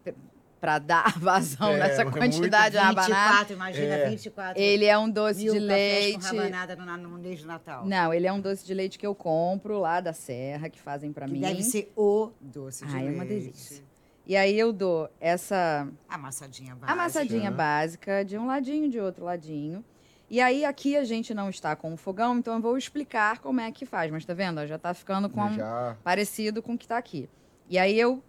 p- 0.62 0.66
pra 0.66 0.78
dar 0.78 1.12
vazão 1.18 1.72
É, 1.72 1.78
nessa 1.78 2.02
é 2.02 2.04
quantidade 2.10 2.76
de 2.76 2.80
rabanada, 2.80 3.14
24, 3.48 3.52
imagina, 3.54 3.94
É. 3.94 4.08
24 4.10 4.62
ele 4.62 4.84
é 4.84 4.96
um 4.96 5.10
doce 5.10 5.42
mil 5.44 5.52
de 5.54 5.58
leite. 5.58 6.18
com 6.30 6.36
rabanada 6.36 6.76
no, 6.76 6.96
no 6.96 7.18
mês 7.18 7.40
de 7.40 7.46
Natal. 7.46 7.84
Não, 7.84 8.14
ele 8.14 8.26
é 8.26 8.32
um 8.32 8.40
doce 8.40 8.64
de 8.64 8.72
leite 8.72 8.98
que 8.98 9.06
eu 9.06 9.14
compro 9.14 9.78
lá 9.80 10.00
da 10.00 10.12
Serra, 10.12 10.68
que 10.70 10.78
fazem 10.80 11.12
pra 11.12 11.26
que 11.26 11.32
mim. 11.32 11.40
deve 11.40 11.62
ser 11.62 11.92
o 11.96 12.30
doce 12.40 12.86
de 12.86 12.94
Ah, 12.94 13.00
é 13.00 13.02
leite. 13.02 13.14
uma 13.16 13.24
delícia. 13.24 13.82
E 14.24 14.36
aí 14.36 14.56
eu 14.56 14.72
dou 14.72 15.10
essa 15.20 15.88
Amassadinha 16.08 16.76
básica. 16.76 16.92
amassadinha 16.92 17.50
básica 17.50 18.24
de 18.24 18.38
um 18.38 18.46
ladinho, 18.46 18.88
de 18.88 19.00
outro 19.00 19.24
ladinho. 19.24 19.84
E 20.30 20.40
aí 20.40 20.64
aqui 20.64 20.96
a 20.96 21.02
gente 21.04 21.34
não 21.34 21.50
está 21.50 21.74
com 21.76 21.92
o 21.92 21.96
fogão, 21.96 22.38
então 22.38 22.54
eu 22.54 22.60
vou 22.62 22.78
explicar 22.78 23.40
como 23.40 23.60
é 23.60 23.70
que 23.72 23.84
faz. 23.84 24.10
Mas 24.12 24.24
tá 24.24 24.32
vendo? 24.32 24.64
Já 24.66 24.78
tá 24.78 24.94
ficando 24.94 25.28
com 25.28 25.52
Já. 25.54 25.96
parecido 26.04 26.62
com 26.62 26.74
o 26.74 26.78
que 26.78 26.86
tá 26.86 26.96
aqui. 26.96 27.28
E 27.68 27.76
aí 27.78 27.98
eu 27.98 28.22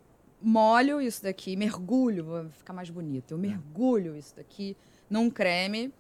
molho 0.44 1.02
isso 1.02 1.24
daqui, 1.24 1.56
mergulho, 1.56 2.24
vou 2.26 2.50
ficar 2.50 2.74
mais 2.74 2.90
bonito. 2.90 3.32
Eu 3.34 3.38
mergulho 3.38 4.16
isso 4.16 4.36
daqui 4.36 4.76
num 5.10 5.30
creme, 5.30 5.94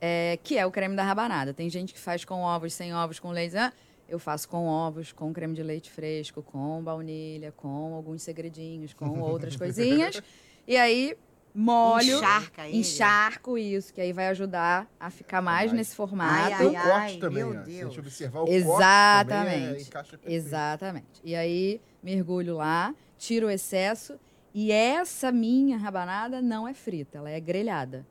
é, 0.00 0.38
que 0.42 0.58
é 0.58 0.66
o 0.66 0.70
creme 0.70 0.94
da 0.94 1.02
rabanada. 1.02 1.54
Tem 1.54 1.68
gente 1.70 1.94
que 1.94 2.00
faz 2.00 2.24
com 2.24 2.42
ovos, 2.42 2.72
sem 2.74 2.94
ovos, 2.94 3.18
com 3.18 3.30
leite. 3.30 3.56
Ah, 3.56 3.72
eu 4.08 4.18
faço 4.18 4.48
com 4.48 4.66
ovos, 4.66 5.10
com 5.12 5.32
creme 5.32 5.54
de 5.54 5.62
leite 5.62 5.90
fresco, 5.90 6.42
com 6.42 6.82
baunilha, 6.82 7.52
com 7.52 7.94
alguns 7.94 8.22
segredinhos, 8.22 8.92
com 8.94 9.08
outras 9.20 9.56
coisinhas. 9.56 10.20
E 10.66 10.76
aí 10.76 11.16
molho, 11.58 12.18
Encharca 12.18 12.68
ele. 12.68 12.76
encharco 12.78 13.56
isso, 13.56 13.94
que 13.94 13.98
aí 14.00 14.12
vai 14.12 14.28
ajudar 14.28 14.86
a 15.00 15.08
ficar 15.08 15.40
mais 15.40 15.70
mais. 15.70 15.72
nesse 15.72 15.96
formato. 15.96 16.52
Ai, 16.52 16.58
Tem 16.58 16.66
o 16.66 16.76
ai, 16.76 16.84
corte 16.90 17.18
também, 17.18 17.44
meu 17.44 17.48
ó. 17.48 17.52
Se 17.52 17.58
a 17.58 17.62
Deus. 17.64 17.80
gente 17.94 18.00
observar 18.00 18.40
o 18.42 18.48
Exatamente. 18.48 19.90
corte 19.90 20.10
também, 20.18 20.34
é. 20.34 20.36
Exatamente. 20.36 21.06
E 21.24 21.34
aí, 21.34 21.80
mergulho 22.02 22.56
lá, 22.56 22.94
tiro 23.18 23.46
o 23.46 23.50
excesso. 23.50 24.18
E 24.54 24.72
essa 24.72 25.30
minha 25.30 25.76
rabanada 25.76 26.40
não 26.40 26.66
é 26.66 26.72
frita, 26.72 27.18
ela 27.18 27.28
é 27.30 27.38
grelhada. 27.38 28.06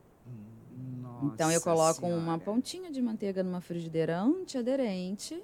Nossa 1.02 1.26
então 1.34 1.50
eu 1.50 1.60
coloco 1.60 2.00
Senhora. 2.00 2.20
uma 2.20 2.38
pontinha 2.38 2.90
de 2.90 3.00
manteiga 3.02 3.42
numa 3.42 3.60
frigideira 3.60 4.20
antiaderente 4.20 5.42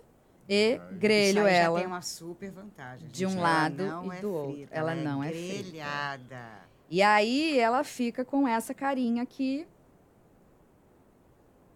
e 0.48 0.78
Ai. 0.80 0.94
grelho 0.96 1.46
ela. 1.46 1.78
Tem 1.78 1.86
uma 1.86 2.02
super 2.02 2.50
vantagem. 2.50 3.08
de 3.08 3.26
um 3.26 3.40
lado 3.40 3.82
ela 3.82 4.02
não 4.02 4.12
e 4.12 4.16
é 4.16 4.20
do 4.20 4.32
outro. 4.32 4.52
frita, 4.54 4.74
Ela 4.74 4.94
não 4.94 5.24
é 5.24 5.28
frita. 5.30 5.62
grelhada. 5.70 6.48
E 6.90 7.02
aí 7.02 7.58
ela 7.58 7.82
fica 7.84 8.24
com 8.24 8.46
essa 8.46 8.74
carinha 8.74 9.22
aqui. 9.22 9.66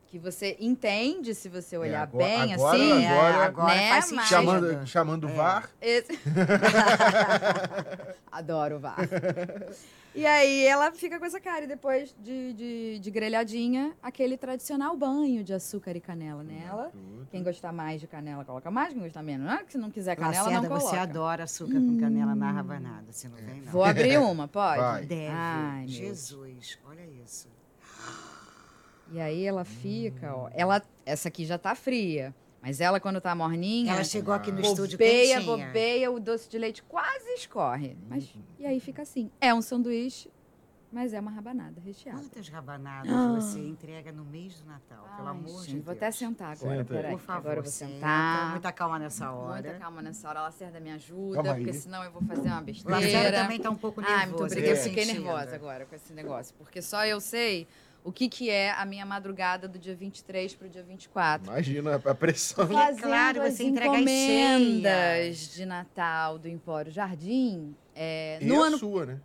Que 0.09 0.19
você 0.21 0.57
entende 0.61 1.35
se 1.35 1.49
você 1.49 1.77
olhar 1.77 1.99
É, 1.99 2.03
agora- 2.03 2.25
bem, 2.25 2.53
agora- 2.55 2.77
assim. 2.77 3.05
É, 3.05 3.09
agora- 3.09 3.45
agora 3.47 3.75
né, 3.75 3.89
faz 3.91 4.05
sentido. 4.07 4.27
Chamando, 4.27 4.87
chamando 4.87 5.27
o 5.27 5.31
É. 5.31 5.35
VAR. 5.35 5.71
Esse- 5.83 6.19
Adoro 8.31 8.77
o 8.77 8.79
VAR. 8.79 8.97
E 10.15 10.25
aí 10.25 10.65
ela 10.65 10.91
fica 10.93 11.19
com 11.19 11.25
essa 11.27 11.41
cara. 11.41 11.65
E 11.65 11.67
depois 11.67 12.15
de, 12.19 12.53
de, 12.55 12.99
de 13.01 13.11
grelhadinha, 13.11 13.93
aquele 14.03 14.37
tradicional 14.37 14.97
banho 14.97 15.45
de 15.45 15.53
açúcar 15.53 15.95
e 15.97 16.01
canela 16.01 16.43
nela. 16.43 16.91
Tudo. 16.91 17.27
Quem 17.31 17.43
gostar 17.43 17.73
mais 17.73 18.01
de 18.01 18.07
canela, 18.07 18.45
coloca 18.45 18.71
mais. 18.71 18.93
Quem 18.95 19.03
gostar 19.03 19.23
menos, 19.23 19.47
não 19.47 19.55
é 19.55 19.65
que 19.65 19.73
se 19.73 19.79
não 19.79 19.91
quiser 19.91 20.17
canela, 20.17 20.45
Lacerda, 20.45 20.69
não 20.69 20.77
você 20.77 20.87
coloca. 20.87 21.03
adora 21.03 21.45
açúcar 21.45 21.75
com 21.81 21.99
canela 21.99 22.35
na 22.35 22.51
rabanada. 22.53 23.13
Você 23.13 23.29
não 23.29 23.37
vem, 23.37 23.61
não. 23.61 23.73
Vou 23.73 23.85
abrir 23.85 24.19
uma, 24.19 24.49
pode? 24.49 24.81
Vai. 24.81 25.05
Deve. 25.05 25.33
Ai, 25.35 25.81
meu 25.81 25.89
Jesus, 25.89 26.79
olha 26.89 27.05
isso. 27.25 27.49
E 29.13 29.21
aí 29.21 29.45
ela 29.45 29.65
fica, 29.65 30.35
ó. 30.35 30.49
Ela, 30.53 30.83
essa 31.05 31.29
aqui 31.29 31.45
já 31.45 31.59
tá 31.59 31.75
fria. 31.75 32.35
Mas 32.61 32.81
ela, 32.81 32.99
quando 32.99 33.21
tá 33.21 33.33
morninha, 33.35 33.93
Ela 33.93 34.03
chegou 34.03 34.35
aqui 34.35 34.51
no 34.51 34.61
estúdio 34.61 34.99
bobeia, 34.99 35.37
quentinha. 35.37 35.67
bobeia, 35.67 36.11
o 36.11 36.19
doce 36.19 36.49
de 36.51 36.59
leite 36.59 36.83
quase 36.83 37.29
escorre. 37.35 37.97
Mas, 38.09 38.35
e 38.59 38.67
aí 38.67 38.81
fica 38.81 39.03
assim. 39.03 39.31
É 39.41 39.55
um 39.55 39.63
sanduíche, 39.63 40.29
mas 40.91 41.13
é 41.13 41.21
uma 41.21 41.31
rabanada 41.31 41.81
recheada. 41.81 42.19
Quantas 42.19 42.49
rabanadas 42.49 43.13
você 43.37 43.61
entrega 43.61 44.11
no 44.11 44.25
mês 44.25 44.61
do 44.61 44.67
Natal? 44.67 45.05
Pelo 45.17 45.29
Ah. 45.29 45.31
Ai, 45.31 45.37
amor 45.39 45.49
gente, 45.61 45.67
de 45.67 45.73
Deus. 45.75 45.85
vou 45.85 45.95
até 45.95 46.11
sentar 46.11 46.57
agora, 46.57 46.79
Senta 46.79 46.95
aí. 46.95 47.03
peraí. 47.03 47.13
Por 47.13 47.21
favor, 47.21 47.39
agora 47.39 47.59
eu 47.59 47.63
vou 47.63 47.71
senta. 47.71 47.93
sentar. 47.93 48.51
Muita 48.51 48.73
calma 48.73 48.99
nessa 48.99 49.31
hora. 49.31 49.63
Muita 49.63 49.79
calma 49.79 50.03
nessa 50.03 50.29
hora. 50.29 50.41
Lacerda 50.41 50.81
me 50.81 50.91
ajuda, 50.91 51.35
Calma 51.37 51.53
aí. 51.53 51.59
porque 51.65 51.73
senão 51.79 52.03
eu 52.03 52.11
vou 52.11 52.23
fazer 52.23 52.49
uma 52.49 52.63
besteira. 52.63 52.97
Lacerda 53.01 53.43
também 53.43 53.61
tá 53.61 53.71
um 53.71 53.77
pouco 53.77 54.01
nervoso. 54.01 54.19
Ai, 54.21 54.27
muito 54.27 54.41
eu 54.41 54.47
obrigada. 54.47 54.73
tô 54.75 54.81
Eu 54.81 54.83
fiquei 54.89 55.05
nervosa 55.05 55.55
agora 55.55 55.87
com 55.87 55.95
esse 55.95 56.13
negócio. 56.13 56.53
Porque 56.59 56.83
só 56.83 57.07
eu 57.07 57.21
sei 57.21 57.69
o 58.07 58.13
que, 58.13 58.29
que 58.29 58.49
é 58.49 58.71
a 58.71 58.87
minha 58.87 59.05
madrugada 59.05 59.67
do 59.67 59.81
dia 59.81 59.97
23 59.97 60.55
pro 60.55 60.69
dia 60.69 60.85
24. 60.85 61.51
Imagina 61.51 61.97
a 61.97 62.15
pressão. 62.15 62.65
Fazendo 62.69 63.03
claro, 63.03 63.43
as 63.43 63.55
você 63.55 63.65
entrega 63.65 63.91
as 63.91 63.99
encomendas 63.99 65.39
de 65.53 65.67
Natal 65.67 66.39
do 66.39 66.47
Empório 66.47 66.93
Jardim. 66.93 67.75
É, 67.97 68.39
E 68.41 68.47
no 68.47 68.63
a 68.63 68.67
ano, 68.69 68.79
sua, 68.79 69.07
né? 69.07 69.21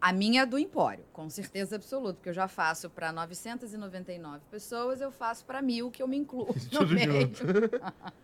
a 0.00 0.12
minha 0.14 0.42
é 0.42 0.46
do 0.46 0.58
Empório, 0.58 1.04
com 1.12 1.28
certeza 1.28 1.76
absoluta, 1.76 2.14
porque 2.14 2.30
eu 2.30 2.34
já 2.34 2.48
faço 2.48 2.88
para 2.88 3.12
999 3.12 4.40
pessoas, 4.50 5.02
eu 5.02 5.10
faço 5.12 5.44
para 5.44 5.60
mil, 5.60 5.90
que 5.90 6.02
eu 6.02 6.08
me 6.08 6.16
incluo 6.16 6.48
no 6.72 6.86
meio. 6.86 7.30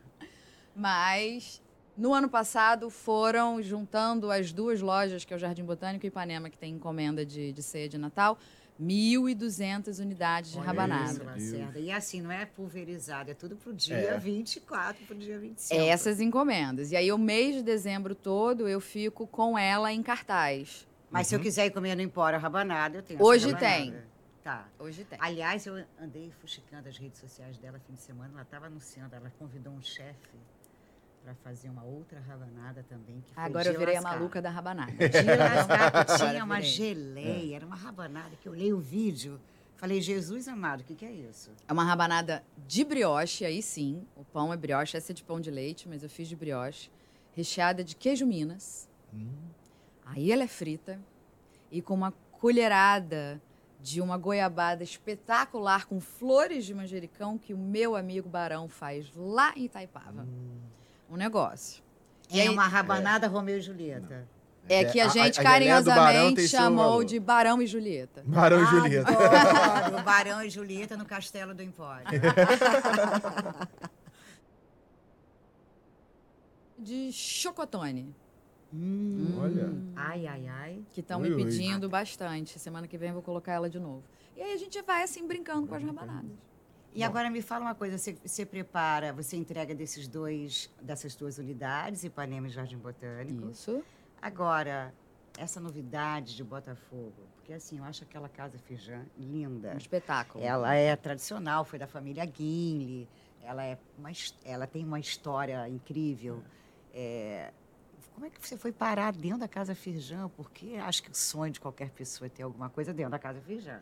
Mas 0.75 1.61
no 1.97 2.15
ano 2.15 2.31
passado 2.31 2.89
foram 2.89 3.61
juntando 3.61 4.31
as 4.31 4.53
duas 4.53 4.81
lojas, 4.81 5.23
que 5.23 5.35
é 5.35 5.37
o 5.37 5.39
Jardim 5.39 5.65
Botânico 5.65 6.07
e 6.07 6.09
Ipanema, 6.09 6.49
que 6.49 6.57
tem 6.57 6.73
encomenda 6.73 7.27
de, 7.27 7.53
de 7.53 7.63
ceia 7.63 7.91
de 7.91 7.99
Natal, 7.99 8.39
1.200 8.81 10.01
unidades 10.01 10.53
de 10.53 10.59
Olha 10.59 10.67
rabanada. 10.67 11.37
isso. 11.37 11.55
E 11.77 11.91
assim, 11.93 12.21
não 12.21 12.31
é 12.31 12.45
pulverizado, 12.45 13.31
é 13.31 13.35
tudo 13.35 13.57
pro 13.57 13.73
dia 13.73 13.97
É. 13.97 14.19
24, 14.19 15.05
pro 15.07 15.15
dia 15.17 15.39
25. 15.39 15.81
É 15.81 15.89
essas 15.89 16.21
encomendas. 16.21 16.91
E 16.91 16.97
aí, 16.97 17.13
o 17.13 17.19
mês 17.19 17.55
de 17.55 17.63
dezembro 17.63 18.15
todo, 18.15 18.69
eu 18.69 18.81
fico 18.81 19.27
com 19.27 19.57
ela 19.59 19.93
em 19.93 20.03
cartaz. 20.03 20.87
Mas 21.11 21.29
se 21.29 21.35
eu 21.37 21.41
quiser 21.41 21.67
ir 21.67 21.71
comer 21.71 21.95
no 21.95 22.03
Empório 22.03 22.37
a 22.37 22.41
rabanada, 22.43 22.99
eu 22.99 23.03
tenho 23.03 23.23
Hoje 23.23 23.55
tem. 23.57 23.95
Tá. 24.43 24.67
Hoje 24.79 25.05
tem. 25.05 25.19
Aliás, 25.23 25.65
eu 25.65 25.83
andei 25.99 26.31
fuxicando 26.41 26.89
as 26.89 26.99
redes 26.99 27.21
sociais 27.21 27.57
dela 27.57 27.81
fim 27.87 27.95
de 27.95 28.01
semana, 28.01 28.31
ela 28.35 28.43
estava 28.43 28.67
anunciando, 28.67 29.15
ela 29.15 29.33
convidou 29.39 29.73
um 29.73 29.81
chefe 29.81 30.29
para 31.25 31.35
fazer 31.37 31.71
uma 31.71 31.83
outra 31.83 32.21
rabanada 32.21 32.85
também. 32.87 33.23
Que 33.23 33.33
foi 33.33 33.43
Agora 33.43 33.69
eu 33.69 33.79
virei 33.79 33.97
a 33.97 34.03
maluca 34.03 34.43
da 34.43 34.51
rabanada. 34.51 34.93
De 34.93 35.23
lascar, 35.23 35.91
que 35.91 36.13
Agora 36.13 36.31
tinha 36.31 36.45
uma 36.45 36.61
geleia, 36.61 37.57
era 37.57 37.67
uma 37.67 37.75
rabanada, 37.75 38.37
que 38.37 38.47
eu 38.47 38.53
olhei 38.53 38.75
o 38.75 38.79
vídeo, 38.79 39.41
falei, 39.75 40.03
Jesus 40.03 40.47
amado, 40.47 40.83
o 40.83 40.85
que, 40.85 40.95
que 40.95 41.05
é 41.07 41.11
isso? 41.11 41.51
É 41.67 41.73
uma 41.73 41.83
rabanada 41.83 42.45
de 42.67 42.85
brioche, 42.85 43.43
aí 43.47 43.63
sim. 43.63 44.07
O 44.15 44.23
pão 44.23 44.53
é 44.53 44.57
brioche, 44.57 44.99
essa 44.99 45.13
é 45.13 45.15
de 45.15 45.25
pão 45.25 45.41
de 45.41 45.51
leite, 45.51 45.89
mas 45.89 46.03
eu 46.03 46.11
fiz 46.11 46.29
de 46.29 46.37
brioche. 46.37 46.91
Recheada 47.33 47.83
de 47.83 47.97
queijo 47.97 48.27
Minas. 48.27 48.87
Hum. 49.13 49.33
Aí 50.05 50.31
ela 50.31 50.43
é 50.43 50.49
frita. 50.49 51.01
E 51.71 51.81
com 51.81 51.95
uma 51.95 52.13
colherada 52.33 53.41
de 53.81 54.01
uma 54.03 54.19
goiabada 54.19 54.85
espetacular 54.85 55.87
com 55.87 56.01
flores 56.01 56.67
de 56.67 56.75
manjericão 56.75 57.39
que 57.39 57.55
o 57.55 57.59
meu 57.59 57.97
amigo 57.97 58.29
Barão 58.29 58.69
faz 58.69 59.11
lá 59.17 59.55
em 59.57 59.65
Itaipava. 59.65 60.27
Um 61.15 61.17
negócio. 61.17 61.81
E 62.29 62.41
É 62.41 62.43
aí- 62.43 62.49
uma 62.49 62.67
rabanada 62.67 63.29
Romeu 63.29 63.59
e 63.59 63.61
Julieta. 63.61 64.27
É 64.69 64.85
que 64.85 64.99
a 64.99 65.05
A- 65.05 65.09
gente 65.09 65.39
a 65.39 65.43
Barão 65.45 65.53
carinhosamente 65.53 66.49
chamou 66.49 67.05
de 67.05 67.21
Barão 67.21 67.63
e 67.63 67.67
Julieta. 67.69 68.25
Barão 68.27 68.61
e 68.61 68.67
Julieta. 68.67 69.11
Adoro. 69.13 70.03
Barão 70.03 70.43
e 70.43 70.51
Julieta 70.51 70.97
no 70.97 71.05
Castelo 71.05 71.55
do 71.55 71.63
Empório. 71.63 72.05
De 76.77 77.13
chocotone, 77.13 78.13
Olha. 79.41 79.73
Ai, 79.95 80.27
ai, 80.27 80.49
ai. 80.49 80.83
que 80.93 81.01
estão 81.01 81.21
Ui, 81.21 81.29
me 81.31 81.37
ui. 81.37 81.45
pedindo 81.45 81.89
bastante. 81.89 82.59
Semana 82.59 82.89
que 82.89 82.99
vem 82.99 83.11
eu 83.11 83.15
vou 83.15 83.23
colocar 83.23 83.53
ela 83.53 83.71
de 83.71 83.79
novo. 83.79 84.03
E 84.37 84.43
aí 84.43 84.53
a 84.53 84.57
gente 84.57 84.83
vai 84.83 85.05
assim 85.05 85.25
brincando 85.29 85.69
com 85.69 85.77
as 85.77 85.83
rabanadas. 85.85 86.33
E 86.95 87.03
agora 87.03 87.29
me 87.29 87.43
fala 87.43 87.65
uma 87.65 87.75
coisa, 87.75 87.99
você, 87.99 88.17
você 88.25 88.47
prepara, 88.47 89.13
você 89.13 89.37
entrega 89.37 89.75
desses 89.75 90.07
dois, 90.07 90.71
dessas 90.81 91.17
duas 91.17 91.39
unidades, 91.39 92.05
Ipanema 92.05 92.47
e 92.47 92.51
Jardim 92.51 92.79
Botânico. 92.79 93.51
Isso. 93.51 93.83
Agora, 94.23 94.95
essa 95.37 95.61
novidade 95.61 96.37
de 96.37 96.45
Botafogo, 96.45 97.27
porque 97.35 97.53
assim, 97.53 97.79
eu 97.79 97.85
acho 97.85 98.05
aquela 98.05 98.29
casa 98.29 98.59
Feijão 98.59 99.05
linda. 99.19 99.73
Um 99.75 99.77
espetáculo. 99.77 100.45
Ela 100.45 100.75
é 100.75 100.95
tradicional, 100.95 101.65
foi 101.65 101.81
da 101.81 101.89
família 101.89 102.25
Guinle, 102.25 103.09
ela, 103.43 103.65
é 103.65 103.77
uma, 103.99 104.11
ela 104.45 104.67
tem 104.67 104.85
uma 104.85 105.01
história 105.01 105.69
incrível. 105.69 106.43
É, 106.95 107.53
como 108.15 108.27
é 108.27 108.31
que 108.31 108.47
você 108.47 108.57
foi 108.57 108.71
parar 108.71 109.13
dentro 109.13 109.41
da 109.41 109.49
Casa 109.49 109.75
Firjan? 109.75 110.29
Porque 110.37 110.77
acho 110.77 111.03
que 111.03 111.11
o 111.11 111.15
sonho 111.15 111.53
de 111.53 111.61
qualquer 111.61 111.91
pessoa 111.91 112.27
é 112.27 112.31
ter 112.31 112.45
alguma 112.45 112.71
coisa 112.71 112.95
dentro 112.95 113.11
da 113.11 113.19
Casa 113.19 113.41
Firjan. 113.41 113.81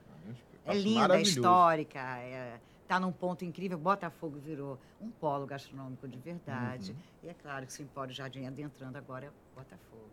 É 0.65 0.75
linda, 0.75 1.19
é 1.19 1.23
histórica, 1.23 1.99
é, 2.19 2.59
tá 2.93 3.01
num 3.01 3.11
ponto 3.11 3.43
incrível. 3.43 3.79
Botafogo 3.79 4.39
virou 4.39 4.79
um 5.01 5.11
polo 5.11 5.47
gastronômico 5.47 6.07
de 6.07 6.19
verdade. 6.19 6.95
E 7.23 7.29
é 7.29 7.33
claro 7.33 7.67
que 7.67 7.81
o 7.81 7.83
Empório 7.83 8.13
Jardim 8.13 8.47
adentrando 8.47 8.99
agora 8.99 9.27
é 9.27 9.31
Botafogo. 9.57 10.11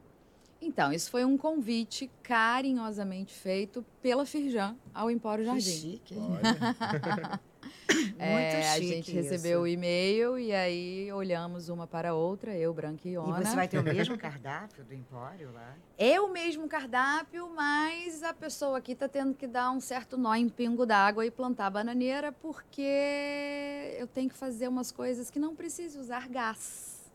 Então, 0.62 0.94
isso 0.94 1.12
foi 1.12 1.26
um 1.26 1.38
convite 1.38 2.10
carinhosamente 2.24 3.34
feito 3.34 3.86
pela 4.02 4.26
Firjan 4.26 4.78
ao 4.94 5.12
Empório 5.12 5.44
Que 5.44 5.50
Jardim. 5.50 5.62
chique, 5.62 6.16
hein? 6.16 6.30
É, 8.20 8.34
Muito 8.34 8.56
a 8.68 8.74
chique 8.74 8.88
gente 8.88 9.12
recebeu 9.14 9.62
o 9.62 9.68
e-mail 9.68 10.38
e 10.38 10.52
aí 10.54 11.12
olhamos 11.12 11.70
uma 11.70 11.88
para 11.88 12.10
a 12.10 12.14
outra, 12.14 12.56
eu, 12.56 12.74
Branca 12.74 13.08
e 13.08 13.12
E 13.12 13.14
Iona. 13.14 13.44
você 13.46 13.56
vai 13.56 13.68
ter 13.68 13.80
o 13.80 13.84
mesmo 13.84 14.18
cardápio 14.18 14.84
do 14.84 14.94
Empório 14.94 15.52
lá? 15.54 15.74
É 15.98 16.20
o 16.20 16.30
mesmo 16.30 16.68
cardápio, 16.68 17.50
mas 17.56 18.22
a 18.22 18.34
pessoa 18.34 18.78
aqui 18.78 18.92
está 18.92 19.08
tendo 19.08 19.34
que 19.34 19.48
dar 19.48 19.72
um 19.72 19.80
certo 19.80 20.18
nó 20.18 20.36
em 20.36 20.50
pingo 20.50 20.86
d'água 20.86 21.26
e 21.26 21.32
plantar 21.32 21.70
bananeira, 21.70 22.32
porque 22.32 23.96
eu 23.98 24.06
tenho 24.08 24.30
que 24.30 24.36
fazer 24.36 24.68
umas 24.68 24.92
coisas 24.92 25.32
que 25.32 25.40
não 25.40 25.56
preciso 25.56 26.00
usar 26.00 26.28
gás. 26.28 27.10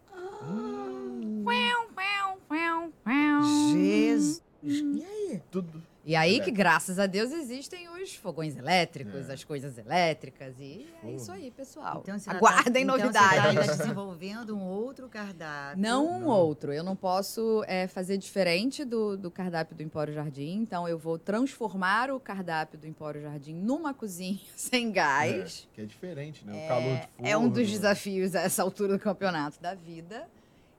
Jesus! 3.73 4.43
E 4.63 5.05
aí? 5.05 5.43
Tudo. 5.51 5.83
E 6.07 6.15
aí 6.15 6.39
É. 6.39 6.41
que, 6.41 6.51
graças 6.51 6.99
a 6.99 7.07
Deus, 7.07 7.33
existem 7.33 7.89
os 7.89 8.15
fogões 8.15 8.57
elétricos, 8.57 9.31
É. 9.31 9.33
as 9.33 9.43
coisas 9.43 9.79
elétricas. 9.79 10.55
E 10.61 10.87
é 11.03 11.13
isso 11.13 11.33
aí, 11.33 11.51
pessoal. 11.51 12.01
Então, 12.03 12.19
você 12.19 12.29
ainda 12.29 12.39
Aguardem 12.39 12.73
tá, 12.73 12.81
Então, 12.81 12.99
novidades. 12.99 13.55
você 13.55 13.61
está 13.73 13.83
desenvolvendo 13.85 14.55
um 14.55 14.63
outro 14.63 15.09
cardápio. 15.09 15.81
Não 15.83 16.07
um 16.07 16.21
Não. 16.21 16.29
outro. 16.29 16.73
Eu 16.75 16.85
não 16.85 16.95
posso 16.95 17.65
é, 17.67 17.87
fazer 17.87 18.19
diferente 18.19 18.85
do, 18.85 19.17
do 19.17 19.31
cardápio 19.31 19.75
do 19.75 19.83
Empório 19.83 20.13
Jardim. 20.13 20.57
Então, 20.61 20.87
eu 20.87 20.99
vou 20.99 21.19
transformar 21.19 22.11
o 22.11 22.21
cardápio 22.21 22.79
do 22.79 22.87
Empório 22.87 23.23
Jardim 23.23 23.55
numa 23.55 23.95
cozinha 23.95 24.39
sem 24.55 24.93
gás. 24.93 25.67
É, 25.73 25.75
que 25.75 25.81
é 25.81 25.85
diferente, 25.87 26.45
né? 26.45 26.65
O 26.65 26.69
calor 26.69 26.97
de 26.97 27.07
fogo. 27.17 27.29
É 27.29 27.37
um 27.37 27.49
dos 27.49 27.71
desafios 27.71 28.35
a 28.35 28.41
essa 28.43 28.63
altura 28.63 28.93
do 28.93 28.99
campeonato 28.99 29.59
da 29.59 29.75
vida. 29.75 30.29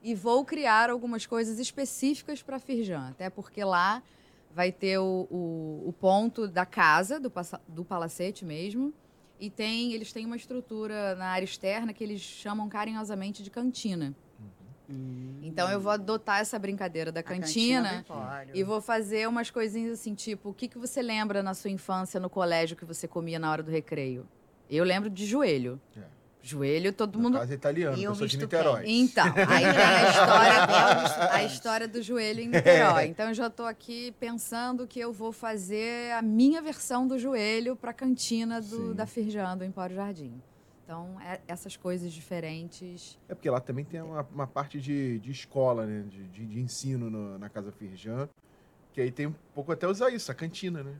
E 0.02 0.14
vou 0.14 0.44
criar 0.44 0.88
algumas 0.88 1.26
coisas 1.26 1.58
específicas 1.58 2.40
para 2.42 2.60
Firjan. 2.60 3.08
Até 3.08 3.28
porque 3.28 3.64
lá 3.64 4.00
vai 4.56 4.72
ter 4.72 4.96
o, 4.96 5.28
o, 5.30 5.88
o 5.88 5.92
ponto 5.92 6.48
da 6.48 6.64
casa, 6.64 7.20
do, 7.20 7.30
do 7.68 7.84
palacete 7.84 8.42
mesmo. 8.42 8.90
E 9.38 9.50
tem, 9.50 9.92
eles 9.92 10.14
têm 10.14 10.24
uma 10.24 10.34
estrutura 10.34 11.14
na 11.14 11.26
área 11.26 11.44
externa 11.44 11.92
que 11.92 12.02
eles 12.02 12.22
chamam 12.22 12.66
carinhosamente 12.66 13.42
de 13.42 13.50
cantina. 13.50 14.16
Então 15.42 15.70
eu 15.70 15.78
vou 15.78 15.92
adotar 15.92 16.40
essa 16.40 16.58
brincadeira 16.58 17.12
da 17.12 17.22
cantina 17.22 17.90
cantina, 17.90 18.00
Empório. 18.00 18.56
e 18.56 18.62
vou 18.64 18.80
fazer 18.80 19.28
umas 19.28 19.50
coisinhas 19.50 20.00
assim, 20.00 20.14
tipo, 20.14 20.48
o 20.48 20.54
que, 20.54 20.68
que 20.68 20.78
você 20.78 21.02
lembra 21.02 21.42
na 21.42 21.52
sua 21.52 21.70
infância 21.70 22.18
no 22.18 22.30
colégio 22.30 22.76
que 22.76 22.84
você 22.84 23.06
comia 23.06 23.38
na 23.38 23.50
hora 23.50 23.62
do 23.62 23.70
recreio? 23.70 24.26
Eu 24.70 24.84
lembro 24.84 25.10
de 25.10 25.26
joelho. 25.26 25.78
É. 25.94 26.15
Joelho, 26.48 26.92
todo 26.92 27.16
No 27.16 27.22
mundo. 27.24 27.38
caso 27.38 27.52
é 27.52 27.54
italiano, 27.54 28.00
Eu 28.00 28.14
sou 28.14 28.26
de 28.26 28.38
Niterói. 28.38 28.82
Então, 28.86 29.24
aí 29.26 29.62
tem 29.64 29.82
a 29.82 30.10
história, 30.10 31.32
a 31.32 31.44
história 31.44 31.88
do 31.88 32.02
joelho 32.02 32.40
em 32.40 32.48
Niterói. 32.48 33.06
Então 33.16 33.28
eu 33.28 33.34
já 33.34 33.46
estou 33.48 33.66
aqui 33.66 34.12
pensando 34.20 34.86
que 34.86 34.98
eu 35.00 35.12
vou 35.12 35.32
fazer 35.32 36.12
a 36.12 36.22
minha 36.22 36.60
versão 36.62 37.06
do 37.06 37.18
joelho 37.18 37.74
para 37.76 37.90
a 37.90 37.94
cantina 37.94 38.60
do, 38.60 38.88
Sim. 38.90 38.94
da 38.94 39.06
Firjan, 39.06 39.56
do 39.56 39.64
Empório 39.64 39.96
Jardim. 39.96 40.40
Então, 40.84 41.20
é- 41.20 41.40
essas 41.48 41.76
coisas 41.76 42.12
diferentes. 42.12 43.18
É 43.28 43.34
porque 43.34 43.50
lá 43.50 43.58
também 43.60 43.84
tem 43.84 44.00
uma, 44.00 44.22
uma 44.32 44.46
parte 44.46 44.80
de, 44.80 45.18
de 45.18 45.30
escola, 45.32 45.84
né? 45.84 46.04
De, 46.08 46.22
de, 46.28 46.46
de 46.46 46.60
ensino 46.60 47.10
no- 47.10 47.38
na 47.38 47.48
Casa 47.48 47.72
Firjan. 47.72 48.28
Que 48.92 49.00
aí 49.00 49.10
tem 49.10 49.26
um 49.26 49.34
pouco 49.54 49.72
até 49.72 49.86
usar 49.86 50.10
isso, 50.10 50.30
a 50.30 50.34
cantina, 50.34 50.82
né? 50.84 50.94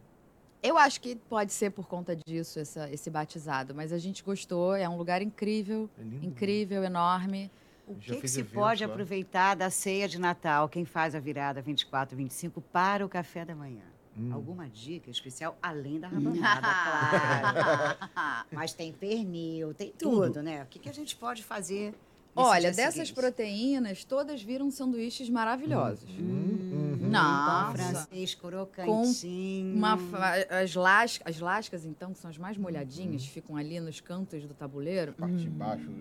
Eu 0.63 0.77
acho 0.79 1.01
que 1.01 1.15
pode 1.17 1.53
ser 1.53 1.71
por 1.71 1.87
conta 1.87 2.17
disso 2.27 2.59
essa- 2.59 2.91
esse 2.91 3.09
batizado, 3.11 3.75
mas 3.75 3.93
a 3.93 3.99
gente 3.99 4.23
gostou, 4.23 4.75
é 4.75 4.89
um 4.89 4.97
lugar 4.97 5.23
incrível, 5.23 5.89
É 5.99 6.03
lindo. 6.03 6.27
incrível, 6.27 6.83
enorme. 6.83 7.51
O 7.87 7.95
Já 8.01 8.15
que, 8.17 8.23
que 8.23 8.29
se 8.29 8.41
eventos 8.41 8.55
pode 8.55 8.85
lá. 8.85 8.93
aproveitar 8.93 9.55
da 9.55 9.71
ceia 9.71 10.09
de 10.09 10.19
Natal, 10.19 10.69
quem 10.69 10.85
faz 10.85 11.15
a 11.15 11.21
virada 11.21 11.63
24, 11.63 12.17
25, 12.17 12.61
para 12.61 13.07
o 13.07 13.09
café 13.09 13.45
da 13.45 13.55
manhã? 13.55 13.85
Hum. 14.19 14.31
Alguma 14.33 14.69
dica 14.69 15.09
especial, 15.11 15.57
além 15.63 16.01
da 16.01 16.09
rabanada, 16.09 16.67
claro. 18.13 18.45
Mas 18.51 18.73
tem 18.73 18.93
pernil, 18.93 19.73
tem 19.75 19.93
tudo, 19.97 20.43
né? 20.43 20.63
O 20.63 20.67
que, 20.67 20.79
que 20.79 20.89
a 20.89 20.93
gente 20.95 21.15
pode 21.15 21.45
fazer 21.45 21.95
Olha, 22.35 22.71
dessas 22.73 22.95
seguinte? 22.95 23.15
proteínas, 23.15 24.05
todas 24.05 24.43
viram 24.43 24.71
sanduíches 24.71 25.29
maravilhosos. 25.31 26.11
Hum, 26.19 26.59
uhum. 26.73 26.76
Nossa. 27.11 27.67
Pão 27.67 27.75
francês, 27.77 28.35
crocantinho. 28.35 29.75
Uma, 29.77 29.97
fa- 29.99 30.35
as, 30.63 30.75
lascas, 30.75 31.23
as 31.35 31.41
lascas, 31.41 31.85
então, 31.85 32.13
que 32.13 32.19
são 32.19 32.31
as 32.31 32.39
mais 32.39 32.57
molhadinhas, 32.57 33.25
ficam 33.27 33.57
ali 33.57 33.79
nos 33.81 34.01
cantos 34.01 34.45
do 34.45 34.55
tabuleiro. 34.55 35.13
Parte 35.13 35.37
de 35.37 35.49
baixo. 35.49 35.89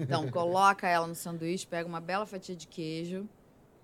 Então, 0.00 0.28
coloca 0.30 0.88
ela 0.88 1.06
no 1.06 1.14
sanduíche, 1.14 1.64
pega 1.64 1.88
uma 1.88 2.00
bela 2.00 2.26
fatia 2.26 2.56
de 2.56 2.66
queijo. 2.66 3.26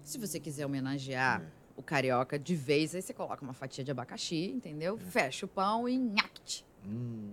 Se 0.03 0.19
você 0.19 0.41
quiser 0.41 0.67
homenagear 0.67 1.41
o 1.77 1.83
carioca 1.83 2.37
de 2.37 2.57
vez, 2.57 2.93
aí 2.93 3.01
você 3.01 3.15
coloca 3.15 3.41
uma 3.43 3.53
fatia 3.53 3.85
de 3.85 3.91
abacaxi, 3.93 4.47
entendeu? 4.51 4.99
Fecha 4.99 5.47
o 5.47 5.49
pão 5.49 5.89
e 5.89 5.97
nhact. 5.97 6.67
Hum. 6.85 7.31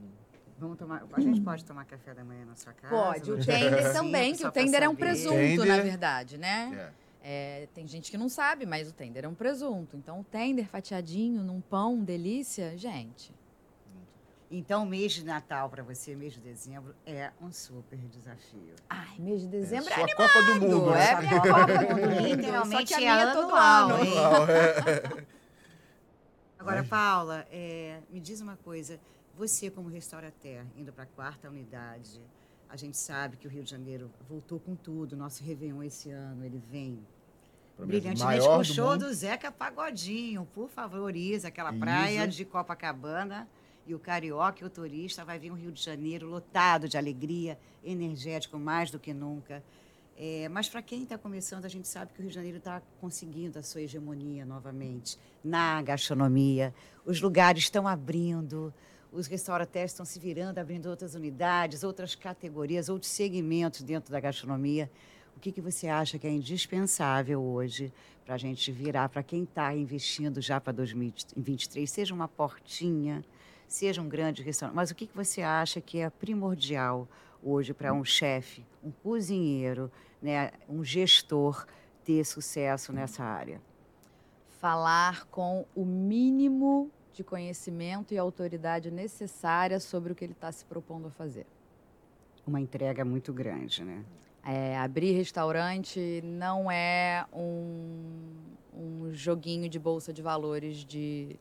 Vamos 0.59 0.77
tomar, 0.77 1.03
a 1.11 1.19
gente 1.19 1.41
pode 1.41 1.65
tomar 1.65 1.83
café 1.85 2.13
da 2.13 2.23
manhã 2.23 2.45
na 2.45 2.55
sua 2.55 2.71
casa? 2.73 2.93
Pode. 2.93 3.31
O 3.31 3.43
tender 3.43 3.91
também, 3.93 4.35
que 4.35 4.45
o 4.45 4.51
tender 4.51 4.83
é 4.83 4.87
um 4.89 4.95
presunto, 4.95 5.33
Tender- 5.35 5.65
na 5.65 5.77
verdade, 5.81 6.37
né? 6.37 6.71
É. 6.93 7.08
É, 7.21 7.67
tem 7.73 7.87
gente 7.87 8.09
que 8.09 8.17
não 8.17 8.29
sabe, 8.29 8.65
mas 8.65 8.89
o 8.89 8.93
tender 8.93 9.25
é 9.25 9.27
um 9.27 9.35
presunto. 9.35 9.97
Então, 9.97 10.21
o 10.21 10.23
tender 10.23 10.67
fatiadinho 10.67 11.43
num 11.43 11.59
pão, 11.61 12.03
delícia, 12.03 12.77
gente. 12.77 13.33
Então, 14.51 14.83
o 14.83 14.85
mês 14.85 15.11
de 15.11 15.23
Natal 15.23 15.69
para 15.69 15.83
você, 15.83 16.15
mês 16.15 16.33
de 16.33 16.39
dezembro, 16.39 16.95
é 17.05 17.31
um 17.39 17.51
super 17.51 17.99
desafio. 17.99 18.73
Ai, 18.89 19.19
mês 19.19 19.41
de 19.41 19.47
É 19.47 19.49
dezembro 19.49 19.91
é, 19.91 19.95
sua 19.95 20.15
Copa 20.15 20.41
do 20.43 20.55
Mundo. 20.55 20.89
É 20.95 21.15
né? 21.15 21.21
minha 21.21 21.41
Copa 21.41 21.65
do 21.65 21.95
Mundo. 21.95 22.21
Literalmente 22.21 22.93
é 22.95 23.09
a 23.09 23.19
é 23.21 23.33
todo 23.33 23.53
ano. 23.53 23.95
é. 24.49 25.27
Agora, 26.57 26.83
Paula, 26.83 27.47
é, 27.51 27.99
me 28.09 28.19
diz 28.19 28.41
uma 28.41 28.57
coisa. 28.57 28.99
Você, 29.37 29.69
como 29.69 29.87
restaurateur, 29.87 30.65
indo 30.75 30.91
para 30.91 31.03
a 31.03 31.07
quarta 31.07 31.47
unidade, 31.47 32.19
a 32.69 32.77
gente 32.77 32.97
sabe 32.97 33.35
que 33.35 33.47
o 33.47 33.49
Rio 33.49 33.63
de 33.63 33.71
Janeiro 33.71 34.11
voltou 34.29 34.59
com 34.59 34.75
tudo. 34.75 35.17
Nosso 35.17 35.43
Réveillon 35.43 35.81
esse 35.81 36.11
ano, 36.11 36.45
ele 36.45 36.61
vem 36.71 36.99
brilhantemente 37.77 38.45
com 38.45 38.57
o 38.57 38.63
show 38.63 38.91
mundo. 38.91 39.07
do 39.07 39.13
Zeca 39.13 39.51
Pagodinho. 39.51 40.47
Por 40.53 40.69
favor, 40.69 41.15
Isa, 41.15 41.47
aquela 41.47 41.71
Isa. 41.71 41.79
praia 41.79 42.27
de 42.27 42.45
Copacabana. 42.45 43.47
E 43.87 43.95
o 43.95 43.97
carioca 43.97 44.63
e 44.63 44.67
o 44.67 44.69
turista 44.69 45.25
vai 45.25 45.39
vir 45.39 45.51
um 45.51 45.55
Rio 45.55 45.71
de 45.71 45.81
Janeiro 45.81 46.27
lotado 46.27 46.87
de 46.87 46.95
alegria, 46.95 47.57
energético 47.83 48.59
mais 48.59 48.91
do 48.91 48.99
que 48.99 49.15
nunca. 49.15 49.63
É, 50.15 50.47
mas 50.49 50.69
para 50.69 50.81
quem 50.83 51.03
está 51.03 51.17
começando, 51.17 51.65
a 51.65 51.69
gente 51.69 51.87
sabe 51.87 52.13
que 52.13 52.19
o 52.19 52.21
Rio 52.21 52.29
de 52.29 52.35
Janeiro 52.35 52.57
está 52.57 52.83
conseguindo 53.01 53.57
a 53.57 53.63
sua 53.63 53.81
hegemonia 53.81 54.45
novamente 54.45 55.17
na 55.43 55.81
gastronomia. 55.81 56.71
Os 57.03 57.19
lugares 57.19 57.63
estão 57.63 57.87
abrindo, 57.87 58.71
os 59.11 59.27
restaurantes 59.27 59.91
estão 59.91 60.05
se 60.05 60.19
virando, 60.19 60.59
abrindo 60.59 60.87
outras 60.87 61.15
unidades, 61.15 61.83
outras 61.83 62.15
categorias, 62.15 62.89
outros 62.89 63.11
segmentos 63.11 63.81
dentro 63.81 64.11
da 64.11 64.19
gastronomia. 64.19 64.89
O 65.35 65.39
que, 65.39 65.51
que 65.51 65.61
você 65.61 65.87
acha 65.87 66.19
que 66.19 66.27
é 66.27 66.29
indispensável 66.29 67.41
hoje 67.41 67.91
para 68.25 68.35
a 68.35 68.37
gente 68.37 68.71
virar 68.71 69.09
para 69.09 69.23
quem 69.23 69.43
está 69.43 69.73
investindo 69.75 70.41
já 70.41 70.61
para 70.61 70.73
2023, 70.73 71.89
seja 71.89 72.13
uma 72.13 72.27
portinha, 72.27 73.25
seja 73.67 74.01
um 74.01 74.09
grande 74.09 74.43
restaurante, 74.43 74.75
mas 74.75 74.91
o 74.91 74.95
que, 74.95 75.07
que 75.07 75.15
você 75.15 75.41
acha 75.41 75.81
que 75.81 75.99
é 75.99 76.09
primordial 76.09 77.07
hoje 77.41 77.73
para 77.73 77.93
um 77.93 78.03
chefe, 78.03 78.65
um 78.83 78.91
cozinheiro, 78.91 79.91
né, 80.21 80.51
um 80.67 80.83
gestor 80.83 81.65
ter 82.03 82.23
sucesso 82.23 82.93
nessa 82.93 83.23
área? 83.23 83.61
Falar 84.59 85.25
com 85.27 85.65
o 85.73 85.85
mínimo 85.85 86.91
de 87.13 87.23
conhecimento 87.23 88.13
e 88.13 88.17
autoridade 88.17 88.91
necessária 88.91 89.79
sobre 89.79 90.11
o 90.11 90.15
que 90.15 90.23
ele 90.23 90.33
está 90.33 90.51
se 90.51 90.65
propondo 90.65 91.07
a 91.07 91.11
fazer. 91.11 91.45
Uma 92.45 92.59
entrega 92.59 93.03
muito 93.03 93.33
grande, 93.33 93.83
né? 93.83 94.03
É, 94.43 94.77
abrir 94.77 95.11
restaurante 95.11 96.21
não 96.23 96.71
é 96.71 97.25
um, 97.33 98.33
um 98.73 99.13
joguinho 99.13 99.69
de 99.69 99.77
bolsa 99.77 100.13
de 100.13 100.21
valores 100.21 100.77
de, 100.77 101.35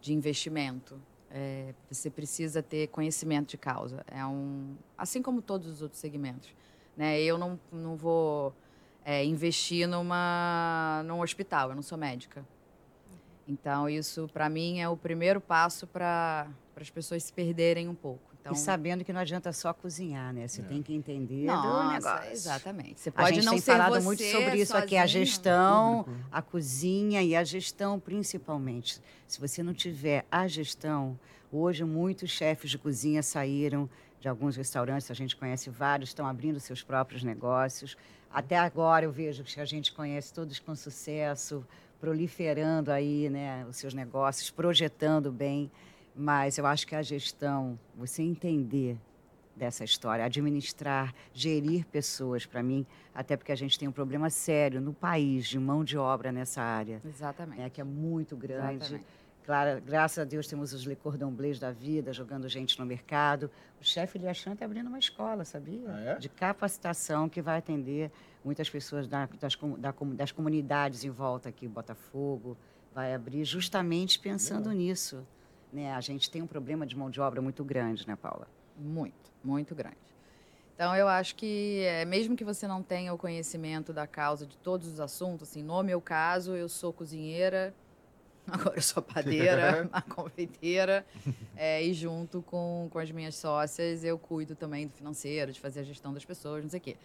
de 0.00 0.14
investimento. 0.14 1.00
É, 1.30 1.74
você 1.90 2.08
precisa 2.08 2.62
ter 2.62 2.86
conhecimento 2.88 3.50
de 3.50 3.58
causa. 3.58 4.04
É 4.06 4.24
um, 4.24 4.76
assim 4.96 5.20
como 5.20 5.42
todos 5.42 5.66
os 5.66 5.82
outros 5.82 6.00
segmentos. 6.00 6.54
Né? 6.96 7.20
Eu 7.20 7.36
não, 7.36 7.60
não 7.70 7.96
vou 7.96 8.54
é, 9.04 9.24
investir 9.24 9.86
numa, 9.86 11.02
num 11.04 11.20
hospital, 11.20 11.70
eu 11.70 11.74
não 11.74 11.82
sou 11.82 11.98
médica. 11.98 12.44
Então, 13.48 13.88
isso, 13.88 14.28
para 14.32 14.48
mim, 14.48 14.80
é 14.80 14.88
o 14.88 14.96
primeiro 14.96 15.40
passo 15.40 15.86
para 15.86 16.48
as 16.80 16.90
pessoas 16.90 17.22
se 17.22 17.32
perderem 17.32 17.88
um 17.88 17.94
pouco. 17.94 18.36
Então, 18.40 18.52
e 18.52 18.56
sabendo 18.56 19.04
que 19.04 19.12
não 19.12 19.20
adianta 19.20 19.52
só 19.52 19.72
cozinhar, 19.72 20.32
né? 20.32 20.46
Você 20.46 20.60
é. 20.60 20.64
tem 20.64 20.80
que 20.80 20.94
entender 20.94 21.46
Nossa, 21.46 21.68
do 21.68 21.92
negócio. 21.92 22.32
Exatamente. 22.32 23.00
Você 23.00 23.10
pode 23.10 23.28
a 23.28 23.32
gente 23.32 23.44
não 23.44 23.52
tem 23.54 23.60
falado 23.60 24.02
muito 24.02 24.22
sobre 24.22 24.56
isso 24.56 24.72
sozinho. 24.72 24.84
aqui, 24.84 24.96
a 24.96 25.06
gestão, 25.06 26.06
a 26.30 26.40
cozinha 26.40 27.22
e 27.22 27.34
a 27.34 27.42
gestão 27.42 27.98
principalmente. 27.98 29.00
Se 29.26 29.40
você 29.40 29.62
não 29.64 29.74
tiver 29.74 30.24
a 30.30 30.46
gestão, 30.46 31.18
hoje 31.50 31.82
muitos 31.82 32.30
chefes 32.30 32.70
de 32.70 32.78
cozinha 32.78 33.20
saíram 33.20 33.90
de 34.20 34.28
alguns 34.28 34.56
restaurantes, 34.56 35.10
a 35.10 35.14
gente 35.14 35.36
conhece 35.36 35.68
vários, 35.68 36.10
estão 36.10 36.26
abrindo 36.26 36.60
seus 36.60 36.82
próprios 36.82 37.24
negócios. 37.24 37.96
Até 38.32 38.56
agora 38.56 39.04
eu 39.04 39.12
vejo 39.12 39.42
que 39.42 39.60
a 39.60 39.64
gente 39.64 39.92
conhece 39.92 40.32
todos 40.32 40.58
com 40.60 40.74
sucesso, 40.76 41.66
proliferando 42.00 42.90
aí, 42.90 43.28
né, 43.30 43.64
os 43.68 43.76
seus 43.76 43.94
negócios, 43.94 44.50
projetando 44.50 45.32
bem. 45.32 45.70
Mas 46.14 46.56
eu 46.58 46.66
acho 46.66 46.86
que 46.86 46.94
a 46.94 47.02
gestão, 47.02 47.78
você 47.94 48.22
entender 48.22 48.96
dessa 49.54 49.84
história, 49.84 50.24
administrar, 50.24 51.14
gerir 51.32 51.86
pessoas, 51.86 52.44
para 52.44 52.62
mim, 52.62 52.86
até 53.14 53.36
porque 53.36 53.52
a 53.52 53.56
gente 53.56 53.78
tem 53.78 53.88
um 53.88 53.92
problema 53.92 54.28
sério 54.28 54.80
no 54.80 54.92
país 54.92 55.46
de 55.46 55.58
mão 55.58 55.82
de 55.82 55.96
obra 55.96 56.30
nessa 56.30 56.62
área. 56.62 57.00
Exatamente. 57.04 57.58
Né, 57.58 57.70
que 57.70 57.80
é 57.80 57.84
muito 57.84 58.36
grande. 58.36 58.84
Exatamente. 58.84 59.06
Claro, 59.46 59.80
graças 59.80 60.18
a 60.18 60.24
Deus 60.24 60.48
temos 60.48 60.72
os 60.72 60.82
Le 60.82 60.96
Cordon 60.96 61.30
Bleus 61.30 61.60
da 61.60 61.70
vida, 61.70 62.12
jogando 62.12 62.48
gente 62.48 62.76
no 62.80 62.84
mercado. 62.84 63.48
O 63.80 63.84
chefe 63.84 64.18
Liachan 64.18 64.54
está 64.54 64.64
abrindo 64.64 64.88
uma 64.88 64.98
escola, 64.98 65.44
sabia? 65.44 65.84
Ah, 65.86 66.00
é? 66.00 66.14
De 66.16 66.28
capacitação 66.28 67.28
que 67.28 67.40
vai 67.40 67.58
atender 67.58 68.10
muitas 68.44 68.68
pessoas 68.68 69.06
da, 69.06 69.28
das, 69.40 69.56
da, 69.78 69.94
das 70.16 70.32
comunidades 70.32 71.04
em 71.04 71.10
volta 71.10 71.48
aqui, 71.48 71.68
Botafogo. 71.68 72.56
Vai 72.92 73.14
abrir 73.14 73.44
justamente 73.44 74.18
pensando 74.18 74.72
nisso. 74.72 75.24
Né? 75.72 75.94
A 75.94 76.00
gente 76.00 76.28
tem 76.28 76.42
um 76.42 76.46
problema 76.48 76.84
de 76.84 76.96
mão 76.96 77.08
de 77.08 77.20
obra 77.20 77.40
muito 77.40 77.62
grande, 77.62 78.04
né, 78.04 78.16
Paula? 78.16 78.48
Muito, 78.76 79.30
muito 79.44 79.76
grande. 79.76 79.96
Então, 80.74 80.96
eu 80.96 81.06
acho 81.06 81.36
que, 81.36 81.84
é, 81.84 82.04
mesmo 82.04 82.34
que 82.34 82.44
você 82.44 82.66
não 82.66 82.82
tenha 82.82 83.14
o 83.14 83.16
conhecimento 83.16 83.92
da 83.92 84.08
causa 84.08 84.44
de 84.44 84.56
todos 84.58 84.88
os 84.88 84.98
assuntos, 84.98 85.48
assim, 85.48 85.62
no 85.62 85.84
meu 85.84 86.00
caso, 86.00 86.56
eu 86.56 86.68
sou 86.68 86.92
cozinheira, 86.92 87.72
agora 88.50 88.76
eu 88.76 88.82
sou 88.82 89.02
padeira, 89.02 89.88
a 89.92 90.00
confeiteira, 90.00 91.04
é, 91.56 91.82
e 91.82 91.92
junto 91.92 92.42
com, 92.42 92.88
com 92.90 92.98
as 92.98 93.10
minhas 93.10 93.34
sócias 93.34 94.04
eu 94.04 94.18
cuido 94.18 94.54
também 94.54 94.86
do 94.86 94.92
financeiro, 94.92 95.52
de 95.52 95.60
fazer 95.60 95.80
a 95.80 95.82
gestão 95.82 96.12
das 96.12 96.24
pessoas, 96.24 96.62
não 96.62 96.70
sei 96.70 96.78
o 96.78 96.82
quê. 96.82 96.96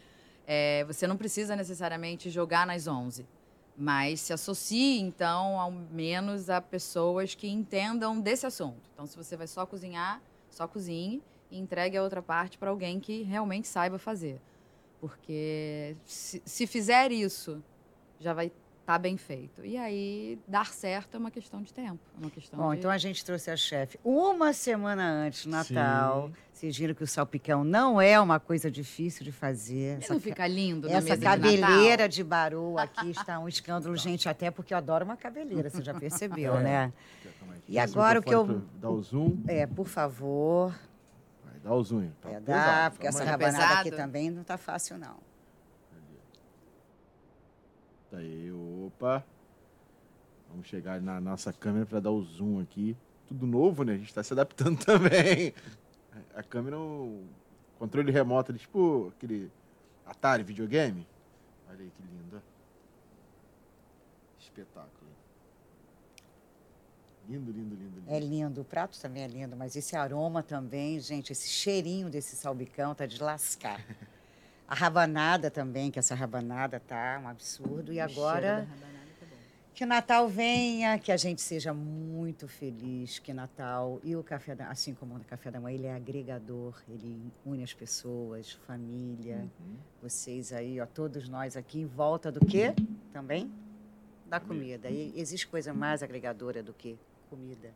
É, 0.46 0.84
você 0.86 1.08
não 1.08 1.18
precisa 1.18 1.56
necessariamente 1.56 2.30
jogar 2.30 2.66
nas 2.68 2.88
11, 2.88 3.26
mas 3.78 4.22
se 4.22 4.34
associe, 4.34 5.00
então, 5.00 5.60
ao 5.60 5.72
menos 5.72 6.50
a 6.50 6.62
pessoas 6.62 7.34
que 7.34 7.48
entendam 7.48 8.20
desse 8.20 8.46
assunto. 8.46 8.90
Então, 8.94 9.08
se 9.08 9.18
você 9.18 9.36
vai 9.36 9.48
só 9.48 9.66
cozinhar, 9.66 10.22
só 10.50 10.68
cozinhe 10.68 11.22
e 11.50 11.58
entregue 11.58 11.98
a 11.98 12.04
outra 12.04 12.22
parte 12.22 12.58
para 12.58 12.70
alguém 12.70 13.00
que 13.00 13.24
realmente 13.24 13.68
saiba 13.68 13.98
fazer. 13.98 14.40
Porque 15.00 15.96
se, 16.06 16.42
se 16.46 16.68
fizer 16.68 17.12
isso, 17.12 17.64
já 18.20 18.34
vai 18.34 18.52
tá 18.92 18.98
bem 18.98 19.16
feito. 19.16 19.66
E 19.66 19.78
aí, 19.78 20.38
dar 20.46 20.68
certo 20.68 21.16
é 21.16 21.18
uma 21.18 21.32
questão 21.32 21.62
de 21.62 21.74
tempo. 21.74 22.00
É 22.14 22.22
uma 22.22 22.30
questão 22.30 22.60
Bom, 22.60 22.72
de... 22.72 22.80
então 22.80 22.92
a 22.92 22.98
gente 22.98 23.24
trouxe 23.24 23.50
a 23.50 23.56
chefe 23.56 23.98
uma 24.04 24.52
semana 24.52 25.10
antes 25.10 25.46
do 25.46 25.52
Natal. 25.52 26.28
Sim. 26.28 26.34
Vocês 26.52 26.78
viram 26.78 26.94
que 26.94 27.04
o 27.04 27.08
salpicão 27.08 27.64
não 27.64 28.02
é 28.02 28.20
uma 28.20 28.38
coisa 28.38 28.70
difícil 28.70 29.24
de 29.24 29.32
fazer. 29.32 30.00
Essa, 30.00 30.14
não 30.14 30.20
fica 30.20 30.46
lindo 30.46 30.90
na 30.90 30.98
Essa 30.98 31.18
cabeleira 31.18 32.10
de, 32.10 32.18
de 32.18 32.24
baru 32.24 32.78
aqui 32.78 33.12
está 33.12 33.40
um 33.40 33.48
escândalo, 33.48 33.96
gente, 33.98 34.28
até 34.28 34.52
porque 34.52 34.74
eu 34.74 34.78
adoro 34.78 35.06
uma 35.06 35.16
cabeleira, 35.16 35.70
você 35.70 35.82
já 35.82 35.94
percebeu, 35.94 36.58
é. 36.60 36.64
né? 36.64 36.94
E 37.70 37.80
agora 37.80 38.20
o 38.20 38.24
que 38.24 38.34
eu... 38.34 38.62
Dá 38.76 38.90
o 38.90 39.02
zoom. 39.02 39.38
É, 39.48 39.66
por 39.66 39.88
favor. 39.88 40.78
Vai, 41.46 41.60
dá 41.64 41.74
o 41.74 41.82
zoom. 41.82 42.10
Tá 42.22 42.30
é, 42.30 42.40
dá, 42.42 42.92
porque 42.92 43.08
essa 43.08 43.24
rabanada 43.24 43.80
aqui 43.80 43.92
também 43.92 44.30
não 44.30 44.42
está 44.42 44.58
fácil, 44.58 44.98
não. 44.98 45.32
Tá 48.12 48.18
aí, 48.18 48.52
opa. 48.92 49.26
Vamos 50.50 50.68
chegar 50.68 51.02
na 51.02 51.20
nossa 51.22 51.54
câmera 51.54 51.86
para 51.86 52.00
dar 52.00 52.12
o 52.12 52.22
zoom 52.22 52.60
aqui. 52.60 52.96
Tudo 53.28 53.48
novo, 53.48 53.84
né? 53.84 53.94
A 53.94 53.98
gente 53.98 54.10
está 54.10 54.22
se 54.22 54.34
adaptando 54.34 54.78
também. 54.84 55.54
A 56.36 56.44
câmera, 56.44 56.78
o 56.78 57.24
controle 57.80 58.12
remoto, 58.12 58.54
tipo 58.54 59.14
aquele 59.16 59.50
Atari 60.06 60.44
videogame. 60.44 61.08
Olha 61.70 61.80
aí 61.80 61.90
que 61.90 62.04
lindo. 62.04 62.42
Espetáculo. 64.40 65.10
Lindo, 67.30 67.52
lindo, 67.52 67.76
lindo, 67.76 67.96
lindo. 68.00 68.12
É 68.12 68.20
lindo. 68.20 68.62
O 68.62 68.66
prato 68.66 69.00
também 69.00 69.24
é 69.24 69.28
lindo, 69.28 69.56
mas 69.56 69.76
esse 69.78 69.96
aroma 69.96 70.44
também, 70.44 71.00
gente, 71.00 71.32
esse 71.32 71.48
cheirinho 71.48 72.10
desse 72.10 72.36
salbicão 72.36 72.94
tá 72.94 73.06
de 73.06 73.22
lascar. 73.24 73.82
A 74.72 74.74
rabanada 74.74 75.52
também, 75.52 75.92
que 75.92 76.00
essa 76.00 76.16
rabanada 76.16 76.80
tá 76.80 77.20
um 77.22 77.28
absurdo. 77.28 77.92
E 77.92 78.00
agora 78.00 78.66
tá 78.80 78.88
que 79.74 79.84
o 79.84 79.88
Natal 79.88 80.30
venha, 80.30 80.98
que 80.98 81.12
a 81.12 81.18
gente 81.18 81.42
seja 81.42 81.74
muito 81.74 82.48
feliz, 82.48 83.20
que 83.20 83.34
Natal 83.34 84.00
e 84.02 84.16
o 84.16 84.24
café 84.24 84.56
da, 84.56 84.70
assim 84.70 84.94
como 84.94 85.18
o 85.18 85.26
café 85.26 85.52
da 85.52 85.60
manhã, 85.60 85.76
ele 85.76 85.88
é 85.88 85.94
agregador, 85.94 86.82
ele 86.88 87.22
une 87.46 87.66
as 87.66 87.74
pessoas, 87.74 88.54
família, 88.66 89.40
uhum. 89.60 89.76
vocês 90.02 90.54
aí, 90.54 90.80
ó, 90.80 90.86
todos 90.86 91.28
nós 91.28 91.58
aqui 91.58 91.82
em 91.82 91.86
volta 91.86 92.32
do 92.32 92.40
quê? 92.40 92.74
Também 93.12 93.52
da 94.26 94.40
comida. 94.40 94.90
E 94.90 95.12
existe 95.20 95.48
coisa 95.48 95.74
mais 95.74 96.02
agregadora 96.02 96.64
do 96.64 96.72
que 96.72 96.98
comida? 97.30 97.74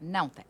Não 0.00 0.30
tem. 0.30 0.46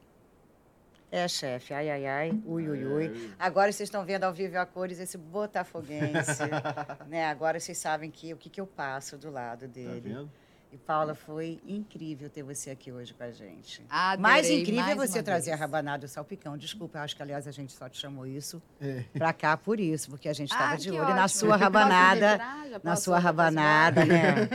É, 1.10 1.28
chefe, 1.28 1.72
ai, 1.72 1.88
ai, 1.88 2.06
ai, 2.06 2.42
ui, 2.44 2.68
ui, 2.68 2.84
ui. 2.84 3.30
Agora 3.38 3.70
vocês 3.70 3.86
estão 3.86 4.04
vendo 4.04 4.24
ao 4.24 4.32
vivo 4.32 4.58
a 4.58 4.66
cores 4.66 4.98
esse 4.98 5.16
botafoguense, 5.16 6.42
né? 7.06 7.26
Agora 7.26 7.60
vocês 7.60 7.78
sabem 7.78 8.10
que 8.10 8.34
o 8.34 8.36
que, 8.36 8.50
que 8.50 8.60
eu 8.60 8.66
passo 8.66 9.16
do 9.16 9.30
lado 9.30 9.60
tá 9.60 9.66
dele. 9.66 10.00
Tá 10.00 10.08
vendo? 10.08 10.30
E 10.72 10.76
Paula, 10.76 11.14
foi 11.14 11.60
incrível 11.64 12.28
ter 12.28 12.42
você 12.42 12.70
aqui 12.70 12.90
hoje 12.90 13.14
com 13.14 13.22
a 13.22 13.30
gente. 13.30 13.82
Adorei, 13.88 14.20
mais 14.20 14.50
incrível 14.50 14.82
mais 14.82 14.98
é 14.98 15.06
você 15.06 15.22
trazer 15.22 15.50
vez. 15.50 15.60
a 15.60 15.64
rabanada 15.64 16.04
e 16.04 16.06
o 16.06 16.08
salpicão. 16.08 16.58
Desculpa, 16.58 16.98
acho 17.00 17.14
que 17.14 17.22
aliás 17.22 17.46
a 17.46 17.52
gente 17.52 17.72
só 17.72 17.88
te 17.88 17.98
chamou 17.98 18.26
isso 18.26 18.60
é. 18.80 19.04
pra 19.14 19.32
cá 19.32 19.56
por 19.56 19.78
isso, 19.78 20.10
porque 20.10 20.28
a 20.28 20.32
gente 20.32 20.50
estava 20.50 20.74
ah, 20.74 20.76
de 20.76 20.90
olho 20.90 21.02
ótimo. 21.02 21.16
na 21.16 21.28
sua 21.28 21.56
rabanada, 21.56 22.38
na 22.82 22.96
sua 22.96 23.18
rabanada, 23.18 24.04
né? 24.04 24.48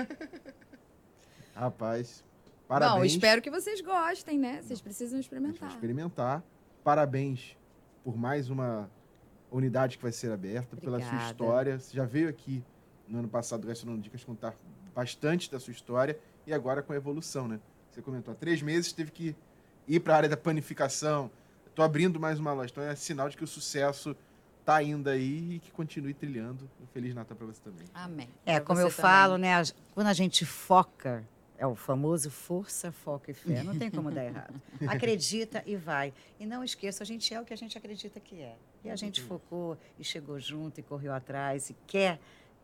Rapaz, 1.56 2.24
Parabéns. 2.72 3.00
Bom, 3.00 3.04
espero 3.04 3.42
que 3.42 3.52
vocês 3.52 3.82
gostem, 3.82 4.40
né? 4.40 4.62
Vocês 4.62 4.80
precisam 4.80 5.20
experimentar. 5.20 5.70
experimentar. 5.72 6.42
Parabéns 6.86 7.58
por 8.02 8.16
mais 8.16 8.50
uma 8.50 8.90
unidade 9.52 9.98
que 9.98 10.04
vai 10.04 10.14
ser 10.14 10.32
aberta, 10.32 10.78
Obrigada. 10.78 11.04
pela 11.04 11.10
sua 11.10 11.28
história. 11.28 11.80
Você 11.80 11.98
já 11.98 12.06
veio 12.06 12.30
aqui 12.30 12.64
no 13.10 13.20
ano 13.20 13.28
passado, 13.28 13.68
Gastronomia 13.68 14.02
Dicas, 14.02 14.24
contar 14.24 14.56
bastante 14.96 15.52
da 15.52 15.60
sua 15.60 15.72
história 15.72 16.18
e 16.48 16.54
agora 16.54 16.82
com 16.82 16.94
a 16.94 16.96
evolução, 16.96 17.46
né? 17.46 17.60
Você 17.92 18.02
comentou, 18.02 18.32
há 18.32 18.36
três 18.36 18.62
meses 18.62 18.94
teve 18.94 19.12
que 19.12 19.36
ir 19.86 20.00
para 20.00 20.14
a 20.14 20.18
área 20.18 20.30
da 20.30 20.38
panificação. 20.38 21.30
Estou 21.68 21.84
abrindo 21.84 22.22
mais 22.22 22.40
uma 22.40 22.54
loja. 22.54 22.70
Então 22.72 22.84
é 22.86 22.96
sinal 22.96 23.28
de 23.28 23.36
que 23.36 23.44
o 23.44 23.48
sucesso 23.48 24.16
está 24.62 24.82
indo 24.82 25.10
aí 25.10 25.56
e 25.56 25.60
que 25.60 25.72
continue 25.72 26.14
trilhando. 26.14 26.70
Um 26.82 26.88
Feliz 26.88 27.14
Natal 27.14 27.36
para 27.36 27.48
você 27.48 27.60
também. 27.62 27.86
Amém. 27.94 28.30
É, 28.46 28.56
pra 28.56 28.66
como 28.66 28.80
eu 28.80 28.88
também. 28.88 29.02
falo, 29.02 29.38
né? 29.38 29.62
Quando 29.94 30.08
a 30.08 30.14
gente 30.14 30.46
foca 30.46 31.28
É 31.62 31.68
o 31.68 31.76
famoso 31.76 32.32
força, 32.32 32.92
foco 32.92 33.30
e 33.30 33.36
fé. 33.36 33.62
Não 33.62 33.78
tem 33.78 33.92
como 33.92 34.10
dar 34.10 34.26
errado. 34.26 34.60
Acredita 34.88 35.62
e 35.64 35.76
vai. 35.76 36.12
E 36.40 36.46
não 36.48 36.64
esqueça, 36.64 37.04
a 37.04 37.06
gente 37.06 37.32
é 37.32 37.40
o 37.40 37.46
que 37.46 37.54
a 37.54 37.56
gente 37.56 37.78
acredita 37.78 38.20
que 38.20 38.42
é. 38.42 38.56
E 38.84 38.90
a 38.90 38.96
gente 38.96 39.22
focou 39.22 39.78
e 40.00 40.04
chegou 40.04 40.40
junto 40.40 40.80
e 40.80 40.84
correu 40.84 41.14
atrás 41.14 41.70
e 41.70 41.76
quer. 41.86 42.20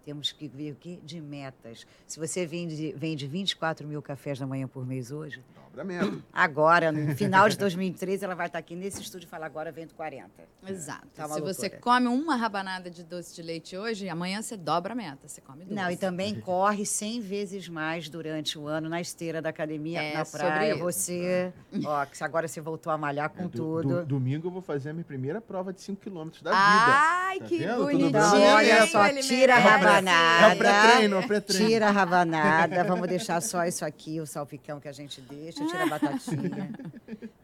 Temos 0.08 0.32
que 0.32 0.48
ver 0.48 0.72
o 0.72 0.76
quê? 0.76 1.00
De 1.04 1.20
metas. 1.20 1.86
Se 2.08 2.18
você 2.18 2.46
vende, 2.46 2.94
vende 2.96 3.28
24 3.28 3.86
mil 3.86 4.02
cafés 4.02 4.40
da 4.40 4.48
manhã 4.48 4.66
por 4.66 4.88
mês 4.88 5.12
hoje, 5.12 5.44
Dobra 5.54 5.82
a 5.82 5.84
meta. 5.84 6.24
agora, 6.32 6.94
no 6.94 7.12
final 7.18 7.50
de 7.50 7.58
2013, 7.58 8.24
ela 8.24 8.34
vai 8.34 8.48
estar 8.48 8.58
aqui 8.58 8.74
nesse 8.74 9.02
estúdio 9.02 9.28
e 9.28 9.30
falar 9.30 9.48
agora 9.48 9.70
vendo 9.70 9.94
40. 9.96 10.30
Exato. 10.66 11.08
Tá 11.14 11.28
Se 11.28 11.42
você 11.42 11.64
loucura. 11.64 11.82
come 11.82 12.08
uma 12.08 12.38
rabanada 12.38 12.90
de 12.90 13.04
doce 13.04 13.36
de 13.36 13.42
leite 13.42 13.76
hoje, 13.76 14.08
amanhã 14.08 14.42
você 14.42 14.56
dobra 14.56 14.94
a 14.94 14.96
meta, 14.96 15.28
você 15.28 15.42
come 15.42 15.66
duas. 15.66 15.76
Não, 15.76 15.92
e 15.92 15.98
também 15.98 16.36
corre 16.40 16.86
100 16.86 17.20
vezes 17.20 17.68
mais 17.68 18.08
durante 18.08 18.58
o 18.58 18.66
ano 18.66 18.88
na 18.88 19.02
esteira 19.02 19.42
da 19.42 19.50
academia, 19.50 20.02
É 20.02 20.14
na 20.14 20.24
sobre 20.24 20.48
praia. 20.48 20.76
Você, 20.78 21.52
ó, 21.86 22.06
que 22.06 22.24
agora 22.24 22.48
você 22.48 22.62
voltou 22.62 22.94
a 22.94 22.98
malhar 22.98 23.30
com 23.30 23.44
É, 23.44 23.48
do- 23.50 23.50
tudo. 23.50 23.88
do- 24.00 24.06
domingo 24.06 24.48
eu 24.48 24.52
vou 24.52 24.62
fazer 24.62 24.92
a 24.92 24.94
minha 24.94 25.04
primeira 25.06 25.42
prova 25.42 25.74
de 25.74 25.82
5 25.82 26.02
km 26.02 26.30
da 26.42 26.52
vida. 26.52 26.54
Ai, 26.54 27.40
Tá 27.40 27.46
que 27.46 27.58
vendo? 27.58 27.76
Tudo 27.76 27.86
bonitinho. 27.92 28.56
olha 28.56 28.88
só, 28.88 29.10
tira 29.22 29.56
a 29.58 29.60
merece. 29.60 29.97
Rabanada. 30.02 30.46
É 30.46 30.54
o 30.54 30.58
pré-treino, 30.58 31.16
é 31.16 31.20
o 31.20 31.28
pré-treino. 31.28 31.68
Tira 31.68 31.88
a 31.88 31.92
rabanada. 31.92 32.84
Vamos 32.84 33.08
deixar 33.08 33.42
só 33.42 33.66
isso 33.66 33.84
aqui, 33.86 34.20
o 34.22 34.26
salpicão 34.26 34.80
que 34.80 34.88
a 34.88 34.92
gente 34.92 35.22
deixa. 35.22 35.66
Tira 35.66 35.84
a 35.84 35.88
batatinha. 35.88 36.70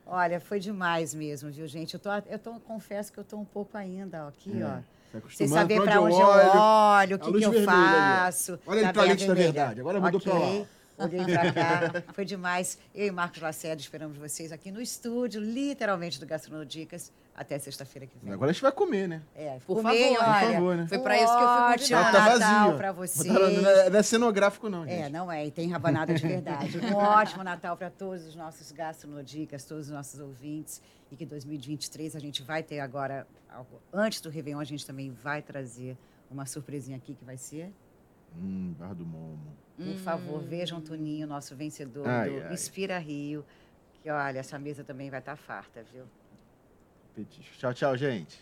Olha, 0.05 0.39
foi 0.39 0.59
demais 0.59 1.13
mesmo, 1.13 1.49
viu, 1.51 1.67
gente? 1.67 1.93
Eu, 1.95 1.99
tô, 1.99 2.09
eu 2.29 2.37
tô, 2.39 2.51
confesso 2.59 3.11
que 3.11 3.17
eu 3.19 3.23
tô 3.23 3.37
um 3.37 3.45
pouco 3.45 3.77
ainda 3.77 4.25
ó, 4.25 4.27
aqui, 4.27 4.61
É. 4.61 4.65
ó. 4.65 4.93
Tá 5.13 5.19
Sem 5.29 5.47
saber 5.47 5.75
pra 5.75 5.91
para 5.91 6.01
onde 6.01 6.15
eu 6.19 6.25
olho. 6.25 7.15
o 7.15 7.19
que, 7.19 7.31
que 7.37 7.43
eu 7.45 7.51
vermelha 7.51 7.71
ali, 7.71 8.17
faço. 8.19 8.59
Olha 8.65 8.77
ali 8.79 8.87
Tá 8.87 8.93
pra 8.93 9.01
bem 9.03 9.11
a 9.11 9.13
lente 9.13 9.27
da 9.27 9.33
vermelha. 9.35 9.53
verdade. 9.53 9.79
Agora 9.79 10.01
mudou 10.01 10.19
pra 10.19 10.33
Ok, 10.33 10.59
lá. 10.59 10.65
Olhei 10.97 11.23
pra 11.25 11.51
cá. 11.51 12.03
Foi 12.13 12.23
demais. 12.25 12.77
Eu 12.93 13.07
e 13.07 13.11
Marcos 13.11 13.41
Lacerda 13.41 13.81
esperamos 13.81 14.17
vocês 14.17 14.51
aqui 14.51 14.71
no 14.71 14.79
estúdio, 14.81 15.41
literalmente 15.41 16.19
do 16.19 16.25
Gastronodicas, 16.25 17.11
até 17.35 17.57
sexta-feira 17.57 18.05
que 18.05 18.17
vem. 18.19 18.31
Agora 18.31 18.51
a 18.51 18.53
gente 18.53 18.61
vai 18.61 18.71
comer, 18.71 19.07
né? 19.07 19.21
É, 19.35 19.57
Por 19.65 19.77
comer, 19.77 20.13
favor, 20.13 20.17
por 20.25 20.29
olha, 20.29 20.53
favor, 20.53 20.75
né? 20.77 20.87
Foi 20.87 20.99
pra 20.99 21.15
isso 21.17 21.25
que 21.25 21.31
eu 21.43 21.47
fui 21.47 21.47
ótimo 21.47 21.97
convidada. 21.97 22.11
tá 22.11 22.29
Natal 22.39 22.39
vazio. 22.61 22.77
pra 22.77 22.91
vocês. 22.91 23.25
Não 23.33 23.69
é, 23.69 23.89
não 23.89 23.99
é 23.99 24.03
cenográfico, 24.03 24.69
não, 24.69 24.85
gente. 24.85 25.01
É, 25.01 25.09
não 25.09 25.31
é. 25.31 25.47
E 25.47 25.51
tem 25.51 25.67
rabanada 25.71 26.13
de 26.13 26.27
verdade. 26.27 26.77
Um 26.79 26.93
ótimo 26.95 27.43
Natal 27.43 27.75
para 27.75 27.89
todos 27.89 28.25
os 28.27 28.35
nossos 28.35 28.71
gastronodicas, 28.71 29.65
todos 29.65 29.87
os 29.87 29.91
nossos 29.93 30.19
ouvintes. 30.19 30.81
E 31.11 31.15
que 31.15 31.25
2023 31.25 32.15
a 32.15 32.19
gente 32.19 32.41
vai 32.43 32.61
ter 32.63 32.79
agora, 32.79 33.27
algo- 33.49 33.79
antes 33.91 34.21
do 34.21 34.29
Réveillon, 34.29 34.59
a 34.59 34.63
gente 34.63 34.85
também 34.85 35.11
vai 35.11 35.41
trazer 35.41 35.97
uma 36.29 36.45
surpresinha 36.45 36.97
aqui 36.97 37.13
que 37.15 37.23
vai 37.25 37.37
ser. 37.37 37.71
Hum, 38.35 38.73
Barra 38.79 38.93
do 38.95 39.05
Momo. 39.05 39.39
Por 39.77 39.97
favor, 39.97 40.41
vejam 40.41 40.77
o 40.77 40.81
Toninho, 40.81 41.27
nosso 41.27 41.55
vencedor 41.55 42.07
Ai, 42.07 42.29
do 42.29 42.45
ai. 42.45 42.53
Inspira 42.53 42.97
Rio. 42.99 43.43
Que 44.01 44.09
olha, 44.09 44.39
essa 44.39 44.59
mesa 44.59 44.83
também 44.83 45.09
vai 45.09 45.19
estar 45.19 45.35
farta, 45.35 45.83
viu? 45.91 46.05
Tchau, 47.57 47.73
tchau, 47.73 47.97
gente. 47.97 48.39